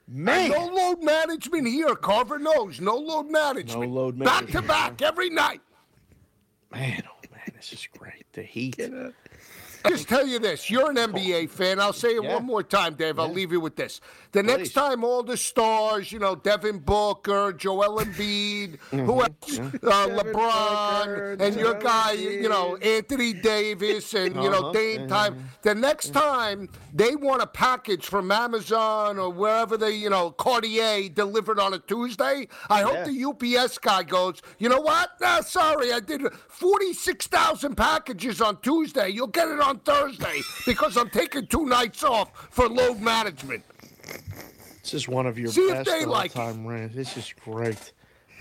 Man, 0.08 0.50
No 0.52 0.66
load 0.66 1.02
management 1.02 1.66
here. 1.66 1.94
Carver 1.96 2.38
knows. 2.38 2.80
No 2.80 2.94
load 2.96 3.28
management. 3.28 3.90
No 3.90 4.00
load 4.00 4.16
management. 4.16 4.52
Back 4.52 4.62
to 4.62 4.68
back 4.68 5.02
every 5.02 5.30
night. 5.30 5.60
man, 6.72 7.02
oh 7.08 7.28
man, 7.32 7.40
this 7.56 7.72
is 7.72 7.88
great. 7.98 8.24
The 8.32 8.42
heat. 8.42 8.78
Just 9.88 10.08
tell 10.08 10.26
you 10.26 10.38
this: 10.38 10.70
you're 10.70 10.90
an 10.90 10.96
NBA 10.96 11.48
fan. 11.50 11.80
I'll 11.80 11.92
say 11.92 12.10
it 12.16 12.22
Yeah. 12.22 12.34
one 12.34 12.44
more 12.44 12.62
time, 12.62 12.94
Dave. 12.94 13.18
I'll 13.18 13.32
leave 13.32 13.50
you 13.50 13.60
with 13.60 13.74
this: 13.76 14.00
the 14.36 14.42
Please. 14.44 14.56
next 14.58 14.72
time 14.74 15.02
all 15.02 15.22
the 15.22 15.36
stars, 15.36 16.12
you 16.12 16.18
know, 16.18 16.34
Devin 16.36 16.80
Booker, 16.80 17.52
Joel 17.54 18.00
Embiid, 18.04 18.78
who 18.90 19.22
else, 19.22 19.58
uh, 19.58 20.08
LeBron, 20.18 21.04
Booker, 21.04 21.36
and 21.40 21.56
your 21.56 21.72
Joel 21.72 21.82
guy, 21.82 22.12
you 22.12 22.42
know, 22.48 22.74
know, 22.74 22.76
Anthony 22.76 23.32
Davis 23.32 24.12
and 24.14 24.34
you 24.36 24.50
know 24.50 24.56
Uh-huh. 24.66 24.72
Dame 24.72 25.08
time. 25.08 25.50
The 25.62 25.74
next 25.74 26.10
time 26.12 26.68
they 26.94 27.16
want 27.16 27.40
a 27.42 27.46
package 27.46 28.06
from 28.06 28.30
Amazon 28.30 29.18
or 29.18 29.30
wherever 29.30 29.76
they, 29.76 29.92
you 29.92 30.10
know, 30.10 30.30
Cartier 30.30 31.08
delivered 31.08 31.58
on 31.58 31.74
a 31.74 31.78
Tuesday, 31.78 32.48
I 32.70 32.82
hope 32.82 32.94
Yeah. 32.94 33.04
the 33.04 33.24
UPS 33.56 33.78
guy 33.78 34.02
goes, 34.02 34.42
you 34.58 34.68
know 34.68 34.80
what? 34.80 35.10
Nah, 35.20 35.40
sorry, 35.40 35.92
I 35.92 36.00
did 36.00 36.22
46,000 36.48 37.74
packages 37.76 38.40
on 38.40 38.60
Tuesday. 38.60 39.08
You'll 39.10 39.26
get 39.26 39.48
it 39.48 39.60
on 39.60 39.78
Thursday 39.80 40.40
because 40.64 40.96
I'm 40.96 41.10
taking 41.10 41.46
two 41.46 41.66
nights 41.66 42.02
off 42.04 42.30
for 42.50 42.68
load 42.68 43.00
management. 43.00 43.64
This 44.82 44.94
is 44.94 45.08
one 45.08 45.26
of 45.26 45.38
your 45.38 45.48
See 45.48 45.68
best 45.68 45.88
they 45.88 46.04
like 46.04 46.36
all-time 46.36 46.66
rants. 46.66 46.94
This 46.94 47.16
is 47.16 47.32
great. 47.44 47.92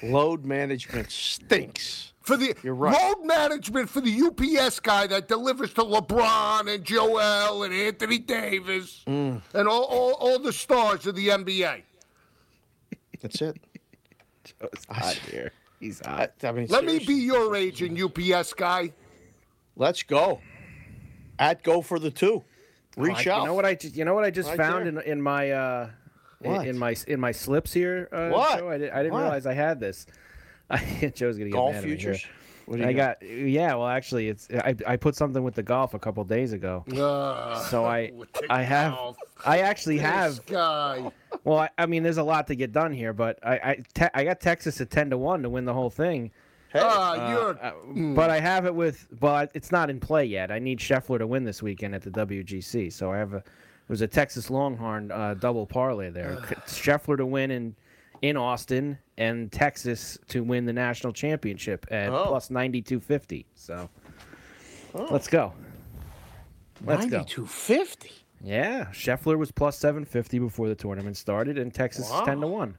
Load 0.04 0.46
management 0.46 1.10
stinks. 1.12 2.14
For 2.22 2.38
the 2.38 2.56
You're 2.64 2.74
right. 2.76 2.94
load 2.94 3.26
management 3.26 3.90
for 3.90 4.02
the 4.02 4.12
UPS 4.12 4.80
guy 4.80 5.06
that 5.08 5.28
delivers 5.28 5.74
to 5.76 5.82
LeBron 5.82 6.74
and 6.74 6.84
Joel 6.84 7.64
and 7.64 7.74
Anthony 7.74 8.18
Davis 8.20 9.04
Mm. 9.08 9.42
and 9.54 9.68
all, 9.68 9.84
all, 9.84 10.14
all 10.14 10.40
the 10.40 10.52
stars 10.54 11.06
of 11.08 11.16
the 11.16 11.28
NBA. 11.30 11.84
That's 13.22 13.42
it. 13.42 13.58
Joe's 14.44 14.86
hot 14.90 15.16
here. 15.16 15.52
He's 15.80 16.00
hot. 16.06 16.34
I 16.44 16.52
mean, 16.52 16.68
Let 16.70 16.86
me 16.86 17.00
be 17.00 17.14
your 17.14 17.56
agent, 17.56 18.00
UPS 18.00 18.54
guy. 18.54 18.92
Let's 19.76 20.02
go. 20.04 20.42
At 21.38 21.64
go 21.64 21.82
for 21.82 22.00
the 22.00 22.12
two. 22.12 22.44
Reach 22.98 23.28
Oh, 23.28 23.32
I- 23.32 23.34
out. 23.36 23.40
You 23.42 23.46
know 23.48 23.54
what 23.54 23.66
I 23.66 23.76
just 23.76 23.96
you 23.96 24.06
know 24.06 24.14
what 24.14 24.24
I 24.24 24.32
just 24.32 24.50
Right 24.50 24.58
found 24.58 24.86
there. 24.98 25.04
in 25.04 25.12
in 25.12 25.22
my 25.22 25.52
uh 25.52 25.90
in, 26.42 26.52
in 26.68 26.78
my 26.78 26.96
in 27.08 27.20
my 27.20 27.32
slips 27.32 27.74
here. 27.74 28.08
Uh, 28.12 28.30
What? 28.30 28.60
Joe? 28.60 28.70
I, 28.70 28.78
did, 28.78 28.90
I 28.92 28.98
didn't 29.04 29.14
What? 29.14 29.22
realize 29.24 29.46
I 29.46 29.54
had 29.54 29.80
this. 29.80 30.06
I, 30.70 30.78
Joe's 31.16 31.38
gonna 31.38 31.50
get 31.50 31.54
golf 31.54 31.74
mad 31.76 31.84
me 31.84 31.90
here. 31.90 31.98
futures. 31.98 32.26
What 32.66 32.78
do 32.78 32.82
you 32.84 32.90
I 32.90 32.94
got 32.94 33.22
yeah. 33.22 33.76
Well, 33.76 33.88
actually, 33.88 34.28
it's 34.30 34.48
I, 34.52 34.76
I 34.88 34.96
put 34.98 35.16
something 35.16 35.44
with 35.44 35.54
the 35.54 35.62
golf 35.62 35.94
a 35.94 36.00
couple 36.00 36.24
days 36.24 36.52
ago. 36.52 36.84
So 37.70 37.86
I 37.86 38.12
I 38.50 38.64
have 38.64 38.94
golf. 38.94 39.18
I 39.46 39.60
actually 39.60 40.00
have 40.00 40.44
guy. 40.48 41.12
well 41.44 41.60
I, 41.60 41.70
I 41.78 41.86
mean 41.86 42.02
there's 42.02 42.18
a 42.18 42.24
lot 42.24 42.48
to 42.48 42.56
get 42.56 42.72
done 42.72 42.92
here, 42.92 43.14
but 43.14 43.38
I 43.44 43.54
I, 43.56 43.84
te- 43.94 44.10
I 44.16 44.24
got 44.24 44.40
Texas 44.40 44.82
at 44.82 44.90
ten 44.90 45.12
to 45.12 45.18
one 45.18 45.44
to 45.44 45.50
win 45.50 45.66
the 45.66 45.74
whole 45.74 45.92
thing. 45.92 46.32
Ah, 46.84 47.30
you're. 47.32 47.58
Uh, 47.64 48.14
But 48.16 48.30
I 48.30 48.40
have 48.40 48.66
it 48.66 48.74
with 48.76 49.08
but 49.20 49.52
it's 49.54 49.72
not 49.72 49.90
in 49.90 50.00
play 50.00 50.26
yet. 50.26 50.52
I 50.52 50.60
need 50.60 50.80
Scheffler 50.80 51.18
to 51.20 51.28
win 51.28 51.44
this 51.44 51.62
weekend 51.64 51.96
at 51.96 52.02
the 52.02 52.12
WGC, 52.12 52.92
so 52.92 53.12
I 53.12 53.18
have 53.18 53.34
a 53.34 53.38
it 53.38 53.90
was 53.90 54.02
a 54.02 54.08
Texas 54.08 54.50
Longhorn 54.50 55.12
uh, 55.12 55.36
double 55.36 55.66
parlay 55.68 56.10
there. 56.10 56.38
Scheffler 56.68 57.18
to 57.18 57.26
win 57.26 57.52
in 57.52 57.76
in 58.22 58.38
Austin 58.38 58.98
and 59.18 59.52
Texas 59.52 60.18
to 60.30 60.44
win 60.44 60.66
the 60.66 60.74
national 60.74 61.14
championship 61.14 61.86
at 61.92 62.10
Oh. 62.10 62.26
plus 62.28 62.50
ninety 62.50 62.82
two 62.82 63.00
fifty. 63.00 63.46
So 63.56 63.90
let's 64.94 65.28
go. 65.28 65.54
Let's 66.86 67.06
go. 67.06 67.18
9250. 67.18 68.12
Yeah, 68.44 68.86
Scheffler 68.92 69.38
was 69.38 69.52
plus 69.52 69.78
seven 69.78 70.06
fifty 70.06 70.40
before 70.40 70.68
the 70.68 70.76
tournament 70.76 71.18
started, 71.18 71.58
and 71.58 71.74
Texas 71.74 72.06
is 72.12 72.22
ten 72.26 72.42
to 72.42 72.48
one. 72.48 72.78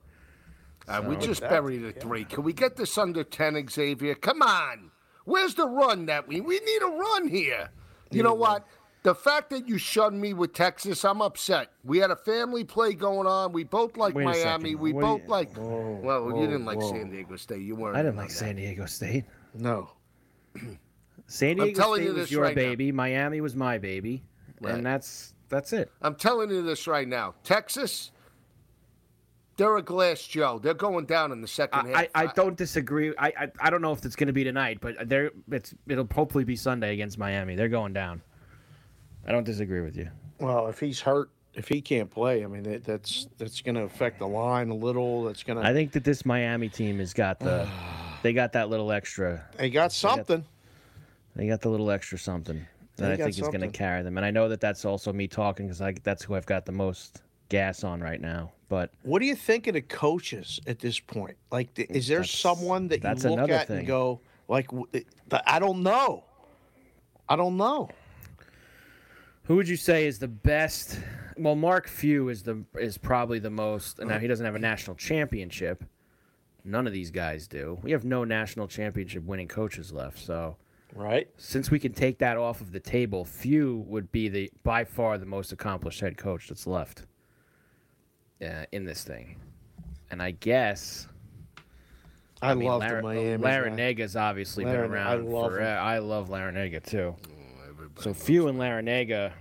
Uh, 0.89 1.03
we 1.07 1.16
just 1.16 1.41
buried 1.41 1.84
a 1.84 1.93
three. 1.93 2.24
Can 2.24 2.43
we 2.45 2.53
get 2.53 2.76
this 2.76 2.97
under 2.97 3.24
10, 3.24 3.68
Xavier? 3.68 4.14
Come 4.14 4.41
on. 4.43 4.91
Where's 5.24 5.55
the 5.55 5.66
run 5.66 6.07
that 6.07 6.28
we 6.28 6.41
we 6.41 6.61
need 6.61 6.82
a 6.82 6.87
run 6.87 7.26
here? 7.28 7.70
You 8.12 8.22
know 8.22 8.34
what? 8.34 8.64
The 9.03 9.14
fact 9.14 9.51
that 9.51 9.68
you 9.68 9.78
shunned 9.78 10.20
me 10.20 10.32
with 10.34 10.53
Texas, 10.53 11.05
I'm 11.05 11.20
upset. 11.22 11.68
We 11.84 11.99
had 11.99 12.11
a 12.11 12.16
family 12.16 12.64
play 12.64 12.93
going 12.93 13.26
on. 13.26 13.53
We 13.53 13.64
both 13.64 13.97
like 13.97 14.14
Miami. 14.14 14.34
second. 14.39 14.78
We 14.80 14.93
What 14.93 15.01
both 15.01 15.22
you- 15.22 15.28
like. 15.28 15.51
well, 15.57 16.32
you 16.37 16.47
didn't 16.47 16.64
like 16.64 16.78
whoa. 16.78 16.91
San 16.91 17.11
Diego 17.11 17.37
State. 17.37 17.62
You 17.62 17.74
weren't. 17.76 17.97
I 17.97 18.03
didn't 18.03 18.16
like 18.16 18.28
that. 18.28 18.34
San 18.34 18.57
Diego 18.57 18.87
State. 18.87 19.24
No. 19.55 19.91
San 21.26 21.57
Diego 21.57 21.72
telling 21.78 22.03
State 22.03 22.09
you 22.12 22.14
was 22.20 22.30
your 22.30 22.43
right 22.43 22.57
now. 22.57 22.62
baby. 22.62 22.93
Miami 22.93 23.41
was 23.41 23.57
my 23.57 23.78
baby, 23.78 24.22
Right. 24.61 24.74
and 24.74 24.87
that's 24.87 25.34
that's 25.49 25.72
it. 25.72 25.91
I'm 26.03 26.14
telling 26.14 26.51
you 26.51 26.62
this 26.62 26.87
right 26.87 27.07
now. 27.09 27.34
Texas, 27.43 28.12
they're 29.57 29.77
a 29.77 29.83
glass 29.83 30.23
Joe. 30.23 30.59
They're 30.59 30.75
going 30.75 31.07
down 31.07 31.33
in 31.33 31.41
the 31.41 31.49
second 31.49 31.87
half. 31.87 31.97
I, 31.97 32.09
I, 32.15 32.25
I 32.25 32.27
don't 32.35 32.57
disagree. 32.57 33.15
I, 33.19 33.29
I 33.29 33.49
I 33.61 33.71
don't 33.71 33.83
know 33.83 33.93
if 33.93 34.05
it's 34.05 34.17
going 34.17 34.27
to 34.27 34.33
be 34.33 34.45
tonight, 34.45 34.79
but 34.81 35.09
they're 35.09 35.31
it's 35.51 35.75
it'll 35.87 36.09
hopefully 36.13 36.45
be 36.45 36.57
Sunday 36.57 36.93
against 36.93 37.19
Miami. 37.19 37.55
They're 37.57 37.69
going 37.69 37.93
down. 37.93 38.23
I 39.27 39.33
don't 39.33 39.45
disagree 39.45 39.81
with 39.81 39.97
you. 39.97 40.09
Well, 40.39 40.69
if 40.69 40.79
he's 40.79 41.01
hurt, 41.01 41.31
if 41.55 41.69
he 41.69 41.81
can't 41.81 42.11
play, 42.11 42.45
I 42.45 42.47
mean, 42.47 42.63
that, 42.65 42.85
that's 42.85 43.29
that's 43.39 43.61
going 43.63 43.75
to 43.75 43.83
affect 43.83 44.19
the 44.19 44.29
line 44.29 44.71
a 44.71 44.75
little. 44.75 45.25
That's 45.25 45.43
going 45.43 45.59
to. 45.59 45.67
I 45.67 45.73
think 45.73 45.93
that 45.93 46.05
this 46.05 46.27
Miami 46.27 46.69
team 46.69 46.99
has 46.99 47.15
got 47.15 47.41
the 47.41 47.69
they 48.23 48.33
got 48.33 48.53
that 48.53 48.69
little 48.69 48.93
extra. 48.93 49.45
They 49.57 49.71
got 49.71 49.93
something. 49.93 50.45
They 51.35 51.47
got 51.47 51.61
the 51.61 51.69
little 51.69 51.91
extra 51.91 52.19
something 52.19 52.67
that 52.97 53.07
They 53.09 53.13
I 53.13 53.17
got 53.17 53.25
think 53.25 53.39
is 53.39 53.49
going 53.49 53.61
to 53.61 53.69
carry 53.69 54.03
them. 54.03 54.17
And 54.17 54.25
I 54.25 54.31
know 54.31 54.49
that 54.49 54.61
that's 54.61 54.85
also 54.85 55.13
me 55.13 55.29
talking 55.29 55.67
because 55.67 55.81
I 55.81 55.95
that's 56.03 56.23
who 56.23 56.35
I've 56.35 56.47
got 56.47 56.67
the 56.67 56.73
most 56.73 57.23
gas 57.49 57.85
on 57.85 58.01
right 58.01 58.21
now. 58.21 58.53
But 58.69 58.91
What 59.03 59.21
do 59.21 59.27
you 59.27 59.37
think 59.37 59.67
of 59.69 59.75
the 59.75 59.81
coaches 59.83 60.61
at 60.67 60.79
this 60.81 60.99
point? 60.99 61.37
Like, 61.53 61.69
is 61.79 62.09
there 62.09 62.25
someone 62.25 62.89
that 62.89 63.03
you 63.23 63.31
look 63.31 63.49
at 63.51 63.69
thing. 63.69 63.79
and 63.79 63.87
go, 63.87 64.21
like, 64.49 64.67
w- 64.69 64.87
it- 64.93 65.07
th- 65.31 65.43
I 65.47 65.59
don't 65.61 65.83
know. 65.83 66.25
I 67.29 67.37
don't 67.37 67.57
know. 67.57 67.89
who 69.45 69.57
would 69.57 69.69
you 69.69 69.77
say 69.77 70.07
is 70.07 70.19
the 70.19 70.29
best 70.29 70.99
Well, 71.39 71.55
Mark 71.55 71.87
Few 71.87 72.29
is 72.31 72.43
the 72.43 72.64
is 72.81 72.97
probably 72.99 73.39
the 73.39 73.51
most. 73.51 73.99
Now 74.01 74.19
he 74.19 74.27
doesn't 74.27 74.45
have 74.47 74.55
a 74.55 74.59
national 74.61 74.97
championship. 74.97 75.85
None 76.64 76.87
of 76.87 76.93
these 76.93 77.11
guys 77.12 77.47
do. 77.47 77.79
We 77.83 77.93
have 77.93 78.05
no 78.05 78.25
national 78.25 78.67
championship 78.69 79.23
winning 79.25 79.47
coaches 79.47 79.93
left. 79.93 80.19
So 80.19 80.57
Right. 80.95 81.29
since 81.37 81.71
we 81.71 81.79
can 81.79 81.93
take 81.93 82.19
that 82.19 82.37
off 82.39 82.61
of 82.61 82.73
the 82.73 82.81
table, 82.81 83.25
Few 83.25 83.85
would 83.87 84.11
be 84.11 84.29
the 84.29 84.51
by 84.64 84.83
far 84.85 85.19
the 85.19 85.27
most 85.27 85.53
accomplished 85.53 86.01
head 86.01 86.17
coach 86.17 86.49
that's 86.49 86.67
left 86.67 87.05
uh, 88.43 88.64
in 88.72 88.84
this 88.84 89.03
thing. 89.05 89.37
And 90.11 90.22
I 90.22 90.32
guess 90.32 91.09
I, 92.43 92.55
mean, 92.55 92.68
love 92.68 92.80
Lar- 92.80 92.97
the 92.97 93.03
Miami. 93.03 93.43
guy. 93.43 93.51
Larranaga's 93.51 94.16
obviously 94.16 94.64
Larin- 94.64 94.91
been 94.93 95.01
I 95.01 95.12
around 95.14 95.30
love 95.30 95.53
for. 95.53 95.61
him. 95.61 95.78
I 95.80 95.99
love 95.99 96.28
Larranaga 96.28 96.82
too. 96.84 97.14
so 98.01 98.12
Few 98.14 98.49
and 98.49 98.59
Larinaga 98.59 99.32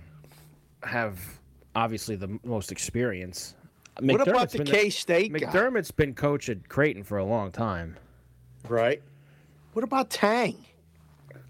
have 0.82 1.18
obviously 1.74 2.16
the 2.16 2.38
most 2.44 2.72
experience. 2.72 3.54
What 4.00 4.26
about 4.26 4.50
the 4.50 4.58
been 4.58 4.66
K 4.66 4.90
State 4.90 5.32
guy? 5.32 5.38
McDermott's 5.40 5.90
been 5.90 6.14
coach 6.14 6.48
at 6.48 6.68
Creighton 6.68 7.02
for 7.02 7.18
a 7.18 7.24
long 7.24 7.50
time. 7.50 7.96
Right. 8.68 9.00
What 9.72 9.84
about 9.84 10.10
Tang? 10.10 10.56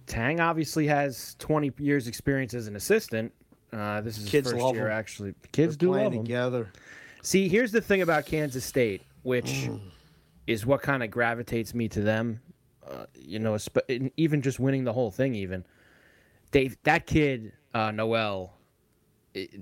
Tang 0.07 0.39
obviously 0.41 0.87
has 0.87 1.35
20 1.41 1.73
years 1.79 2.07
experience 2.07 2.55
as 2.55 2.69
an 2.69 2.77
assistant. 2.77 3.33
Uh, 3.73 4.01
this 4.01 4.19
is 4.19 4.31
his 4.31 4.45
first 4.45 4.57
love 4.57 4.75
year 4.77 4.87
him. 4.87 4.93
actually. 4.93 5.35
Kids 5.51 5.77
They're 5.77 5.89
do 5.89 5.93
playing 5.93 6.05
love 6.05 6.13
him. 6.15 6.23
together. 6.25 6.73
See, 7.27 7.49
here's 7.49 7.73
the 7.73 7.81
thing 7.81 8.03
about 8.03 8.25
Kansas 8.25 8.65
State, 8.65 9.03
which 9.25 9.47
Mm. 9.67 9.81
is 10.47 10.65
what 10.65 10.81
kind 10.81 11.03
of 11.03 11.11
gravitates 11.11 11.75
me 11.75 11.89
to 11.89 12.01
them. 12.01 12.41
Uh, 12.89 13.07
you 13.19 13.41
know, 13.41 13.55
esp- 13.55 14.13
even 14.17 14.43
just 14.43 14.61
winning 14.61 14.85
the 14.85 14.93
whole 14.93 15.11
thing, 15.11 15.35
even 15.35 15.65
Dave, 16.53 16.77
that 16.85 17.05
kid 17.05 17.51
uh, 17.75 17.91
Nowell, 17.91 18.53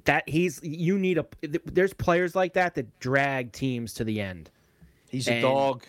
that 0.04 0.28
he's 0.28 0.60
you 0.62 0.98
need 0.98 1.16
a. 1.16 1.26
There's 1.40 1.94
players 1.94 2.34
like 2.34 2.52
that 2.52 2.74
that 2.74 3.00
drag 3.00 3.52
teams 3.52 3.94
to 3.94 4.04
the 4.04 4.20
end. 4.20 4.50
He's 5.08 5.26
a 5.26 5.40
dog. 5.40 5.84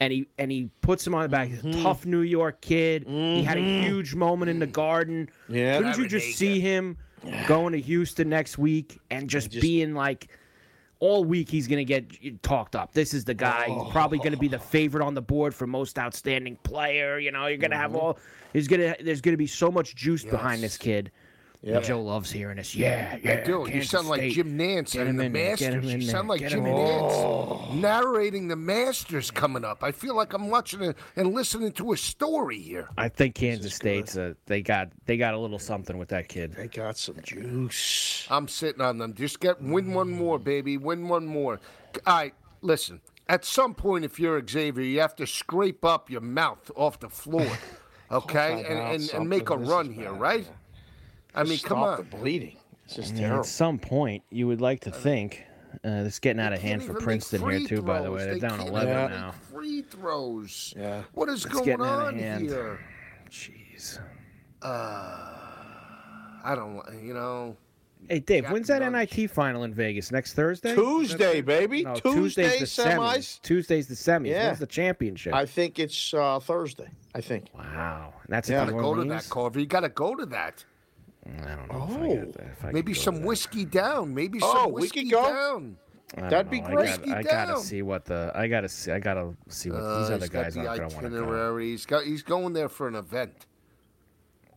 and 0.00 0.12
he 0.12 0.26
and 0.36 0.50
he 0.50 0.68
puts 0.80 1.06
him 1.06 1.14
on 1.14 1.22
the 1.22 1.28
back. 1.28 1.46
He's 1.48 1.64
a 1.64 1.72
Tough 1.80 2.04
New 2.06 2.22
York 2.22 2.60
kid. 2.60 3.04
He 3.06 3.44
had 3.44 3.56
a 3.56 3.84
huge 3.84 4.16
moment 4.16 4.50
in 4.50 4.58
the 4.58 4.66
Garden. 4.66 5.28
Yeah. 5.48 5.76
Couldn't 5.78 5.96
you 5.98 6.08
just 6.08 6.36
see 6.36 6.58
him 6.58 6.96
going 7.46 7.72
to 7.74 7.80
Houston 7.80 8.28
next 8.28 8.58
week 8.58 8.98
and 9.12 9.30
just, 9.30 9.52
being 9.60 9.94
like, 9.94 10.26
all 11.00 11.24
week 11.24 11.48
he's 11.48 11.66
gonna 11.66 11.84
get 11.84 12.42
talked 12.42 12.76
up. 12.76 12.92
This 12.92 13.14
is 13.14 13.24
the 13.24 13.34
guy. 13.34 13.66
He's 13.66 13.76
oh. 13.78 13.90
probably 13.90 14.18
gonna 14.18 14.36
be 14.36 14.48
the 14.48 14.58
favorite 14.58 15.04
on 15.04 15.14
the 15.14 15.22
board 15.22 15.54
for 15.54 15.66
most 15.66 15.98
outstanding 15.98 16.56
player. 16.62 17.18
You 17.18 17.32
know, 17.32 17.46
you're 17.46 17.58
gonna 17.58 17.76
have 17.76 17.92
mm-hmm. 17.92 18.00
all. 18.00 18.18
He's 18.52 18.68
gonna. 18.68 18.94
There's 19.00 19.20
gonna 19.20 19.36
be 19.36 19.46
so 19.46 19.70
much 19.70 19.96
juice 19.96 20.24
behind 20.24 20.62
this 20.62 20.76
kid. 20.76 21.10
And 21.62 21.84
Joe 21.84 22.00
loves 22.00 22.30
hearing 22.32 22.58
us. 22.58 22.74
Yeah, 22.74 23.18
yeah. 23.22 23.44
Dude, 23.44 23.66
you 23.66 23.72
Kansas 23.72 23.90
sound 23.90 24.08
like 24.08 24.20
State. 24.20 24.32
Jim 24.32 24.58
Nantz 24.58 24.92
Get 24.92 25.06
in 25.06 25.16
the 25.16 25.24
in 25.24 25.32
there, 25.32 25.56
get 25.56 25.74
him 25.74 25.80
Masters. 25.80 25.92
in 25.92 26.00
You 26.00 26.06
sound 26.06 26.28
like 26.28 26.40
Jim 26.40 26.60
him 26.60 26.66
in. 26.66 26.74
Nantz 26.74 27.10
oh. 27.10 27.68
narrating 27.74 28.48
the 28.48 28.56
Masters 28.56 29.30
coming 29.30 29.62
up. 29.62 29.84
I 29.84 29.92
feel 29.92 30.14
like 30.14 30.32
I'm 30.32 30.48
watching 30.48 30.82
it 30.82 30.96
and 31.16 31.34
listening 31.34 31.72
to 31.72 31.92
a 31.92 31.98
story 31.98 32.58
here. 32.58 32.88
I 32.96 33.10
think 33.10 33.34
Kansas 33.34 33.74
State's 33.74 34.16
a, 34.16 34.36
they 34.46 34.62
got 34.62 34.88
they 35.04 35.18
got 35.18 35.34
a 35.34 35.38
little 35.38 35.58
something 35.58 35.98
with 35.98 36.08
that 36.08 36.28
kid. 36.28 36.54
They 36.54 36.68
got 36.68 36.96
some 36.96 37.16
juice. 37.22 38.26
I'm 38.30 38.48
sitting 38.48 38.80
on 38.80 38.96
them. 38.96 39.12
Just 39.12 39.40
get 39.40 39.60
win 39.60 39.92
one 39.92 40.10
more, 40.10 40.38
baby. 40.38 40.78
Win 40.78 41.08
one 41.08 41.26
more. 41.26 41.60
All 42.06 42.16
right, 42.16 42.34
listen. 42.62 43.02
At 43.28 43.44
some 43.44 43.74
point, 43.74 44.04
if 44.04 44.18
you're 44.18 44.44
Xavier, 44.44 44.82
you 44.82 45.00
have 45.00 45.14
to 45.16 45.26
scrape 45.26 45.84
up 45.84 46.10
your 46.10 46.22
mouth 46.22 46.70
off 46.74 46.98
the 46.98 47.08
floor, 47.10 47.46
okay, 48.10 48.64
and, 48.66 48.78
and, 48.78 49.10
and 49.10 49.28
make 49.28 49.50
a 49.50 49.52
something. 49.52 49.66
This 49.66 49.76
come 49.76 49.92
here, 49.92 50.12
bad, 50.12 50.20
right? 50.20 50.44
yeah. 50.44 50.52
I 51.34 51.44
mean, 51.44 51.58
Stop 51.58 51.68
come 51.68 51.78
on. 51.82 51.96
the 51.98 52.16
bleeding. 52.16 52.56
It's 52.84 52.96
just 52.96 53.10
I 53.10 53.14
mean, 53.14 53.22
terrible. 53.22 53.40
at 53.40 53.46
some 53.46 53.78
point, 53.78 54.22
you 54.30 54.46
would 54.48 54.60
like 54.60 54.80
to 54.80 54.90
think 54.90 55.44
uh, 55.84 56.02
this 56.02 56.14
is 56.14 56.18
getting 56.18 56.40
out 56.40 56.52
of 56.52 56.60
They 56.60 56.68
hand 56.68 56.82
for 56.82 56.94
Princeton 56.94 57.40
here 57.42 57.50
free 57.60 57.66
too. 57.66 57.82
By 57.82 58.02
the 58.02 58.10
way, 58.10 58.24
they're 58.24 58.34
They 58.34 58.40
down 58.40 58.60
eleven 58.60 58.88
even 59.04 59.10
now. 59.12 59.32
Free 59.52 59.82
throws. 59.82 60.74
Yeah. 60.76 61.02
What 61.12 61.28
is 61.28 61.44
It's 61.44 61.54
going 61.54 61.64
getting 61.64 61.84
out 61.86 62.00
of 62.00 62.06
on 62.08 62.18
here? 62.18 62.80
Jeez. 63.30 63.98
Uh, 64.62 64.66
I 66.44 66.54
don't. 66.56 66.76
li- 66.76 67.06
You 67.06 67.14
know. 67.14 67.56
Hey 68.08 68.18
Dave, 68.18 68.50
when's 68.50 68.66
that 68.68 68.80
Nunch. 68.80 69.14
NIT 69.14 69.30
final 69.30 69.62
in 69.64 69.74
Vegas? 69.74 70.10
Next 70.10 70.32
Thursday? 70.32 70.74
Tuesday, 70.74 71.42
baby. 71.42 71.82
No, 71.82 71.94
Tuesday 71.94 72.48
Tuesday's 72.58 72.76
the 72.76 72.82
semis. 72.82 72.96
semis. 72.98 73.42
Tuesday's 73.42 73.88
the 73.88 73.94
semis. 73.94 74.26
Yeah. 74.28 74.46
When's 74.46 74.58
the 74.58 74.66
championship? 74.66 75.34
I 75.34 75.44
think 75.44 75.78
it's 75.78 76.14
uh, 76.14 76.40
Thursday. 76.40 76.88
I 77.14 77.20
think. 77.20 77.46
wow, 77.54 78.14
that's 78.28 78.48
Yeah. 78.48 78.62
at 78.62 78.70
Gotta 78.70 78.82
go 78.82 78.94
to 78.94 79.04
that, 79.04 79.28
Carver. 79.28 79.60
You 79.60 79.66
gotta 79.66 79.90
go 79.90 80.14
to 80.14 80.24
that. 80.26 80.64
I 81.26 81.54
don't 81.54 81.68
know. 81.72 81.86
If 81.88 81.96
I 81.98 82.42
Oh. 82.42 82.46
if 82.52 82.64
I 82.64 82.72
Maybe 82.72 82.94
some 82.94 83.14
to 83.16 83.20
that. 83.20 83.26
whiskey 83.26 83.64
down. 83.64 84.14
Maybe 84.14 84.38
Oh, 84.42 84.52
some 84.64 84.72
we 84.72 84.82
whiskey 84.82 85.02
could 85.04 85.10
go. 85.12 85.22
down. 85.24 85.76
That'd 86.16 86.50
be 86.50 86.60
know. 86.60 86.68
great. 86.70 86.88
I 86.90 86.96
gotta, 86.96 87.16
I 87.16 87.22
gotta 87.22 87.60
see 87.60 87.82
what 87.82 88.04
the. 88.04 88.32
I 88.34 88.48
gotta 88.48 88.68
see. 88.68 88.90
I 88.90 88.98
gotta 88.98 89.34
see 89.48 89.70
what 89.70 89.80
Uh, 89.82 90.00
these 90.00 90.10
other 90.10 90.18
he's 90.20 90.28
got 90.28 90.42
guys 90.44 90.54
the 90.54 90.60
aren't 90.66 90.78
gonna 90.80 90.88
want 90.94 91.04
to 91.04 91.10
go. 91.10 91.16
itinerary. 91.18 91.70
He's 91.70 91.86
got. 91.86 92.04
He's 92.04 92.22
going 92.22 92.52
there 92.52 92.68
for 92.68 92.88
an 92.88 92.96
event. 92.96 93.46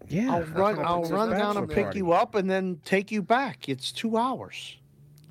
Yeah, 0.07 0.33
I'll 0.35 0.41
run. 0.43 0.79
I'll 0.83 1.03
run 1.03 1.29
down 1.29 1.57
and 1.57 1.69
pick 1.69 1.85
party. 1.85 1.99
you 1.99 2.11
up, 2.11 2.35
and 2.35 2.49
then 2.49 2.79
take 2.83 3.11
you 3.11 3.21
back. 3.21 3.69
It's 3.69 3.91
two 3.91 4.17
hours. 4.17 4.77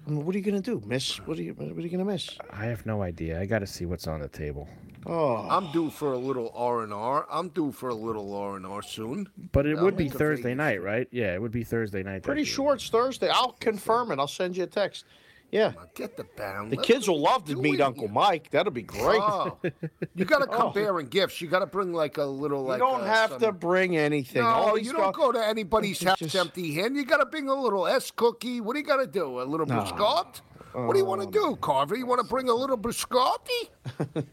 I 0.06 0.10
mean, 0.10 0.24
what 0.24 0.34
are 0.34 0.38
you 0.38 0.44
gonna 0.44 0.60
do? 0.60 0.80
Miss? 0.86 1.16
What 1.26 1.38
are 1.38 1.42
you? 1.42 1.54
What 1.54 1.76
are 1.76 1.80
you 1.80 1.88
gonna 1.90 2.04
miss? 2.04 2.38
I 2.50 2.66
have 2.66 2.86
no 2.86 3.02
idea. 3.02 3.40
I 3.40 3.46
gotta 3.46 3.66
see 3.66 3.84
what's 3.86 4.06
on 4.06 4.20
the 4.20 4.28
table. 4.28 4.68
Oh, 5.06 5.46
I'm 5.48 5.72
due 5.72 5.90
for 5.90 6.12
a 6.12 6.18
little 6.18 6.52
R 6.54 6.82
and 6.82 6.92
R. 6.92 7.26
I'm 7.30 7.48
due 7.48 7.72
for 7.72 7.88
a 7.88 7.94
little 7.94 8.34
R 8.34 8.56
and 8.56 8.64
R 8.66 8.82
soon. 8.82 9.28
But 9.52 9.66
it 9.66 9.76
I'll 9.78 9.84
would 9.84 9.96
be 9.96 10.08
Thursday 10.08 10.42
Vegas 10.54 10.58
night, 10.58 10.82
right? 10.82 11.08
Yeah, 11.10 11.34
it 11.34 11.42
would 11.42 11.52
be 11.52 11.64
Thursday 11.64 12.02
night. 12.02 12.22
pretty 12.22 12.42
game. 12.44 12.52
sure 12.52 12.74
it's 12.74 12.88
Thursday. 12.88 13.28
I'll 13.28 13.52
confirm 13.52 14.12
it. 14.12 14.18
I'll 14.18 14.28
send 14.28 14.56
you 14.56 14.62
a 14.64 14.66
text. 14.68 15.04
Yeah, 15.50 15.72
Get 15.94 16.16
the 16.16 16.24
bound. 16.38 16.72
the 16.72 16.76
Let 16.76 16.86
kids 16.86 17.06
will 17.08 17.20
love 17.20 17.44
to 17.44 17.56
meet 17.56 17.78
Uncle 17.82 18.04
here. 18.04 18.12
Mike. 18.14 18.48
That'll 18.50 18.72
be 18.72 18.80
great. 18.80 19.20
Oh, 19.20 19.58
you 20.14 20.24
got 20.24 20.38
to 20.38 20.46
come 20.46 20.68
Oh. 20.68 20.70
bearing 20.70 21.08
gifts. 21.08 21.42
You 21.42 21.48
got 21.48 21.58
to 21.58 21.66
bring 21.66 21.92
like 21.92 22.16
a 22.16 22.24
little 22.24 22.62
you 22.62 22.68
like. 22.68 22.78
don't 22.78 23.02
uh, 23.02 23.04
have 23.04 23.30
some- 23.32 23.40
to 23.40 23.52
bring 23.52 23.94
anything. 23.94 24.40
No, 24.40 24.48
All 24.48 24.78
you 24.78 24.92
don't 24.92 25.02
got- 25.02 25.14
go 25.14 25.30
to 25.32 25.46
anybody's 25.46 26.02
house 26.02 26.20
just- 26.20 26.34
empty 26.36 26.72
hand. 26.76 26.96
You 26.96 27.04
got 27.04 27.18
to 27.18 27.26
bring 27.26 27.50
a 27.50 27.54
little 27.54 27.86
S 27.86 28.10
cookie. 28.10 28.62
What 28.62 28.72
do 28.72 28.78
you 28.78 28.86
got 28.86 28.96
to 28.96 29.06
do? 29.06 29.42
A 29.42 29.44
little 29.44 29.66
biscotti? 29.66 30.40
What 30.72 30.92
do 30.92 30.98
you 30.98 31.04
want 31.04 31.20
to 31.20 31.26
do, 31.26 31.56
Carver? 31.56 31.96
You 31.96 32.06
want 32.06 32.20
to 32.20 32.26
bring 32.26 32.48
a 32.48 32.54
little 32.54 32.78
biscotti? 32.78 33.68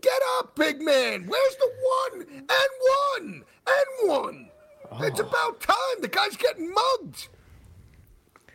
Get 0.00 0.22
up, 0.38 0.54
big 0.54 0.80
man. 0.80 1.26
Where's 1.26 1.56
the 1.56 1.70
one 2.10 2.26
and 2.30 2.70
one 3.18 3.44
and 3.66 4.08
one? 4.08 4.50
It's 5.00 5.20
oh. 5.20 5.26
about 5.26 5.60
time. 5.60 6.00
The 6.00 6.08
guy's 6.08 6.36
getting 6.36 6.72
mugged. 6.72 7.28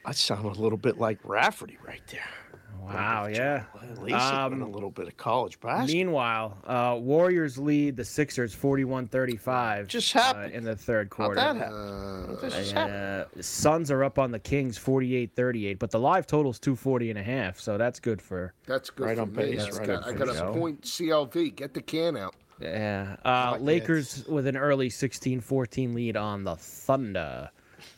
That 0.06 0.16
sounded 0.16 0.58
a 0.58 0.62
little 0.62 0.78
bit 0.78 0.98
like 0.98 1.20
Raftery 1.24 1.78
right 1.86 2.02
there. 2.10 2.43
Wow, 2.86 3.28
yeah. 3.28 3.64
At 3.82 4.02
least 4.02 4.16
Um, 4.18 4.62
a 4.62 4.68
little 4.68 4.90
bit 4.92 5.08
of 5.08 5.18
college 5.18 5.60
basketball. 5.60 5.86
Meanwhile, 5.88 6.58
uh, 6.66 6.98
Warriors 7.00 7.58
lead 7.58 7.96
the 7.96 8.04
Sixers 8.06 8.54
41-35 8.56 9.88
Just 9.88 10.16
uh, 10.16 10.22
happened. 10.22 10.54
in 10.54 10.64
the 10.64 10.76
third 10.76 11.08
How'd 11.08 11.10
quarter. 11.10 11.36
that 11.36 11.56
happen? 11.56 12.38
This 12.42 12.54
just 12.56 12.72
happened. 12.74 12.96
Uh, 13.38 13.42
Suns 13.42 13.92
are 13.92 14.04
up 14.04 14.20
on 14.20 14.32
the 14.32 14.40
Kings 14.40 14.78
48-38, 14.78 15.80
but 15.80 15.92
the 15.92 16.00
live 16.00 16.28
total's 16.28 16.60
240 16.60 17.10
and 17.12 17.20
a 17.20 17.24
half, 17.24 17.60
so 17.60 17.78
that's 17.78 18.00
good 18.00 18.22
for 18.22 18.54
That's 18.66 18.90
good 18.90 19.06
Right 19.08 19.16
for 19.18 19.22
on 19.24 19.32
me. 19.34 19.44
pace, 19.44 19.64
That's 19.64 19.78
right 19.80 19.86
good. 19.88 19.98
on 20.00 20.04
I 20.04 20.12
got 20.14 20.28
pace. 20.28 20.40
a 20.40 20.52
point 20.52 20.82
CLV. 20.82 21.56
Get 21.56 21.74
the 21.74 21.82
can 21.82 22.18
out. 22.18 22.36
yeah. 22.60 23.16
Uh, 23.26 23.58
Lakers 23.60 24.26
with 24.28 24.48
an 24.48 24.58
early 24.58 24.90
16-14 24.90 25.94
lead 25.94 26.16
on 26.18 26.44
the 26.44 26.56
Thunder, 26.56 27.50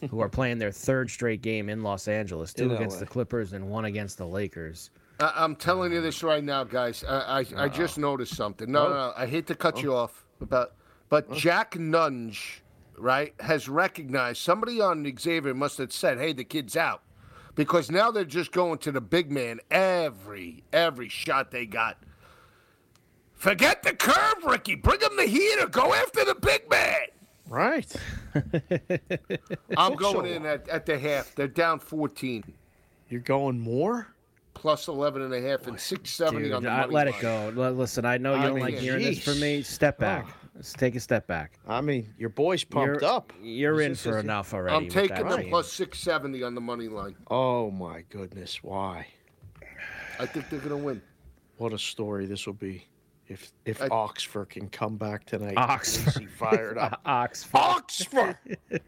who 0.10 0.20
are 0.22 0.30
playing 0.30 0.58
their 0.58 0.72
third 0.72 1.10
straight 1.10 1.42
game 1.42 1.70
in 1.70 1.84
Los 1.84 2.08
Angeles, 2.08 2.54
two 2.54 2.66
In 2.66 2.72
against 2.72 2.98
LA. 2.98 3.00
the 3.02 3.06
Clippers 3.08 3.54
and 3.54 3.70
one 3.70 3.86
against 3.86 4.18
the 4.18 4.28
Lakers. 4.28 4.90
I- 5.20 5.34
I'm 5.36 5.56
telling 5.56 5.92
you 5.94 6.02
this 6.02 6.24
right 6.24 6.44
now, 6.44 6.64
guys. 6.64 7.04
I 7.08 7.42
I, 7.58 7.64
I 7.64 7.70
just 7.70 7.98
noticed 7.98 8.36
something. 8.36 8.72
No, 8.72 8.88
no, 8.90 8.94
no, 8.94 9.14
I 9.16 9.26
hate 9.26 9.48
to 9.48 9.56
cut 9.56 9.82
you 9.82 9.94
off, 9.96 10.26
but 10.42 10.76
but 11.10 11.32
Jack 11.34 11.76
Nunge, 11.76 12.60
right, 12.98 13.34
has 13.40 13.70
recognized 13.70 14.42
somebody 14.42 14.82
on 14.82 15.06
Xavier 15.18 15.54
must 15.54 15.78
have 15.78 15.94
said, 15.94 16.18
"Hey, 16.18 16.34
the 16.34 16.44
kid's 16.44 16.76
out," 16.76 17.02
because 17.56 17.90
now 17.90 18.12
they're 18.12 18.26
just 18.26 18.52
going 18.52 18.80
to 18.80 18.92
the 18.92 19.00
big 19.02 19.32
man 19.32 19.60
every 19.72 20.64
every 20.74 21.08
shot 21.10 21.52
they 21.52 21.66
got. 21.66 21.98
Forget 23.34 23.84
the 23.84 23.94
curve, 23.94 24.44
Ricky. 24.46 24.76
Bring 24.76 25.02
him 25.02 25.16
the 25.18 25.26
heater. 25.26 25.68
Go 25.68 25.94
after 25.94 26.26
the 26.26 26.36
big 26.36 26.70
man. 26.70 27.06
Right. 27.48 27.92
I'm 29.78 29.96
going 29.96 30.32
in 30.34 30.46
at, 30.46 30.68
at 30.68 30.86
the 30.86 30.98
half. 30.98 31.36
They're 31.36 31.48
down 31.48 31.80
14, 31.80 32.44
You're 33.10 33.22
going 33.22 33.60
more? 33.60 34.08
plus 34.56 34.88
11 34.88 35.22
and 35.22 35.34
a 35.34 35.42
half, 35.42 35.68
and 35.68 35.78
670 35.80 36.52
on 36.54 36.62
Dude, 36.62 36.70
the 36.70 36.74
I, 36.74 36.82
money 36.82 36.94
let 36.94 37.08
it 37.08 37.12
line. 37.22 37.54
go. 37.56 37.64
L- 37.68 37.72
Listen, 37.74 38.06
I 38.06 38.18
know 38.18 38.34
you 38.34 38.40
I 38.40 38.46
don't 38.46 38.56
mean, 38.56 38.64
like 38.64 38.78
hearing 38.78 39.04
this 39.04 39.20
from 39.22 39.40
me. 39.42 39.62
Step 39.62 40.00
back. 40.00 40.28
Let's 40.56 40.72
take 40.72 40.96
a 40.96 41.00
step 41.02 41.28
back. 41.28 41.60
I 41.68 41.82
mean, 41.82 42.12
your 42.18 42.30
boy's 42.30 42.64
pumped 42.64 43.02
you're, 43.02 43.12
up. 43.12 43.34
You're 43.44 43.82
in 43.82 43.92
This 43.92 44.04
for 44.04 44.18
is- 44.18 44.24
enough 44.24 44.54
already. 44.54 44.76
I'm 44.76 44.86
with 44.86 44.94
taking 44.94 45.18
that 45.18 45.28
them 45.30 45.42
team. 45.42 45.50
plus 45.50 45.72
670 45.74 46.42
on 46.44 46.56
the 46.56 46.62
money 46.62 46.88
line. 46.88 47.16
Oh 47.30 47.70
my 47.70 48.04
goodness, 48.10 48.64
why? 48.64 49.06
I 50.20 50.26
think 50.26 50.50
they're 50.50 50.60
going 50.60 50.70
to 50.72 50.78
win. 50.78 51.02
What 51.58 51.74
a 51.74 51.78
story 51.78 52.26
this 52.26 52.48
will 52.48 52.54
be. 52.54 52.88
If 53.28 53.52
if 53.66 53.82
I- 53.82 53.88
Oxford 53.88 54.50
can 54.50 54.70
come 54.70 54.98
back 54.98 55.26
tonight, 55.26 55.56
Oxford. 55.58 56.30
Fired 56.38 56.78
up. 56.78 57.02
Oxford. 57.06 57.58
Oxford. 57.58 58.38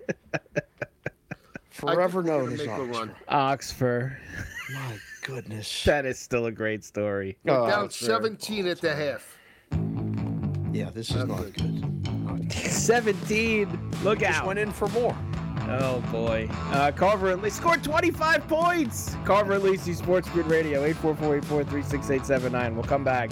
Forever 1.71 2.23
known 2.23 2.45
gonna 2.45 2.53
as 2.53 2.59
make 2.59 2.67
a 2.67 2.71
Oxford. 2.71 2.89
run. 2.95 3.15
Oxford. 3.27 4.17
My 4.73 4.97
goodness. 5.23 5.83
That 5.85 6.05
is 6.05 6.17
still 6.19 6.45
a 6.47 6.51
great 6.51 6.83
story. 6.83 7.37
We're 7.43 7.53
Oh, 7.53 7.67
down 7.67 7.85
it's 7.85 7.97
17 7.97 8.67
at 8.67 8.81
the 8.81 8.95
half. 8.95 9.37
Yeah, 10.73 10.89
this 10.91 11.09
is 11.11 11.25
not 11.25 11.53
good. 11.53 12.51
17. 12.51 13.91
Look 14.03 14.19
Just 14.19 14.39
out. 14.39 14.45
went 14.47 14.59
in 14.59 14.71
for 14.71 14.87
more. 14.89 15.15
Oh 15.69 16.01
boy. 16.11 16.47
Uh, 16.71 16.91
Carver 16.91 17.31
and 17.31 17.41
Lee 17.41 17.49
scored 17.49 17.83
25 17.83 18.47
points. 18.47 19.15
Carver 19.25 19.53
and 19.53 19.63
Lisi 19.63 19.95
Sports 19.95 20.29
Grid 20.29 20.45
Radio 20.47 20.83
844-843-6879. 20.93 22.73
We'll 22.73 22.83
come 22.83 23.03
back. 23.03 23.31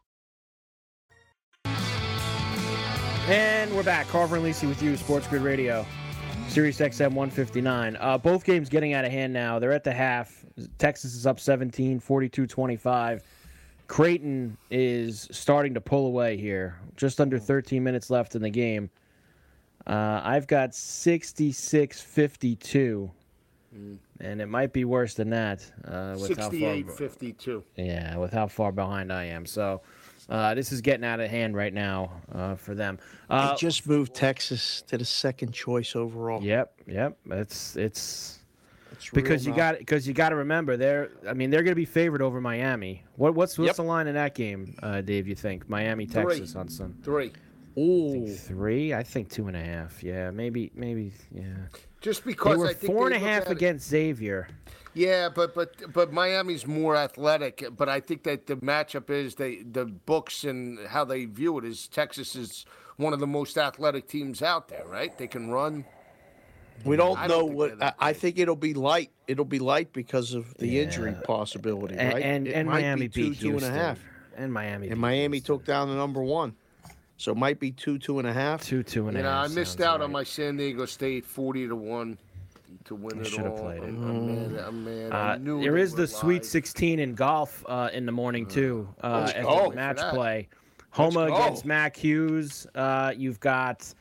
And 3.27 3.73
we're 3.75 3.83
back. 3.83 4.07
Carver 4.07 4.35
and 4.37 4.45
Lisi 4.45 4.67
with 4.67 4.81
you, 4.81 4.97
Sports 4.97 5.27
Grid 5.27 5.43
Radio, 5.43 5.85
Sirius 6.47 6.79
XM 6.79 7.13
159. 7.13 7.95
Uh, 7.97 8.17
both 8.17 8.43
games 8.43 8.67
getting 8.67 8.93
out 8.93 9.05
of 9.05 9.11
hand 9.11 9.31
now. 9.31 9.59
They're 9.59 9.71
at 9.71 9.83
the 9.83 9.93
half. 9.93 10.43
Texas 10.79 11.15
is 11.15 11.27
up 11.27 11.39
17, 11.39 11.99
42 11.99 12.47
25. 12.47 13.23
Creighton 13.87 14.57
is 14.71 15.27
starting 15.31 15.73
to 15.75 15.81
pull 15.81 16.07
away 16.07 16.35
here. 16.35 16.79
Just 16.97 17.21
under 17.21 17.37
13 17.37 17.83
minutes 17.83 18.09
left 18.09 18.35
in 18.35 18.41
the 18.41 18.49
game. 18.49 18.89
Uh, 19.85 20.21
I've 20.23 20.47
got 20.47 20.73
66 20.73 22.01
52. 22.01 23.11
And 24.19 24.41
it 24.41 24.47
might 24.47 24.73
be 24.73 24.83
worse 24.83 25.13
than 25.13 25.29
that. 25.29 25.63
Uh, 25.85 26.17
with 26.19 26.37
how 26.37 26.49
far, 26.49 26.75
68 26.75 26.91
52. 26.91 27.63
yeah, 27.77 28.17
with 28.17 28.33
how 28.33 28.47
far 28.47 28.71
behind 28.71 29.13
I 29.13 29.25
am. 29.25 29.45
So 29.45 29.81
uh, 30.29 30.53
this 30.53 30.71
is 30.71 30.81
getting 30.81 31.05
out 31.05 31.19
of 31.19 31.29
hand 31.29 31.55
right 31.55 31.73
now 31.73 32.11
uh, 32.33 32.55
for 32.55 32.75
them. 32.75 32.99
Uh, 33.29 33.51
They 33.51 33.57
just 33.57 33.87
moved 33.87 34.13
Texas 34.13 34.81
to 34.87 34.97
the 34.97 35.05
second 35.05 35.51
choice 35.53 35.95
overall. 35.95 36.41
Yep, 36.41 36.73
yep. 36.87 37.17
It's 37.29 37.75
it's 37.75 38.39
It's 38.91 39.09
because 39.11 39.45
you 39.45 39.51
now. 39.51 39.57
got 39.57 39.79
because 39.79 40.07
you 40.07 40.13
got 40.13 40.29
to 40.29 40.35
remember 40.35 40.77
they're 40.77 41.09
I 41.27 41.33
mean 41.33 41.49
they're 41.49 41.63
going 41.63 41.71
to 41.71 41.75
be 41.75 41.85
favored 41.85 42.21
over 42.21 42.39
Miami. 42.41 43.03
What 43.15 43.35
what's 43.35 43.57
what's 43.57 43.67
Yep. 43.69 43.75
the 43.77 43.83
line 43.83 44.07
in 44.07 44.15
that 44.15 44.35
game, 44.35 44.75
uh, 44.83 45.01
Dave? 45.01 45.27
You 45.27 45.35
think 45.35 45.67
Miami 45.69 46.05
Texas 46.05 46.55
on 46.55 46.67
some 46.69 46.93
Three. 47.03 47.31
Ooh. 47.79 48.27
three? 48.27 48.93
I 48.93 49.01
think 49.01 49.29
two 49.29 49.47
and 49.47 49.55
a 49.55 49.63
half. 49.63 50.03
Yeah, 50.03 50.29
maybe 50.31 50.71
maybe 50.75 51.13
yeah. 51.33 51.43
Just 52.01 52.25
They 52.25 52.31
because 52.31 52.57
were 52.57 52.67
I 52.67 52.73
think 52.73 52.91
four 52.91 53.05
and 53.05 53.13
they 53.13 53.17
a 53.17 53.21
look 53.21 53.29
half 53.29 53.41
at 53.43 53.49
it- 53.51 53.57
against 53.57 53.87
Xavier. 53.87 54.49
Yeah, 54.93 55.29
but 55.29 55.55
but 55.55 55.93
but 55.93 56.11
Miami's 56.11 56.67
more 56.67 56.95
athletic. 56.95 57.63
But 57.77 57.87
I 57.89 57.99
think 57.99 58.23
that 58.23 58.47
the 58.47 58.57
matchup 58.57 59.09
is 59.09 59.35
they 59.35 59.63
the 59.63 59.85
books 59.85 60.43
and 60.43 60.79
how 60.87 61.05
they 61.05 61.25
view 61.25 61.57
it 61.59 61.65
is 61.65 61.87
Texas 61.87 62.35
is 62.35 62.65
one 62.97 63.13
of 63.13 63.19
the 63.19 63.27
most 63.27 63.57
athletic 63.57 64.07
teams 64.07 64.41
out 64.41 64.67
there, 64.67 64.85
right? 64.85 65.17
They 65.17 65.27
can 65.27 65.49
run. 65.49 65.85
We 66.83 66.97
don't 66.97 67.17
I 67.17 67.27
know 67.27 67.41
don't 67.41 67.53
what. 67.53 67.81
I, 67.83 67.93
I 67.99 68.13
think 68.13 68.37
it'll 68.39 68.55
be 68.55 68.73
light. 68.73 69.11
It'll 69.27 69.45
be 69.45 69.59
light 69.59 69.93
because 69.93 70.33
of 70.33 70.53
the 70.57 70.79
injury 70.81 71.15
possibility, 71.23 71.95
And 71.95 72.13
right? 72.13 72.23
and, 72.23 72.47
and 72.47 72.67
Miami 72.67 73.07
be 73.07 73.09
two, 73.09 73.29
beat 73.29 73.39
two 73.39 73.51
and 73.55 73.63
a 73.63 73.69
half. 73.71 73.99
And 74.35 74.51
Miami 74.51 74.89
And 74.89 74.99
Miami 74.99 75.37
Houston. 75.37 75.57
took 75.57 75.65
down 75.65 75.89
the 75.89 75.95
number 75.95 76.23
one, 76.23 76.55
so 77.17 77.31
it 77.31 77.37
might 77.37 77.59
be 77.59 77.71
two, 77.71 77.99
two 77.99 78.17
and 78.19 78.27
a 78.27 78.33
half. 78.33 78.63
two 78.63 78.81
two 78.81 79.07
and 79.07 79.15
a 79.15 79.19
You 79.21 79.25
half. 79.25 79.51
I 79.51 79.53
missed 79.53 79.79
out 79.79 79.99
right. 79.99 80.05
on 80.05 80.11
my 80.11 80.23
San 80.23 80.57
Diego 80.57 80.85
State 80.85 81.25
forty 81.25 81.67
to 81.67 81.75
one 81.75 82.17
to 82.85 82.95
win 82.95 83.17
I 83.19 83.21
it 83.21 83.27
should've 83.27 83.55
played 83.57 83.83
it. 83.83 83.87
I'm, 83.87 84.03
I'm 84.03 84.51
mad. 84.55 84.63
I'm 84.67 84.85
mad. 84.85 85.11
I 85.11 85.33
Uh, 85.33 85.37
knew 85.37 85.61
there 85.61 85.73
they 85.73 85.81
is 85.81 85.91
were 85.91 85.97
the 86.01 86.07
Sweet 86.07 86.45
16 86.45 86.99
in 86.99 87.13
golf 87.15 87.63
uh, 87.67 87.89
in 87.93 88.05
the 88.05 88.11
morning 88.11 88.45
too, 88.45 88.87
uh, 89.03 89.23
Let's 89.25 89.33
as 89.33 89.45
a 89.45 89.71
match 89.75 89.97
play. 90.13 90.47
Homa 90.91 91.21
against 91.25 91.63
Mac 91.65 91.95
Hughes. 91.95 92.67
Uh, 92.75 93.13
you've 93.15 93.39
got, 93.39 93.93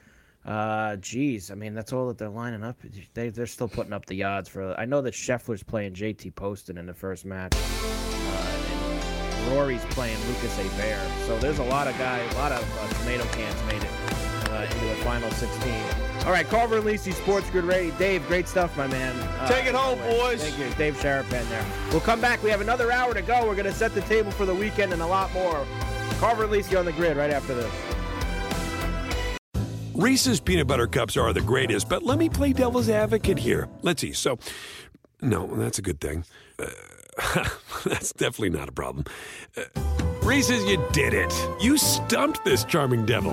uh, 0.45 0.97
geez, 0.97 1.51
I 1.51 1.55
mean 1.55 1.73
that's 1.75 1.93
all 1.93 2.09
that 2.09 2.19
they're 2.19 2.29
lining 2.29 2.65
up. 2.65 2.77
They 3.15 3.29
they're 3.29 3.47
still 3.47 3.69
putting 3.69 3.93
up 3.93 4.07
the 4.07 4.25
odds 4.25 4.49
for. 4.49 4.75
I 4.79 4.87
know 4.87 5.01
that 5.03 5.15
Scheffler's 5.15 5.63
playing 5.63 5.95
JT 5.95 6.35
Poston 6.35 6.79
in 6.79 6.87
the 6.87 6.95
first 6.95 7.25
match. 7.25 7.55
Uh, 7.55 9.51
Rory's 9.53 9.85
playing 9.91 10.19
Lucas 10.29 10.57
Herbert. 10.57 11.27
So 11.27 11.39
there's 11.39 11.59
a 11.59 11.65
lot 11.65 11.87
of 11.87 11.97
guys, 11.99 12.33
a 12.35 12.37
lot 12.39 12.53
of 12.53 12.63
uh, 12.79 12.89
tomato 13.01 13.25
cans 13.33 13.63
made 13.73 13.83
it 13.83 14.51
uh, 14.51 14.63
into 14.63 14.85
the 14.87 14.95
final 15.05 15.31
16. 15.31 16.10
All 16.27 16.33
right, 16.33 16.47
Carver 16.47 16.77
and 16.77 16.85
Lisi, 16.87 17.15
Sports 17.15 17.49
Grid 17.51 17.65
Radio. 17.65 17.95
Dave, 17.97 18.27
great 18.29 18.47
stuff, 18.47 18.77
my 18.77 18.87
man. 18.87 19.17
Uh, 19.19 19.49
Take 19.49 19.65
it 19.67 19.75
home, 19.75 19.99
always. 20.03 20.41
boys. 20.41 20.43
Thank 20.43 20.59
you, 20.59 20.77
Dave 20.77 20.97
Sharapan 20.97 21.49
there. 21.49 21.65
We'll 21.91 22.01
come 22.01 22.21
back. 22.21 22.43
We 22.43 22.51
have 22.51 22.61
another 22.61 22.93
hour 22.93 23.15
to 23.15 23.23
go. 23.23 23.47
We're 23.47 23.55
going 23.55 23.65
to 23.65 23.73
set 23.73 23.95
the 23.95 24.03
table 24.03 24.31
for 24.31 24.45
the 24.45 24.55
weekend 24.55 24.93
and 24.93 25.01
a 25.01 25.07
lot 25.07 25.33
more. 25.33 25.67
Carver 26.19 26.45
and 26.45 26.53
Lisi 26.53 26.79
on 26.79 26.85
the 26.85 26.93
grid 26.93 27.17
right 27.17 27.31
after 27.31 27.55
this. 27.55 27.73
Reese's 29.95 30.41
peanut 30.41 30.67
butter 30.67 30.87
cups 30.87 31.17
are 31.17 31.33
the 31.33 31.41
greatest, 31.41 31.89
but 31.89 32.03
let 32.03 32.19
me 32.19 32.29
play 32.29 32.53
devil's 32.53 32.89
advocate 32.91 33.39
here. 33.39 33.69
Let's 33.83 34.03
see. 34.03 34.13
So, 34.13 34.39
no, 35.23 35.47
that's 35.57 35.79
a 35.79 35.83
good 35.83 36.01
thing. 36.01 36.25
Uh, 36.59 37.49
that's 37.85 38.13
definitely 38.13 38.51
not 38.51 38.69
a 38.69 38.73
problem. 38.73 39.05
Uh, 39.57 39.63
Reese's, 40.23 40.63
you 40.65 40.83
did 40.93 41.15
it. 41.15 41.33
You 41.61 41.79
stumped 41.79 42.45
this 42.45 42.65
charming 42.65 43.07
devil. 43.07 43.33